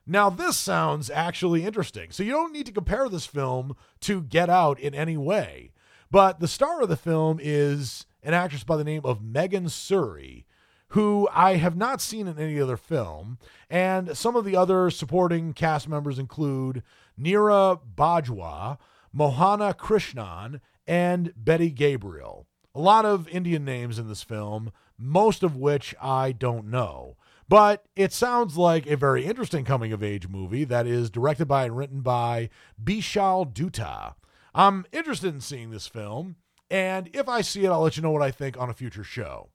Now, 0.06 0.30
this 0.30 0.56
sounds 0.56 1.10
actually 1.10 1.64
interesting. 1.64 2.12
So, 2.12 2.22
you 2.22 2.32
don't 2.32 2.52
need 2.52 2.66
to 2.66 2.72
compare 2.72 3.08
this 3.08 3.26
film 3.26 3.74
to 4.02 4.22
Get 4.22 4.48
Out 4.48 4.78
in 4.78 4.94
any 4.94 5.16
way. 5.16 5.72
But 6.10 6.38
the 6.38 6.48
star 6.48 6.80
of 6.82 6.88
the 6.88 6.96
film 6.96 7.40
is 7.42 8.06
an 8.22 8.34
actress 8.34 8.64
by 8.64 8.76
the 8.76 8.84
name 8.84 9.02
of 9.04 9.22
Megan 9.22 9.66
Suri, 9.66 10.44
who 10.88 11.28
I 11.32 11.56
have 11.56 11.76
not 11.76 12.00
seen 12.00 12.28
in 12.28 12.38
any 12.38 12.60
other 12.60 12.76
film. 12.76 13.38
And 13.68 14.16
some 14.16 14.36
of 14.36 14.44
the 14.44 14.56
other 14.56 14.90
supporting 14.90 15.52
cast 15.52 15.88
members 15.88 16.18
include 16.18 16.82
Neeru 17.20 17.80
Bajwa, 17.96 18.78
Mohana 19.14 19.74
Krishnan, 19.74 20.60
and 20.86 21.32
Betty 21.36 21.70
Gabriel. 21.70 22.46
A 22.76 22.80
lot 22.80 23.06
of 23.06 23.26
Indian 23.28 23.64
names 23.64 23.98
in 23.98 24.06
this 24.06 24.22
film, 24.22 24.70
most 24.98 25.42
of 25.42 25.56
which 25.56 25.94
I 25.98 26.32
don't 26.32 26.66
know. 26.66 27.16
But 27.48 27.86
it 27.96 28.12
sounds 28.12 28.58
like 28.58 28.86
a 28.86 28.98
very 28.98 29.24
interesting 29.24 29.64
coming 29.64 29.92
of 29.92 30.02
age 30.02 30.28
movie 30.28 30.64
that 30.64 30.86
is 30.86 31.08
directed 31.08 31.46
by 31.46 31.64
and 31.64 31.74
written 31.74 32.02
by 32.02 32.50
Bishal 32.82 33.50
Dutta. 33.50 34.12
I'm 34.54 34.84
interested 34.92 35.32
in 35.32 35.40
seeing 35.40 35.70
this 35.70 35.86
film, 35.86 36.36
and 36.70 37.08
if 37.14 37.30
I 37.30 37.40
see 37.40 37.64
it, 37.64 37.70
I'll 37.70 37.80
let 37.80 37.96
you 37.96 38.02
know 38.02 38.10
what 38.10 38.20
I 38.20 38.30
think 38.30 38.58
on 38.58 38.68
a 38.68 38.74
future 38.74 39.04
show. 39.04 39.48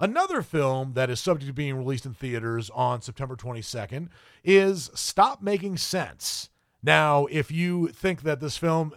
Another 0.00 0.40
film 0.40 0.94
that 0.94 1.10
is 1.10 1.20
subject 1.20 1.48
to 1.48 1.52
being 1.52 1.76
released 1.76 2.06
in 2.06 2.14
theaters 2.14 2.70
on 2.70 3.02
September 3.02 3.36
22nd 3.36 4.08
is 4.42 4.90
Stop 4.94 5.42
Making 5.42 5.76
Sense. 5.76 6.48
Now, 6.82 7.26
if 7.26 7.50
you 7.50 7.88
think 7.88 8.22
that 8.22 8.40
this 8.40 8.56
film 8.56 8.94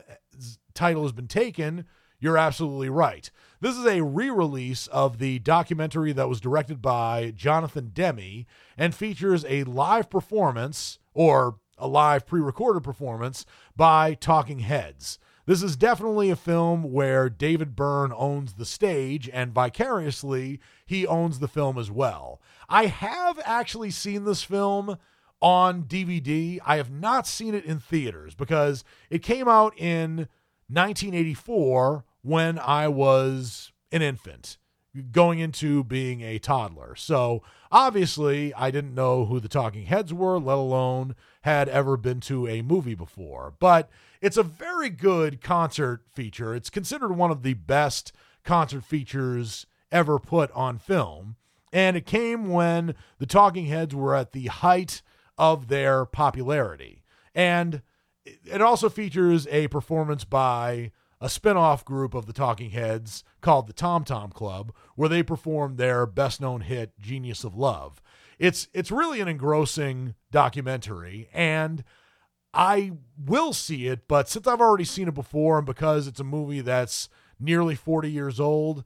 title 0.73 1.03
has 1.03 1.11
been 1.11 1.27
taken, 1.27 1.85
you're 2.19 2.37
absolutely 2.37 2.89
right. 2.89 3.29
This 3.61 3.77
is 3.77 3.85
a 3.85 4.03
re 4.03 4.29
release 4.29 4.87
of 4.87 5.19
the 5.19 5.39
documentary 5.39 6.13
that 6.13 6.29
was 6.29 6.39
directed 6.39 6.81
by 6.81 7.33
Jonathan 7.35 7.91
Demme 7.93 8.45
and 8.77 8.95
features 8.95 9.45
a 9.47 9.63
live 9.65 10.09
performance 10.09 10.99
or 11.13 11.59
a 11.77 11.87
live 11.87 12.25
pre 12.25 12.41
recorded 12.41 12.83
performance 12.83 13.45
by 13.75 14.13
Talking 14.13 14.59
Heads. 14.59 15.19
This 15.45 15.63
is 15.63 15.75
definitely 15.75 16.29
a 16.29 16.35
film 16.35 16.91
where 16.91 17.27
David 17.27 17.75
Byrne 17.75 18.13
owns 18.15 18.53
the 18.53 18.65
stage 18.65 19.27
and 19.33 19.51
vicariously 19.51 20.59
he 20.85 21.07
owns 21.07 21.39
the 21.39 21.47
film 21.47 21.79
as 21.79 21.89
well. 21.89 22.39
I 22.69 22.85
have 22.85 23.39
actually 23.43 23.89
seen 23.89 24.25
this 24.25 24.43
film 24.43 24.97
on 25.41 25.83
DVD. 25.83 26.59
I 26.63 26.77
have 26.77 26.91
not 26.91 27.25
seen 27.25 27.55
it 27.55 27.65
in 27.65 27.79
theaters 27.79 28.35
because 28.35 28.83
it 29.09 29.23
came 29.23 29.47
out 29.47 29.73
in 29.75 30.27
1984 30.67 32.05
when 32.21 32.59
I 32.59 32.87
was 32.87 33.71
an 33.91 34.01
infant 34.01 34.57
going 35.11 35.39
into 35.39 35.83
being 35.83 36.21
a 36.21 36.39
toddler. 36.39 36.95
So 36.95 37.43
obviously, 37.71 38.53
I 38.53 38.71
didn't 38.71 38.95
know 38.95 39.25
who 39.25 39.39
the 39.39 39.47
Talking 39.47 39.85
Heads 39.85 40.13
were, 40.13 40.39
let 40.39 40.57
alone 40.57 41.15
had 41.41 41.69
ever 41.69 41.95
been 41.95 42.19
to 42.21 42.47
a 42.47 42.61
movie 42.61 42.95
before. 42.95 43.53
But 43.59 43.89
it's 44.21 44.37
a 44.37 44.43
very 44.43 44.89
good 44.89 45.41
concert 45.41 46.03
feature. 46.11 46.55
It's 46.55 46.69
considered 46.69 47.13
one 47.13 47.31
of 47.31 47.43
the 47.43 47.53
best 47.53 48.11
concert 48.43 48.83
features 48.83 49.65
ever 49.91 50.19
put 50.19 50.51
on 50.51 50.77
film. 50.79 51.35
And 51.71 51.95
it 51.95 52.05
came 52.05 52.49
when 52.49 52.95
the 53.19 53.27
Talking 53.27 53.67
Heads 53.67 53.93
were 53.93 54.15
at 54.15 54.31
the 54.31 54.47
height 54.47 55.01
of 55.37 55.67
their 55.67 56.05
popularity. 56.05 57.03
And 57.35 57.83
it 58.25 58.61
also 58.61 58.89
features 58.89 59.47
a 59.47 59.67
performance 59.67 60.25
by 60.25 60.91
a 61.21 61.29
spin-off 61.29 61.83
group 61.83 62.13
of 62.13 62.25
the 62.25 62.33
Talking 62.33 62.71
Heads 62.71 63.23
called 63.41 63.67
the 63.67 63.73
Tom 63.73 64.03
Tom 64.03 64.31
Club, 64.31 64.73
where 64.95 65.09
they 65.09 65.23
performed 65.23 65.77
their 65.77 66.05
best-known 66.05 66.61
hit 66.61 66.97
Genius 66.99 67.43
of 67.43 67.55
Love. 67.55 68.01
It's 68.37 68.69
it's 68.73 68.91
really 68.91 69.19
an 69.19 69.27
engrossing 69.27 70.15
documentary 70.31 71.29
and 71.33 71.83
I 72.53 72.93
will 73.17 73.53
see 73.53 73.87
it, 73.87 74.07
but 74.07 74.27
since 74.27 74.47
I've 74.47 74.61
already 74.61 74.85
seen 74.85 75.07
it 75.07 75.13
before 75.13 75.57
and 75.57 75.65
because 75.65 76.07
it's 76.07 76.19
a 76.19 76.23
movie 76.23 76.61
that's 76.61 77.09
nearly 77.39 77.75
40 77.75 78.09
years 78.09 78.39
old, 78.39 78.83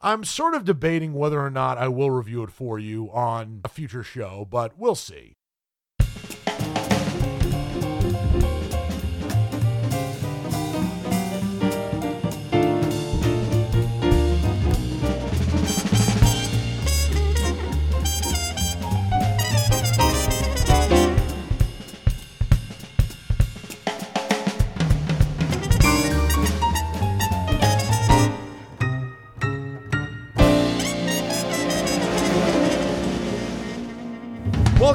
I'm 0.00 0.24
sort 0.24 0.54
of 0.54 0.64
debating 0.64 1.12
whether 1.12 1.40
or 1.40 1.50
not 1.50 1.78
I 1.78 1.88
will 1.88 2.10
review 2.10 2.42
it 2.42 2.50
for 2.50 2.78
you 2.78 3.10
on 3.12 3.60
a 3.64 3.68
future 3.68 4.02
show, 4.02 4.46
but 4.50 4.78
we'll 4.78 4.94
see. 4.94 5.36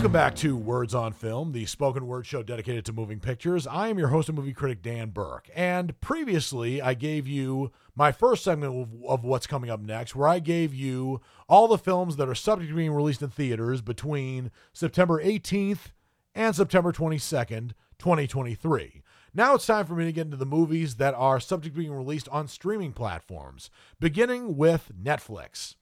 Welcome 0.06 0.14
back 0.14 0.36
to 0.36 0.56
Words 0.56 0.93
on 0.93 1.14
Film, 1.14 1.51
the 1.51 1.66
spoken 1.66 2.06
word 2.06 2.28
show 2.28 2.43
dedicated 2.43 2.86
to 2.86 2.93
moving 2.93 3.20
pictures. 3.20 3.66
I 3.66 3.88
am 3.88 3.97
your 3.97 4.10
host 4.10 4.30
and 4.30 4.38
movie 4.38 4.53
critic, 4.53 4.84
Dan 4.84 5.10
Burke. 5.10 5.49
And 5.56 5.99
previously, 5.99 6.80
I 6.80 6.93
gave 6.93 7.28
you 7.28 7.72
my 7.95 8.12
first 8.12 8.43
segment 8.43 8.72
of, 8.72 9.03
of, 9.03 9.24
what's 9.24 9.47
coming 9.47 9.72
up 9.72 9.80
next, 9.80 10.16
where 10.16 10.28
I 10.28 10.38
gave 10.38 10.76
you 10.76 11.22
all 11.49 11.68
the 11.68 11.80
films 11.80 12.18
that 12.18 12.30
are 12.30 12.36
subject 12.36 12.70
to 12.70 12.76
being 12.76 12.91
released 12.91 13.24
in 13.24 13.30
theaters 13.30 13.82
between 13.82 14.51
September 14.74 15.24
18th 15.24 15.91
and 16.36 16.56
September 16.56 16.91
22nd, 16.91 17.72
2023. 17.97 19.01
Now 19.34 19.56
it's 19.56 19.66
time 19.66 19.88
for 19.88 19.95
me 19.95 20.06
to 20.06 20.12
get 20.12 20.26
into 20.26 20.38
the 20.38 20.45
movies 20.45 20.97
that 20.97 21.16
are 21.16 21.39
subject 21.39 21.76
to 21.76 21.82
being 21.82 21.91
released 21.91 22.30
on 22.30 22.47
streaming 22.47 22.93
platforms, 22.93 23.72
beginning 23.99 24.56
with 24.56 24.91
Netflix. 25.03 25.74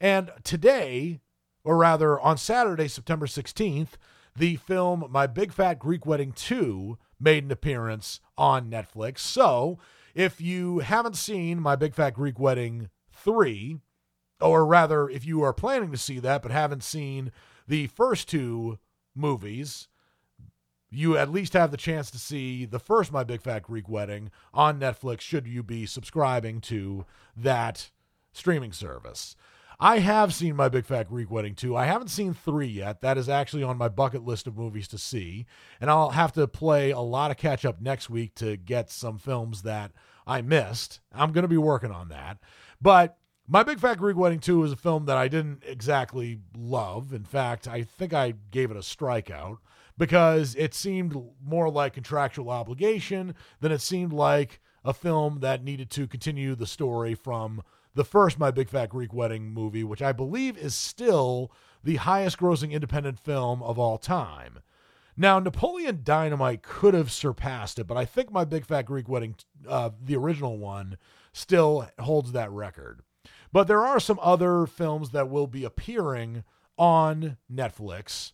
And 0.00 0.30
today, 0.44 1.20
or 1.66 1.76
rather 1.76 2.18
on 2.20 2.38
Saturday, 2.38 2.86
September 2.86 3.26
16th, 3.26 3.94
the 4.36 4.54
film 4.54 5.04
My 5.10 5.26
Big 5.26 5.52
Fat 5.52 5.80
Greek 5.80 6.06
Wedding 6.06 6.30
2 6.30 6.96
made 7.18 7.42
an 7.42 7.50
appearance 7.50 8.20
on 8.38 8.70
Netflix. 8.70 9.18
So, 9.18 9.76
if 10.14 10.40
you 10.40 10.78
haven't 10.78 11.16
seen 11.16 11.60
My 11.60 11.74
Big 11.74 11.92
Fat 11.92 12.10
Greek 12.10 12.38
Wedding 12.38 12.88
3, 13.10 13.80
or 14.40 14.64
rather, 14.64 15.08
if 15.08 15.26
you 15.26 15.42
are 15.42 15.52
planning 15.52 15.90
to 15.90 15.98
see 15.98 16.20
that 16.20 16.40
but 16.40 16.52
haven't 16.52 16.84
seen 16.84 17.32
the 17.66 17.88
first 17.88 18.28
two 18.28 18.78
movies, 19.16 19.88
you 20.88 21.16
at 21.16 21.32
least 21.32 21.54
have 21.54 21.72
the 21.72 21.76
chance 21.76 22.12
to 22.12 22.18
see 22.18 22.64
the 22.64 22.78
first 22.78 23.10
My 23.10 23.24
Big 23.24 23.42
Fat 23.42 23.64
Greek 23.64 23.88
Wedding 23.88 24.30
on 24.54 24.78
Netflix 24.78 25.20
should 25.22 25.48
you 25.48 25.64
be 25.64 25.84
subscribing 25.84 26.60
to 26.60 27.06
that 27.36 27.90
streaming 28.32 28.72
service. 28.72 29.34
I 29.78 29.98
have 29.98 30.32
seen 30.32 30.56
My 30.56 30.70
Big 30.70 30.86
Fat 30.86 31.08
Greek 31.08 31.30
Wedding 31.30 31.54
2. 31.54 31.76
I 31.76 31.84
haven't 31.84 32.08
seen 32.08 32.32
3 32.32 32.66
yet. 32.66 33.02
That 33.02 33.18
is 33.18 33.28
actually 33.28 33.62
on 33.62 33.76
my 33.76 33.88
bucket 33.88 34.24
list 34.24 34.46
of 34.46 34.56
movies 34.56 34.88
to 34.88 34.98
see. 34.98 35.44
And 35.80 35.90
I'll 35.90 36.10
have 36.10 36.32
to 36.32 36.48
play 36.48 36.92
a 36.92 37.00
lot 37.00 37.30
of 37.30 37.36
catch 37.36 37.66
up 37.66 37.80
next 37.80 38.08
week 38.08 38.34
to 38.36 38.56
get 38.56 38.90
some 38.90 39.18
films 39.18 39.62
that 39.62 39.92
I 40.26 40.40
missed. 40.40 41.00
I'm 41.12 41.32
going 41.32 41.42
to 41.42 41.48
be 41.48 41.58
working 41.58 41.90
on 41.90 42.08
that. 42.08 42.38
But 42.80 43.18
My 43.46 43.62
Big 43.62 43.78
Fat 43.78 43.98
Greek 43.98 44.16
Wedding 44.16 44.40
2 44.40 44.64
is 44.64 44.72
a 44.72 44.76
film 44.76 45.04
that 45.06 45.18
I 45.18 45.28
didn't 45.28 45.62
exactly 45.66 46.40
love. 46.56 47.12
In 47.12 47.24
fact, 47.24 47.68
I 47.68 47.82
think 47.82 48.14
I 48.14 48.32
gave 48.50 48.70
it 48.70 48.78
a 48.78 48.80
strikeout 48.80 49.58
because 49.98 50.54
it 50.54 50.72
seemed 50.72 51.14
more 51.44 51.70
like 51.70 51.92
contractual 51.92 52.48
obligation 52.48 53.34
than 53.60 53.72
it 53.72 53.82
seemed 53.82 54.12
like 54.14 54.60
a 54.84 54.94
film 54.94 55.40
that 55.40 55.64
needed 55.64 55.90
to 55.90 56.06
continue 56.06 56.54
the 56.54 56.66
story 56.66 57.14
from 57.14 57.62
the 57.96 58.04
first 58.04 58.38
My 58.38 58.50
Big 58.50 58.68
Fat 58.68 58.90
Greek 58.90 59.12
Wedding 59.12 59.52
movie, 59.52 59.82
which 59.82 60.02
I 60.02 60.12
believe 60.12 60.56
is 60.58 60.74
still 60.74 61.50
the 61.82 61.96
highest 61.96 62.38
grossing 62.38 62.70
independent 62.72 63.18
film 63.18 63.62
of 63.62 63.78
all 63.78 63.96
time. 63.96 64.60
Now, 65.16 65.38
Napoleon 65.38 66.00
Dynamite 66.04 66.62
could 66.62 66.92
have 66.92 67.10
surpassed 67.10 67.78
it, 67.78 67.86
but 67.86 67.96
I 67.96 68.04
think 68.04 68.30
My 68.30 68.44
Big 68.44 68.66
Fat 68.66 68.82
Greek 68.82 69.08
Wedding, 69.08 69.34
uh, 69.66 69.90
the 70.04 70.14
original 70.14 70.58
one, 70.58 70.98
still 71.32 71.88
holds 71.98 72.32
that 72.32 72.50
record. 72.50 73.00
But 73.50 73.66
there 73.66 73.84
are 73.84 73.98
some 73.98 74.20
other 74.20 74.66
films 74.66 75.10
that 75.10 75.30
will 75.30 75.46
be 75.46 75.64
appearing 75.64 76.44
on 76.76 77.38
Netflix 77.50 78.32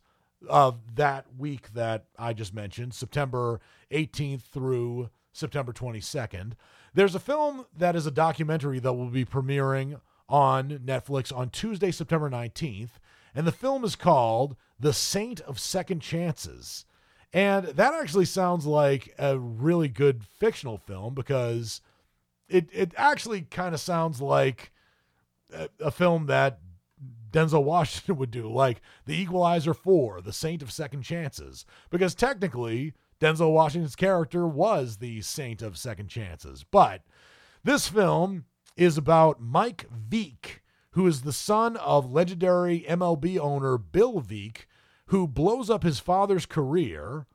of 0.49 0.97
that 0.97 1.27
week 1.39 1.73
that 1.75 2.07
I 2.19 2.33
just 2.33 2.53
mentioned, 2.53 2.95
September 2.95 3.61
18th 3.93 4.43
through 4.43 5.11
September 5.33 5.73
22nd. 5.73 6.55
There's 6.95 7.15
a 7.15 7.21
film 7.21 7.67
that 7.77 7.97
is 7.97 8.07
a 8.07 8.11
documentary 8.11 8.79
that 8.79 8.93
will 8.93 9.09
be 9.09 9.25
premiering 9.25 10.01
on 10.29 10.81
Netflix 10.85 11.35
on 11.35 11.51
Tuesday, 11.51 11.91
September 11.91 12.29
19th. 12.29 12.91
And 13.35 13.47
the 13.47 13.53
film 13.53 13.85
is 13.85 13.97
called 13.97 14.57
The 14.79 14.93
Saint 14.93 15.41
of 15.41 15.59
Second 15.59 16.01
Chances. 16.01 16.85
And 17.33 17.67
that 17.67 17.95
actually 17.95 18.27
sounds 18.27 18.67
like 18.67 19.15
a 19.19 19.39
really 19.39 19.89
good 19.89 20.23
fictional 20.25 20.77
film 20.77 21.15
because 21.15 21.81
it, 22.49 22.69
it 22.73 22.93
actually 22.97 23.43
kind 23.43 23.75
of 23.75 23.81
sounds 23.81 24.21
like 24.21 24.71
a, 25.55 25.71
a 25.81 25.91
film 25.91 26.27
that 26.27 26.61
Denzel 27.31 27.65
Washington 27.65 28.17
would 28.19 28.31
do, 28.31 28.53
like 28.53 28.83
The 29.07 29.19
Equalizer 29.19 29.73
4, 29.73 30.21
The 30.21 30.33
Saint 30.33 30.61
of 30.61 30.71
Second 30.71 31.03
Chances. 31.03 31.65
Because 31.91 32.15
technically, 32.15 32.93
Denzel 33.23 33.53
Washington's 33.53 33.95
character 33.95 34.49
was 34.49 34.97
the 34.97 35.21
Saint 35.21 35.63
of 35.63 35.79
Second 35.79 36.09
Chances. 36.09 36.65
But 36.69 37.03
this 37.63 37.87
film 37.87 38.47
is 38.77 38.99
about 38.99 39.41
Mike 39.41 39.87
Veeck, 40.11 40.59
who 40.91 41.07
is 41.07 41.23
the 41.23 41.33
son 41.33 41.77
of 41.77 42.11
legendary 42.11 42.81
MLB 42.81 43.39
owner 43.39 43.79
Bill 43.79 44.21
Veeck, 44.21 44.67
who 45.07 45.29
blows 45.29 45.71
up 45.71 45.85
his 45.85 46.01
father's 46.01 46.47
career. 46.47 47.29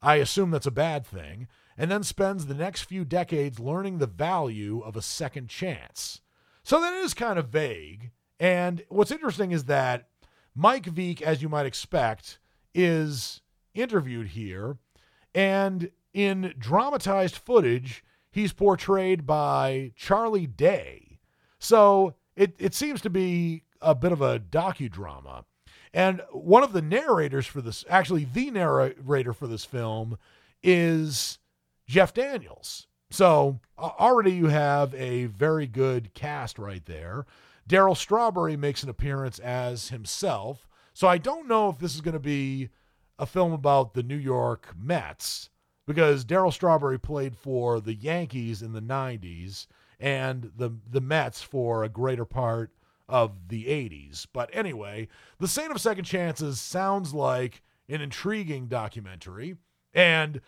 I 0.00 0.16
assume 0.16 0.52
that's 0.52 0.66
a 0.66 0.70
bad 0.70 1.04
thing. 1.04 1.48
And 1.76 1.90
then 1.90 2.04
spends 2.04 2.46
the 2.46 2.54
next 2.54 2.82
few 2.82 3.04
decades 3.04 3.58
learning 3.58 3.98
the 3.98 4.06
value 4.06 4.82
of 4.82 4.94
a 4.94 5.02
second 5.02 5.48
chance. 5.48 6.20
So 6.62 6.80
that 6.80 6.94
is 6.94 7.12
kind 7.12 7.40
of 7.40 7.48
vague. 7.48 8.12
And 8.38 8.84
what's 8.88 9.10
interesting 9.10 9.50
is 9.50 9.64
that 9.64 10.10
Mike 10.54 10.86
Veeck, 10.86 11.20
as 11.22 11.42
you 11.42 11.48
might 11.48 11.66
expect, 11.66 12.38
is 12.72 13.40
interviewed 13.74 14.28
here. 14.28 14.78
And 15.34 15.90
in 16.12 16.54
dramatized 16.58 17.36
footage, 17.36 18.04
he's 18.30 18.52
portrayed 18.52 19.26
by 19.26 19.92
Charlie 19.96 20.46
Day. 20.46 21.18
So 21.58 22.14
it, 22.36 22.54
it 22.58 22.74
seems 22.74 23.00
to 23.02 23.10
be 23.10 23.64
a 23.80 23.94
bit 23.94 24.12
of 24.12 24.22
a 24.22 24.38
docudrama. 24.38 25.44
And 25.92 26.22
one 26.32 26.64
of 26.64 26.72
the 26.72 26.82
narrators 26.82 27.46
for 27.46 27.60
this, 27.60 27.84
actually, 27.88 28.24
the 28.24 28.50
narrator 28.50 29.32
for 29.32 29.46
this 29.46 29.64
film 29.64 30.18
is 30.62 31.38
Jeff 31.86 32.12
Daniels. 32.12 32.88
So 33.10 33.60
already 33.78 34.32
you 34.32 34.46
have 34.48 34.92
a 34.94 35.26
very 35.26 35.68
good 35.68 36.12
cast 36.14 36.58
right 36.58 36.84
there. 36.84 37.26
Darryl 37.68 37.96
Strawberry 37.96 38.56
makes 38.56 38.82
an 38.82 38.88
appearance 38.88 39.38
as 39.38 39.90
himself. 39.90 40.68
So 40.92 41.06
I 41.06 41.18
don't 41.18 41.48
know 41.48 41.68
if 41.68 41.78
this 41.78 41.94
is 41.94 42.00
going 42.00 42.14
to 42.14 42.20
be 42.20 42.70
a 43.18 43.26
film 43.26 43.52
about 43.52 43.94
the 43.94 44.02
New 44.02 44.16
York 44.16 44.74
Mets 44.76 45.50
because 45.86 46.24
Darryl 46.24 46.52
Strawberry 46.52 46.98
played 46.98 47.36
for 47.36 47.80
the 47.80 47.94
Yankees 47.94 48.62
in 48.62 48.72
the 48.72 48.80
90s 48.80 49.66
and 50.00 50.50
the 50.56 50.70
the 50.90 51.00
Mets 51.00 51.42
for 51.42 51.84
a 51.84 51.88
greater 51.88 52.24
part 52.24 52.72
of 53.08 53.48
the 53.48 53.66
80s. 53.66 54.26
But 54.32 54.50
anyway, 54.52 55.08
The 55.38 55.48
Saint 55.48 55.70
of 55.70 55.80
Second 55.80 56.04
Chances 56.04 56.60
sounds 56.60 57.12
like 57.12 57.62
an 57.88 58.00
intriguing 58.00 58.66
documentary 58.66 59.56
and 59.92 60.40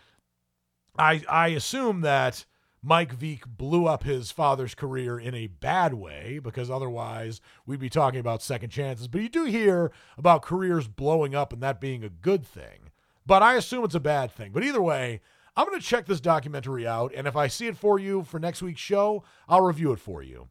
I 0.99 1.23
I 1.29 1.49
assume 1.49 2.01
that 2.01 2.47
Mike 2.83 3.19
Veeck 3.19 3.43
blew 3.47 3.87
up 3.87 4.05
his 4.05 4.31
father's 4.31 4.75
career 4.75 5.19
in 5.19 5.35
a 5.35 5.49
bad 5.49 5.95
way 5.95 6.39
because 6.43 6.71
otherwise 6.71 7.41
we'd 7.67 7.81
be 7.81 7.89
talking 7.89 8.21
about 8.21 8.43
second 8.43 8.71
chances. 8.71 9.09
But 9.09 9.23
you 9.23 9.29
do 9.29 9.45
hear 9.45 9.91
about 10.17 10.43
careers 10.43 10.87
blowing 10.87 11.35
up 11.35 11.53
and 11.53 11.63
that 11.63 11.81
being 11.81 12.05
a 12.05 12.09
good 12.09 12.47
thing. 12.47 12.91
But 13.27 13.43
I 13.43 13.55
assume 13.55 13.85
it's 13.85 13.95
a 13.95 14.01
bad 14.01 14.31
thing. 14.31 14.53
But 14.53 14.63
either 14.63 14.81
way, 14.81 15.21
I'm 15.57 15.67
going 15.67 15.81
to 15.81 15.87
check 15.87 16.07
this 16.07 16.21
documentary 16.21 16.87
out. 16.87 17.13
And 17.15 17.27
if 17.27 17.35
I 17.35 17.49
see 17.49 17.67
it 17.67 17.77
for 17.77 17.99
you 17.99 18.23
for 18.23 18.39
next 18.39 18.63
week's 18.63 18.81
show, 18.81 19.25
I'll 19.49 19.63
review 19.63 19.93
it 19.93 19.99
for 19.99 20.23
you. 20.23 20.49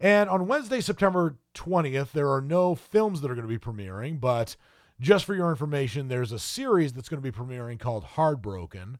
And 0.00 0.28
on 0.28 0.46
Wednesday, 0.46 0.80
September 0.80 1.36
20th, 1.54 2.12
there 2.12 2.30
are 2.30 2.40
no 2.40 2.74
films 2.74 3.20
that 3.20 3.30
are 3.30 3.34
going 3.34 3.46
to 3.46 3.48
be 3.48 3.58
premiering. 3.58 4.20
But 4.20 4.56
just 5.00 5.24
for 5.24 5.34
your 5.34 5.50
information, 5.50 6.08
there's 6.08 6.32
a 6.32 6.38
series 6.38 6.92
that's 6.92 7.08
going 7.08 7.22
to 7.22 7.32
be 7.32 7.36
premiering 7.36 7.78
called 7.78 8.04
Hardbroken. 8.04 8.96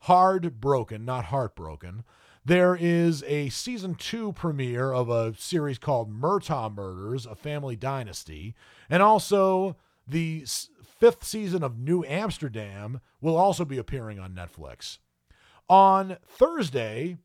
Hard 0.00 0.60
Broken, 0.60 1.04
not 1.04 1.26
Heartbroken. 1.26 2.04
There 2.44 2.74
is 2.74 3.22
a 3.24 3.50
season 3.50 3.94
two 3.94 4.32
premiere 4.32 4.92
of 4.92 5.10
a 5.10 5.34
series 5.36 5.78
called 5.78 6.10
Murdaugh 6.10 6.74
Murders, 6.74 7.26
A 7.26 7.34
Family 7.34 7.76
Dynasty. 7.76 8.54
And 8.88 9.02
also, 9.02 9.76
the 10.08 10.46
fifth 10.82 11.24
season 11.24 11.62
of 11.62 11.78
New 11.78 12.02
Amsterdam 12.04 13.00
will 13.20 13.36
also 13.36 13.64
be 13.64 13.76
appearing 13.76 14.18
on 14.18 14.34
Netflix. 14.34 14.98
On 15.68 16.16
Thursday, 16.26 17.18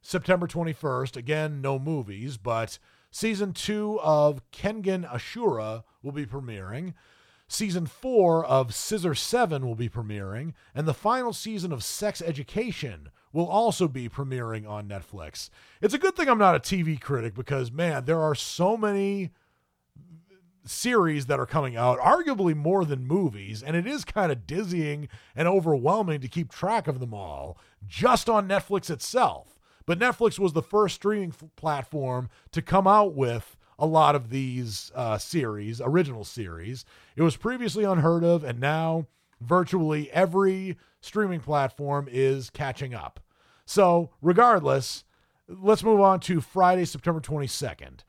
September 0.00 0.46
21st, 0.46 1.16
again, 1.16 1.60
no 1.60 1.78
movies, 1.78 2.38
but 2.38 2.78
season 3.10 3.52
two 3.52 4.00
of 4.00 4.42
Kengan 4.50 5.08
Ashura 5.08 5.84
will 6.02 6.12
be 6.12 6.26
premiering. 6.26 6.94
Season 7.52 7.84
four 7.84 8.46
of 8.46 8.74
Scissor 8.74 9.14
7 9.14 9.66
will 9.66 9.74
be 9.74 9.90
premiering, 9.90 10.54
and 10.74 10.88
the 10.88 10.94
final 10.94 11.34
season 11.34 11.70
of 11.70 11.84
Sex 11.84 12.22
Education 12.22 13.10
will 13.30 13.46
also 13.46 13.88
be 13.88 14.08
premiering 14.08 14.66
on 14.66 14.88
Netflix. 14.88 15.50
It's 15.82 15.92
a 15.92 15.98
good 15.98 16.16
thing 16.16 16.30
I'm 16.30 16.38
not 16.38 16.54
a 16.54 16.60
TV 16.60 16.98
critic 16.98 17.34
because, 17.34 17.70
man, 17.70 18.06
there 18.06 18.22
are 18.22 18.34
so 18.34 18.78
many 18.78 19.32
series 20.64 21.26
that 21.26 21.38
are 21.38 21.44
coming 21.44 21.76
out, 21.76 21.98
arguably 21.98 22.56
more 22.56 22.86
than 22.86 23.06
movies, 23.06 23.62
and 23.62 23.76
it 23.76 23.86
is 23.86 24.06
kind 24.06 24.32
of 24.32 24.46
dizzying 24.46 25.10
and 25.36 25.46
overwhelming 25.46 26.22
to 26.22 26.28
keep 26.28 26.50
track 26.50 26.88
of 26.88 27.00
them 27.00 27.12
all 27.12 27.58
just 27.86 28.30
on 28.30 28.48
Netflix 28.48 28.88
itself. 28.88 29.60
But 29.84 29.98
Netflix 29.98 30.38
was 30.38 30.54
the 30.54 30.62
first 30.62 30.94
streaming 30.94 31.34
f- 31.38 31.50
platform 31.56 32.30
to 32.52 32.62
come 32.62 32.86
out 32.86 33.14
with 33.14 33.58
a 33.78 33.86
lot 33.86 34.14
of 34.14 34.30
these 34.30 34.90
uh, 34.94 35.18
series, 35.18 35.80
original 35.80 36.24
series. 36.24 36.84
It 37.16 37.22
was 37.22 37.36
previously 37.36 37.84
unheard 37.84 38.24
of, 38.24 38.44
and 38.44 38.60
now 38.60 39.06
virtually 39.40 40.10
every 40.12 40.76
streaming 41.00 41.40
platform 41.40 42.08
is 42.10 42.50
catching 42.50 42.94
up. 42.94 43.20
So, 43.64 44.10
regardless, 44.20 45.04
let's 45.48 45.84
move 45.84 46.00
on 46.00 46.20
to 46.20 46.40
Friday, 46.40 46.84
September 46.84 47.20
22nd. 47.20 48.00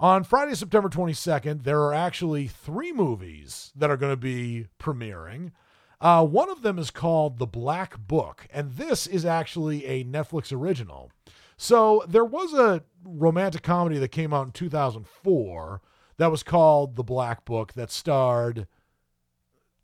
On 0.00 0.24
Friday, 0.24 0.54
September 0.54 0.88
22nd, 0.88 1.62
there 1.62 1.80
are 1.82 1.94
actually 1.94 2.48
three 2.48 2.92
movies 2.92 3.72
that 3.76 3.90
are 3.90 3.96
going 3.96 4.12
to 4.12 4.16
be 4.16 4.66
premiering. 4.80 5.52
Uh, 6.00 6.26
one 6.26 6.50
of 6.50 6.62
them 6.62 6.76
is 6.76 6.90
called 6.90 7.38
The 7.38 7.46
Black 7.46 7.96
Book, 7.96 8.48
and 8.52 8.72
this 8.72 9.06
is 9.06 9.24
actually 9.24 9.86
a 9.86 10.02
Netflix 10.02 10.52
original. 10.52 11.12
So 11.56 12.04
there 12.08 12.24
was 12.24 12.52
a 12.52 12.82
romantic 13.04 13.62
comedy 13.62 13.98
that 13.98 14.08
came 14.08 14.32
out 14.32 14.46
in 14.46 14.52
2004 14.52 15.80
that 16.18 16.30
was 16.30 16.42
called 16.42 16.96
The 16.96 17.02
Black 17.02 17.44
Book 17.44 17.72
that 17.74 17.90
starred 17.90 18.66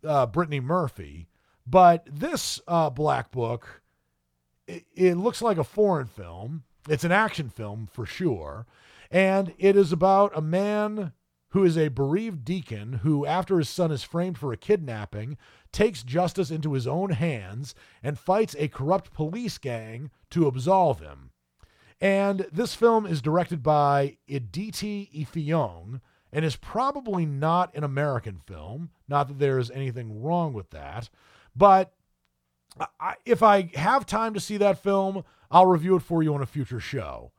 uh, 0.04 0.26
Brittany 0.26 0.60
Murphy. 0.60 1.28
But 1.66 2.06
this 2.10 2.60
uh, 2.66 2.90
Black 2.90 3.30
Book, 3.30 3.82
it, 4.66 4.84
it 4.94 5.14
looks 5.14 5.42
like 5.42 5.58
a 5.58 5.64
foreign 5.64 6.06
film. 6.06 6.64
It's 6.88 7.04
an 7.04 7.12
action 7.12 7.48
film 7.48 7.88
for 7.92 8.06
sure. 8.06 8.66
And 9.10 9.54
it 9.58 9.76
is 9.76 9.92
about 9.92 10.36
a 10.36 10.42
man 10.42 11.12
who 11.50 11.64
is 11.64 11.78
a 11.78 11.88
bereaved 11.88 12.44
deacon 12.44 12.94
who, 13.02 13.24
after 13.24 13.58
his 13.58 13.68
son 13.68 13.90
is 13.90 14.02
framed 14.02 14.36
for 14.36 14.52
a 14.52 14.56
kidnapping, 14.56 15.38
takes 15.72 16.02
justice 16.02 16.50
into 16.50 16.74
his 16.74 16.86
own 16.86 17.10
hands 17.10 17.74
and 18.02 18.18
fights 18.18 18.54
a 18.58 18.68
corrupt 18.68 19.12
police 19.12 19.56
gang 19.58 20.10
to 20.30 20.46
absolve 20.46 21.00
him. 21.00 21.27
And 22.00 22.46
this 22.52 22.74
film 22.74 23.06
is 23.06 23.20
directed 23.20 23.62
by 23.62 24.18
Editi 24.28 25.10
Effiong 25.12 26.00
and 26.32 26.44
is 26.44 26.56
probably 26.56 27.26
not 27.26 27.74
an 27.74 27.84
American 27.84 28.40
film. 28.46 28.90
Not 29.08 29.28
that 29.28 29.38
there 29.38 29.58
is 29.58 29.70
anything 29.70 30.22
wrong 30.22 30.52
with 30.52 30.70
that. 30.70 31.08
But 31.56 31.92
I, 33.00 33.14
if 33.24 33.42
I 33.42 33.70
have 33.74 34.06
time 34.06 34.34
to 34.34 34.40
see 34.40 34.58
that 34.58 34.82
film, 34.82 35.24
I'll 35.50 35.66
review 35.66 35.96
it 35.96 36.02
for 36.02 36.22
you 36.22 36.34
on 36.34 36.42
a 36.42 36.46
future 36.46 36.80
show. 36.80 37.32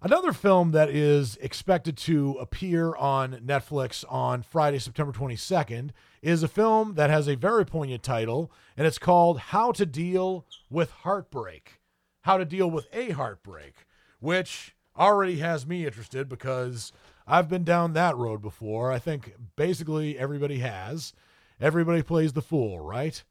Another 0.00 0.32
film 0.32 0.72
that 0.72 0.90
is 0.90 1.36
expected 1.40 1.96
to 1.98 2.36
appear 2.40 2.96
on 2.96 3.34
Netflix 3.34 4.04
on 4.08 4.42
Friday, 4.42 4.80
September 4.80 5.12
22nd, 5.12 5.90
is 6.22 6.42
a 6.42 6.48
film 6.48 6.94
that 6.94 7.10
has 7.10 7.28
a 7.28 7.36
very 7.36 7.64
poignant 7.64 8.02
title, 8.02 8.50
and 8.76 8.84
it's 8.84 8.98
called 8.98 9.38
How 9.38 9.70
to 9.72 9.86
Deal 9.86 10.44
with 10.68 10.90
Heartbreak 10.90 11.81
how 12.22 12.36
to 12.38 12.44
deal 12.44 12.70
with 12.70 12.86
a 12.92 13.10
heartbreak, 13.10 13.74
which 14.20 14.74
already 14.96 15.38
has 15.38 15.66
me 15.66 15.86
interested 15.86 16.28
because 16.28 16.92
I've 17.26 17.48
been 17.48 17.64
down 17.64 17.92
that 17.92 18.16
road 18.16 18.42
before. 18.42 18.90
I 18.90 18.98
think 18.98 19.34
basically 19.56 20.18
everybody 20.18 20.58
has. 20.58 21.12
Everybody 21.60 22.02
plays 22.02 22.32
the 22.32 22.42
fool, 22.42 22.80
right? 22.80 23.22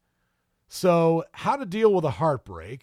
So, 0.68 1.24
how 1.32 1.56
to 1.56 1.66
deal 1.66 1.92
with 1.92 2.04
a 2.04 2.12
heartbreak. 2.12 2.82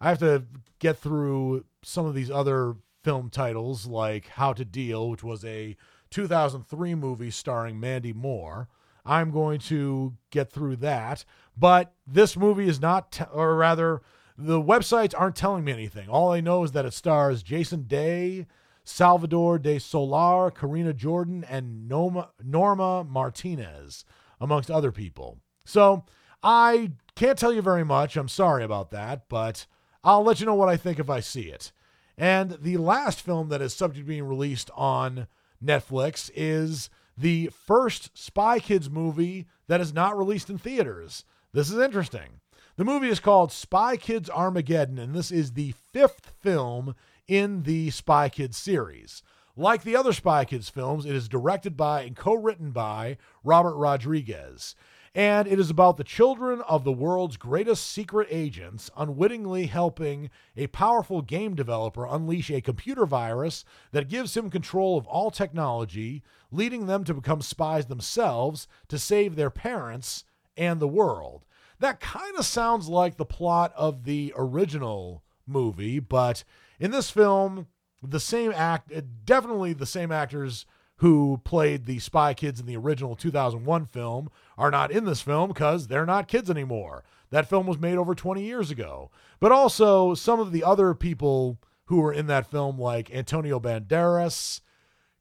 I 0.00 0.08
have 0.08 0.18
to 0.20 0.44
get 0.78 0.96
through 0.98 1.64
some 1.82 2.06
of 2.06 2.14
these 2.14 2.30
other 2.30 2.76
film 3.02 3.30
titles 3.30 3.86
like 3.86 4.28
How 4.28 4.52
to 4.52 4.64
Deal, 4.64 5.10
which 5.10 5.22
was 5.22 5.44
a 5.44 5.76
2003 6.10 6.94
movie 6.94 7.30
starring 7.30 7.78
Mandy 7.78 8.12
Moore. 8.12 8.68
I'm 9.04 9.30
going 9.30 9.58
to 9.60 10.14
get 10.30 10.52
through 10.52 10.76
that. 10.76 11.24
But 11.56 11.94
this 12.06 12.36
movie 12.36 12.68
is 12.68 12.80
not, 12.80 13.20
or 13.32 13.56
rather, 13.56 14.02
the 14.38 14.62
websites 14.62 15.14
aren't 15.18 15.34
telling 15.34 15.64
me 15.64 15.72
anything. 15.72 16.08
All 16.08 16.30
I 16.30 16.40
know 16.40 16.62
is 16.62 16.70
that 16.72 16.86
it 16.86 16.94
stars 16.94 17.42
Jason 17.42 17.82
Day, 17.82 18.46
Salvador 18.84 19.58
de 19.58 19.80
Solar, 19.80 20.52
Karina 20.52 20.92
Jordan, 20.92 21.44
and 21.48 21.88
Norma, 21.88 22.30
Norma 22.42 23.02
Martinez, 23.02 24.04
amongst 24.40 24.70
other 24.70 24.92
people. 24.92 25.38
So 25.64 26.04
I 26.40 26.92
can't 27.16 27.36
tell 27.36 27.52
you 27.52 27.62
very 27.62 27.84
much. 27.84 28.16
I'm 28.16 28.28
sorry 28.28 28.62
about 28.62 28.92
that, 28.92 29.28
but 29.28 29.66
I'll 30.04 30.22
let 30.22 30.38
you 30.38 30.46
know 30.46 30.54
what 30.54 30.68
I 30.68 30.76
think 30.76 31.00
if 31.00 31.10
I 31.10 31.18
see 31.18 31.50
it. 31.50 31.72
And 32.16 32.58
the 32.62 32.76
last 32.76 33.20
film 33.20 33.48
that 33.48 33.60
is 33.60 33.74
subject 33.74 34.06
to 34.06 34.08
being 34.08 34.24
released 34.24 34.70
on 34.76 35.26
Netflix 35.62 36.30
is 36.34 36.90
the 37.16 37.50
first 37.66 38.16
Spy 38.16 38.60
Kids 38.60 38.88
movie 38.88 39.46
that 39.66 39.80
is 39.80 39.92
not 39.92 40.16
released 40.16 40.48
in 40.48 40.58
theaters. 40.58 41.24
This 41.52 41.70
is 41.70 41.78
interesting. 41.78 42.40
The 42.78 42.84
movie 42.84 43.08
is 43.08 43.18
called 43.18 43.50
Spy 43.50 43.96
Kids 43.96 44.30
Armageddon, 44.30 45.00
and 45.00 45.12
this 45.12 45.32
is 45.32 45.54
the 45.54 45.72
fifth 45.92 46.30
film 46.40 46.94
in 47.26 47.64
the 47.64 47.90
Spy 47.90 48.28
Kids 48.28 48.56
series. 48.56 49.20
Like 49.56 49.82
the 49.82 49.96
other 49.96 50.12
Spy 50.12 50.44
Kids 50.44 50.68
films, 50.68 51.04
it 51.04 51.16
is 51.16 51.28
directed 51.28 51.76
by 51.76 52.02
and 52.02 52.14
co 52.14 52.34
written 52.34 52.70
by 52.70 53.16
Robert 53.42 53.74
Rodriguez. 53.74 54.76
And 55.12 55.48
it 55.48 55.58
is 55.58 55.70
about 55.70 55.96
the 55.96 56.04
children 56.04 56.60
of 56.68 56.84
the 56.84 56.92
world's 56.92 57.36
greatest 57.36 57.84
secret 57.84 58.28
agents 58.30 58.92
unwittingly 58.96 59.66
helping 59.66 60.30
a 60.56 60.68
powerful 60.68 61.20
game 61.20 61.56
developer 61.56 62.06
unleash 62.06 62.48
a 62.48 62.60
computer 62.60 63.06
virus 63.06 63.64
that 63.90 64.08
gives 64.08 64.36
him 64.36 64.50
control 64.50 64.96
of 64.96 65.04
all 65.08 65.32
technology, 65.32 66.22
leading 66.52 66.86
them 66.86 67.02
to 67.02 67.14
become 67.14 67.42
spies 67.42 67.86
themselves 67.86 68.68
to 68.86 69.00
save 69.00 69.34
their 69.34 69.50
parents 69.50 70.22
and 70.56 70.78
the 70.78 70.86
world. 70.86 71.44
That 71.80 72.00
kind 72.00 72.36
of 72.36 72.44
sounds 72.44 72.88
like 72.88 73.16
the 73.16 73.24
plot 73.24 73.72
of 73.76 74.04
the 74.04 74.32
original 74.36 75.22
movie, 75.46 76.00
but 76.00 76.44
in 76.80 76.90
this 76.90 77.10
film, 77.10 77.68
the 78.02 78.20
same 78.20 78.52
act, 78.52 78.92
eh, 78.92 79.02
definitely 79.24 79.72
the 79.72 79.86
same 79.86 80.12
actors 80.12 80.66
who 80.96 81.40
played 81.44 81.86
the 81.86 81.98
Spy 82.00 82.34
Kids 82.34 82.58
in 82.58 82.66
the 82.66 82.76
original 82.76 83.14
2001 83.14 83.86
film 83.86 84.30
are 84.56 84.70
not 84.70 84.90
in 84.90 85.04
this 85.04 85.20
film 85.20 85.48
because 85.48 85.86
they're 85.86 86.06
not 86.06 86.28
kids 86.28 86.50
anymore. 86.50 87.04
That 87.30 87.48
film 87.48 87.66
was 87.66 87.78
made 87.78 87.96
over 87.96 88.14
20 88.14 88.42
years 88.42 88.70
ago. 88.70 89.10
But 89.38 89.52
also, 89.52 90.14
some 90.14 90.40
of 90.40 90.50
the 90.50 90.64
other 90.64 90.94
people 90.94 91.58
who 91.84 92.00
were 92.00 92.12
in 92.12 92.26
that 92.26 92.50
film, 92.50 92.78
like 92.78 93.14
Antonio 93.14 93.60
Banderas, 93.60 94.60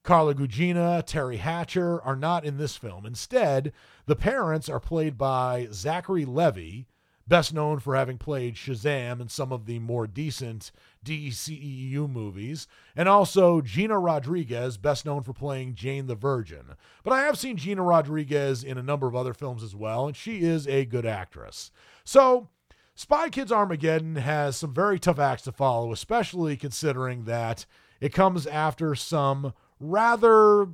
Carla 0.04 0.34
Gugino, 0.34 1.04
Teri 1.04 1.38
Hatcher, 1.38 2.02
are 2.02 2.16
not 2.16 2.44
in 2.44 2.58
this 2.58 2.76
film. 2.76 3.06
Instead, 3.06 3.72
the 4.08 4.16
parents 4.16 4.70
are 4.70 4.80
played 4.80 5.18
by 5.18 5.68
Zachary 5.72 6.26
Levi, 6.26 6.84
best 7.28 7.54
known 7.54 7.80
for 7.80 7.94
having 7.94 8.18
played 8.18 8.56
Shazam 8.56 9.20
in 9.20 9.28
some 9.28 9.52
of 9.52 9.66
the 9.66 9.80
more 9.80 10.08
decent 10.08 10.72
DCEU 11.06 12.10
movies, 12.10 12.68
and 12.96 13.10
also 13.10 13.60
Gina 13.60 14.00
Rodriguez, 14.00 14.78
best 14.78 15.06
known 15.06 15.24
for 15.24 15.34
playing 15.34 15.76
Jane 15.76 16.08
the 16.08 16.16
Virgin. 16.16 16.76
But 17.04 17.12
I 17.12 17.24
have 17.24 17.38
seen 17.38 17.58
Gina 17.58 17.84
Rodriguez 17.84 18.64
in 18.64 18.78
a 18.78 18.84
number 18.84 19.08
of 19.08 19.16
other 19.16 19.34
films 19.34 19.62
as 19.62 19.76
well, 19.76 20.08
and 20.08 20.16
she 20.16 20.40
is 20.40 20.68
a 20.68 20.86
good 20.86 21.06
actress. 21.06 21.70
So, 22.06 22.48
Spy 22.96 23.28
Kids 23.30 23.52
Armageddon 23.52 24.16
has 24.16 24.56
some 24.56 24.74
very 24.74 25.00
tough 25.00 25.20
acts 25.20 25.44
to 25.44 25.52
follow, 25.52 25.92
especially 25.92 26.56
considering 26.56 27.26
that 27.26 27.66
it 28.00 28.14
comes 28.14 28.48
after 28.48 28.96
some 28.96 29.54
rather 29.82 30.70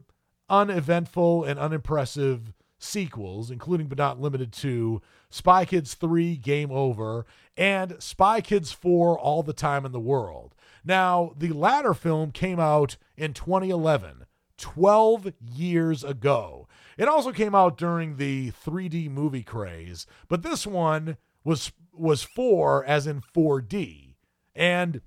uneventful 0.49 1.43
and 1.43 1.59
unimpressive 1.59 2.53
sequels, 2.83 3.49
including 3.49 3.87
but 3.87 3.97
not 3.97 4.19
limited 4.19 4.51
to 4.53 5.01
Spy 5.29 5.65
Kids 5.65 5.93
3 5.93 6.37
Game 6.37 6.71
Over 6.71 7.25
and 7.57 7.95
Spy 7.99 8.41
Kids 8.41 8.71
4 8.71 9.17
All 9.17 9.43
the 9.43 9.53
Time 9.53 9.85
in 9.85 9.91
the 9.91 9.99
World. 9.99 10.53
Now, 10.83 11.33
the 11.37 11.49
latter 11.49 11.93
film 11.93 12.31
came 12.31 12.59
out 12.59 12.97
in 13.15 13.33
2011, 13.33 14.25
12 14.57 15.33
years 15.53 16.03
ago. 16.03 16.67
It 16.97 17.07
also 17.07 17.31
came 17.31 17.55
out 17.55 17.77
during 17.77 18.17
the 18.17 18.51
3D 18.51 19.09
movie 19.09 19.43
craze, 19.43 20.05
but 20.27 20.43
this 20.43 20.67
one 20.67 21.17
was 21.43 21.71
was 21.95 22.23
4 22.23 22.83
as 22.85 23.05
in 23.05 23.21
4D. 23.21 24.15
And 24.55 25.01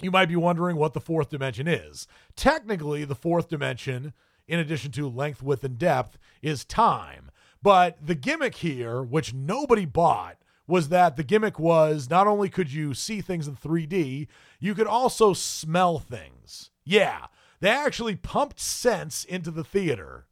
you 0.00 0.10
might 0.10 0.28
be 0.28 0.36
wondering 0.36 0.76
what 0.76 0.94
the 0.94 1.00
fourth 1.00 1.30
dimension 1.30 1.68
is. 1.68 2.06
Technically, 2.36 3.04
the 3.04 3.14
fourth 3.14 3.48
dimension 3.48 4.12
in 4.52 4.58
addition 4.58 4.92
to 4.92 5.08
length, 5.08 5.42
width, 5.42 5.64
and 5.64 5.78
depth, 5.78 6.18
is 6.42 6.62
time. 6.66 7.30
But 7.62 7.96
the 8.06 8.14
gimmick 8.14 8.56
here, 8.56 9.02
which 9.02 9.32
nobody 9.32 9.86
bought, 9.86 10.36
was 10.66 10.90
that 10.90 11.16
the 11.16 11.22
gimmick 11.22 11.58
was 11.58 12.10
not 12.10 12.26
only 12.26 12.50
could 12.50 12.70
you 12.70 12.92
see 12.92 13.22
things 13.22 13.48
in 13.48 13.56
3D, 13.56 14.26
you 14.60 14.74
could 14.74 14.86
also 14.86 15.32
smell 15.32 15.98
things. 15.98 16.70
Yeah, 16.84 17.28
they 17.60 17.70
actually 17.70 18.14
pumped 18.14 18.60
sense 18.60 19.24
into 19.24 19.50
the 19.50 19.64
theater. 19.64 20.26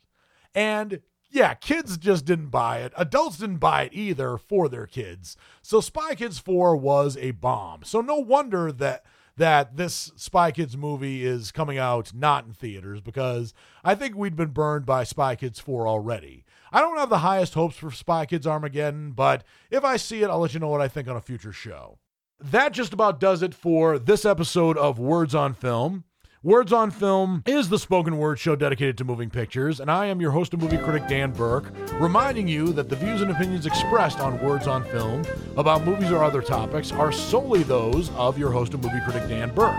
And 0.55 1.01
yeah, 1.31 1.55
kids 1.55 1.97
just 1.97 2.27
didn't 2.27 2.51
buy 2.51 2.81
it. 2.81 2.93
Adults 2.99 3.39
didn't 3.39 3.57
buy 3.57 3.85
it 3.85 3.95
either 3.95 4.37
for 4.37 4.69
their 4.69 4.87
kids. 4.87 5.35
So 5.63 5.81
Spy 5.81 6.15
Kids 6.15 6.39
4 6.39 6.77
was 6.77 7.17
a 7.17 7.31
bomb. 7.31 7.85
So 7.85 8.03
no 8.03 8.17
wonder 8.17 8.71
that 8.71 9.03
that 9.41 9.79
this 9.79 10.13
Spy 10.17 10.51
Kids 10.51 10.77
movie 10.77 11.25
is 11.25 11.51
coming 11.51 11.79
out 11.79 12.13
not 12.15 12.45
in 12.45 12.53
theaters 12.53 13.01
because 13.01 13.55
I 13.83 13.95
think 13.95 14.15
we'd 14.15 14.37
been 14.37 14.51
burned 14.51 14.85
by 14.85 15.03
Spy 15.03 15.35
Kids 15.35 15.59
4 15.59 15.89
already. 15.89 16.45
I 16.71 16.83
don't 16.83 16.99
have 16.99 17.09
the 17.09 17.19
highest 17.19 17.55
hopes 17.55 17.77
for 17.77 17.91
Spy 17.91 18.27
Kids 18.27 18.47
Armageddon, 18.47 19.13
but 19.13 19.43
if 19.71 19.83
I 19.83 19.97
see 19.97 20.23
it, 20.23 20.29
I'll 20.29 20.41
let 20.41 20.53
you 20.53 20.61
know 20.61 20.69
what 20.69 20.83
I 20.83 20.89
think 20.89 21.09
on 21.09 21.17
a 21.17 21.23
future 21.23 21.55
show. 21.55 21.99
That 22.39 22.75
just 22.75 22.93
about 22.93 23.19
does 23.19 23.43
it 23.43 23.55
for 23.55 23.99
this 23.99 24.27
episode 24.27 24.77
of 24.77 24.99
Words 24.99 25.35
on 25.35 25.55
Film. 25.55 26.05
Words 26.43 26.73
on 26.73 26.91
Film 26.91 27.43
is 27.45 27.69
the 27.69 27.79
spoken 27.79 28.17
word 28.17 28.39
show 28.39 28.57
dedicated 28.57 28.97
to 28.97 29.05
moving 29.05 29.29
pictures, 29.29 29.79
and 29.79 29.91
I 29.91 30.07
am 30.07 30.23
your 30.23 30.31
host 30.31 30.55
and 30.55 30.63
movie 30.63 30.79
critic, 30.79 31.07
Dan 31.07 31.33
Burke, 31.33 31.71
reminding 32.01 32.49
you 32.49 32.73
that 32.73 32.89
the 32.89 32.97
views 32.97 33.21
and 33.21 33.31
opinions 33.31 33.67
expressed 33.67 34.21
on 34.21 34.43
Words 34.43 34.67
on 34.67 34.83
Film 34.85 35.23
about 35.59 35.85
movies 35.85 36.11
or 36.11 36.25
other 36.25 36.41
topics 36.41 36.93
are 36.93 37.13
solely 37.13 37.63
those 37.63 38.09
of 38.13 38.39
your 38.39 38.51
host 38.51 38.73
and 38.73 38.83
movie 38.83 39.05
critic, 39.05 39.29
Dan 39.29 39.55
Burke. 39.55 39.77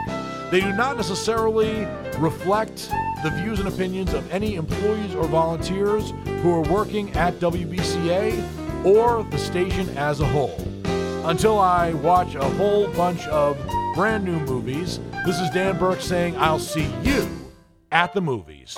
They 0.51 0.61
do 0.61 0.71
not 0.73 0.97
necessarily 0.97 1.87
reflect 2.19 2.91
the 3.23 3.31
views 3.31 3.57
and 3.57 3.67
opinions 3.67 4.13
of 4.13 4.31
any 4.31 4.53
employees 4.53 5.15
or 5.15 5.23
volunteers 5.23 6.11
who 6.43 6.51
are 6.51 6.71
working 6.71 7.11
at 7.13 7.33
WBCA 7.39 8.85
or 8.85 9.23
the 9.23 9.37
station 9.39 9.89
as 9.97 10.19
a 10.19 10.27
whole. 10.27 10.55
Until 11.25 11.57
I 11.57 11.93
watch 11.93 12.35
a 12.35 12.47
whole 12.51 12.87
bunch 12.89 13.25
of 13.29 13.57
brand 13.93 14.23
new 14.23 14.39
movies, 14.41 14.99
this 15.25 15.39
is 15.39 15.49
Dan 15.49 15.77
Burke 15.77 16.01
saying, 16.01 16.35
I'll 16.37 16.59
see 16.59 16.89
you 17.03 17.27
at 17.91 18.13
the 18.13 18.21
movies. 18.21 18.77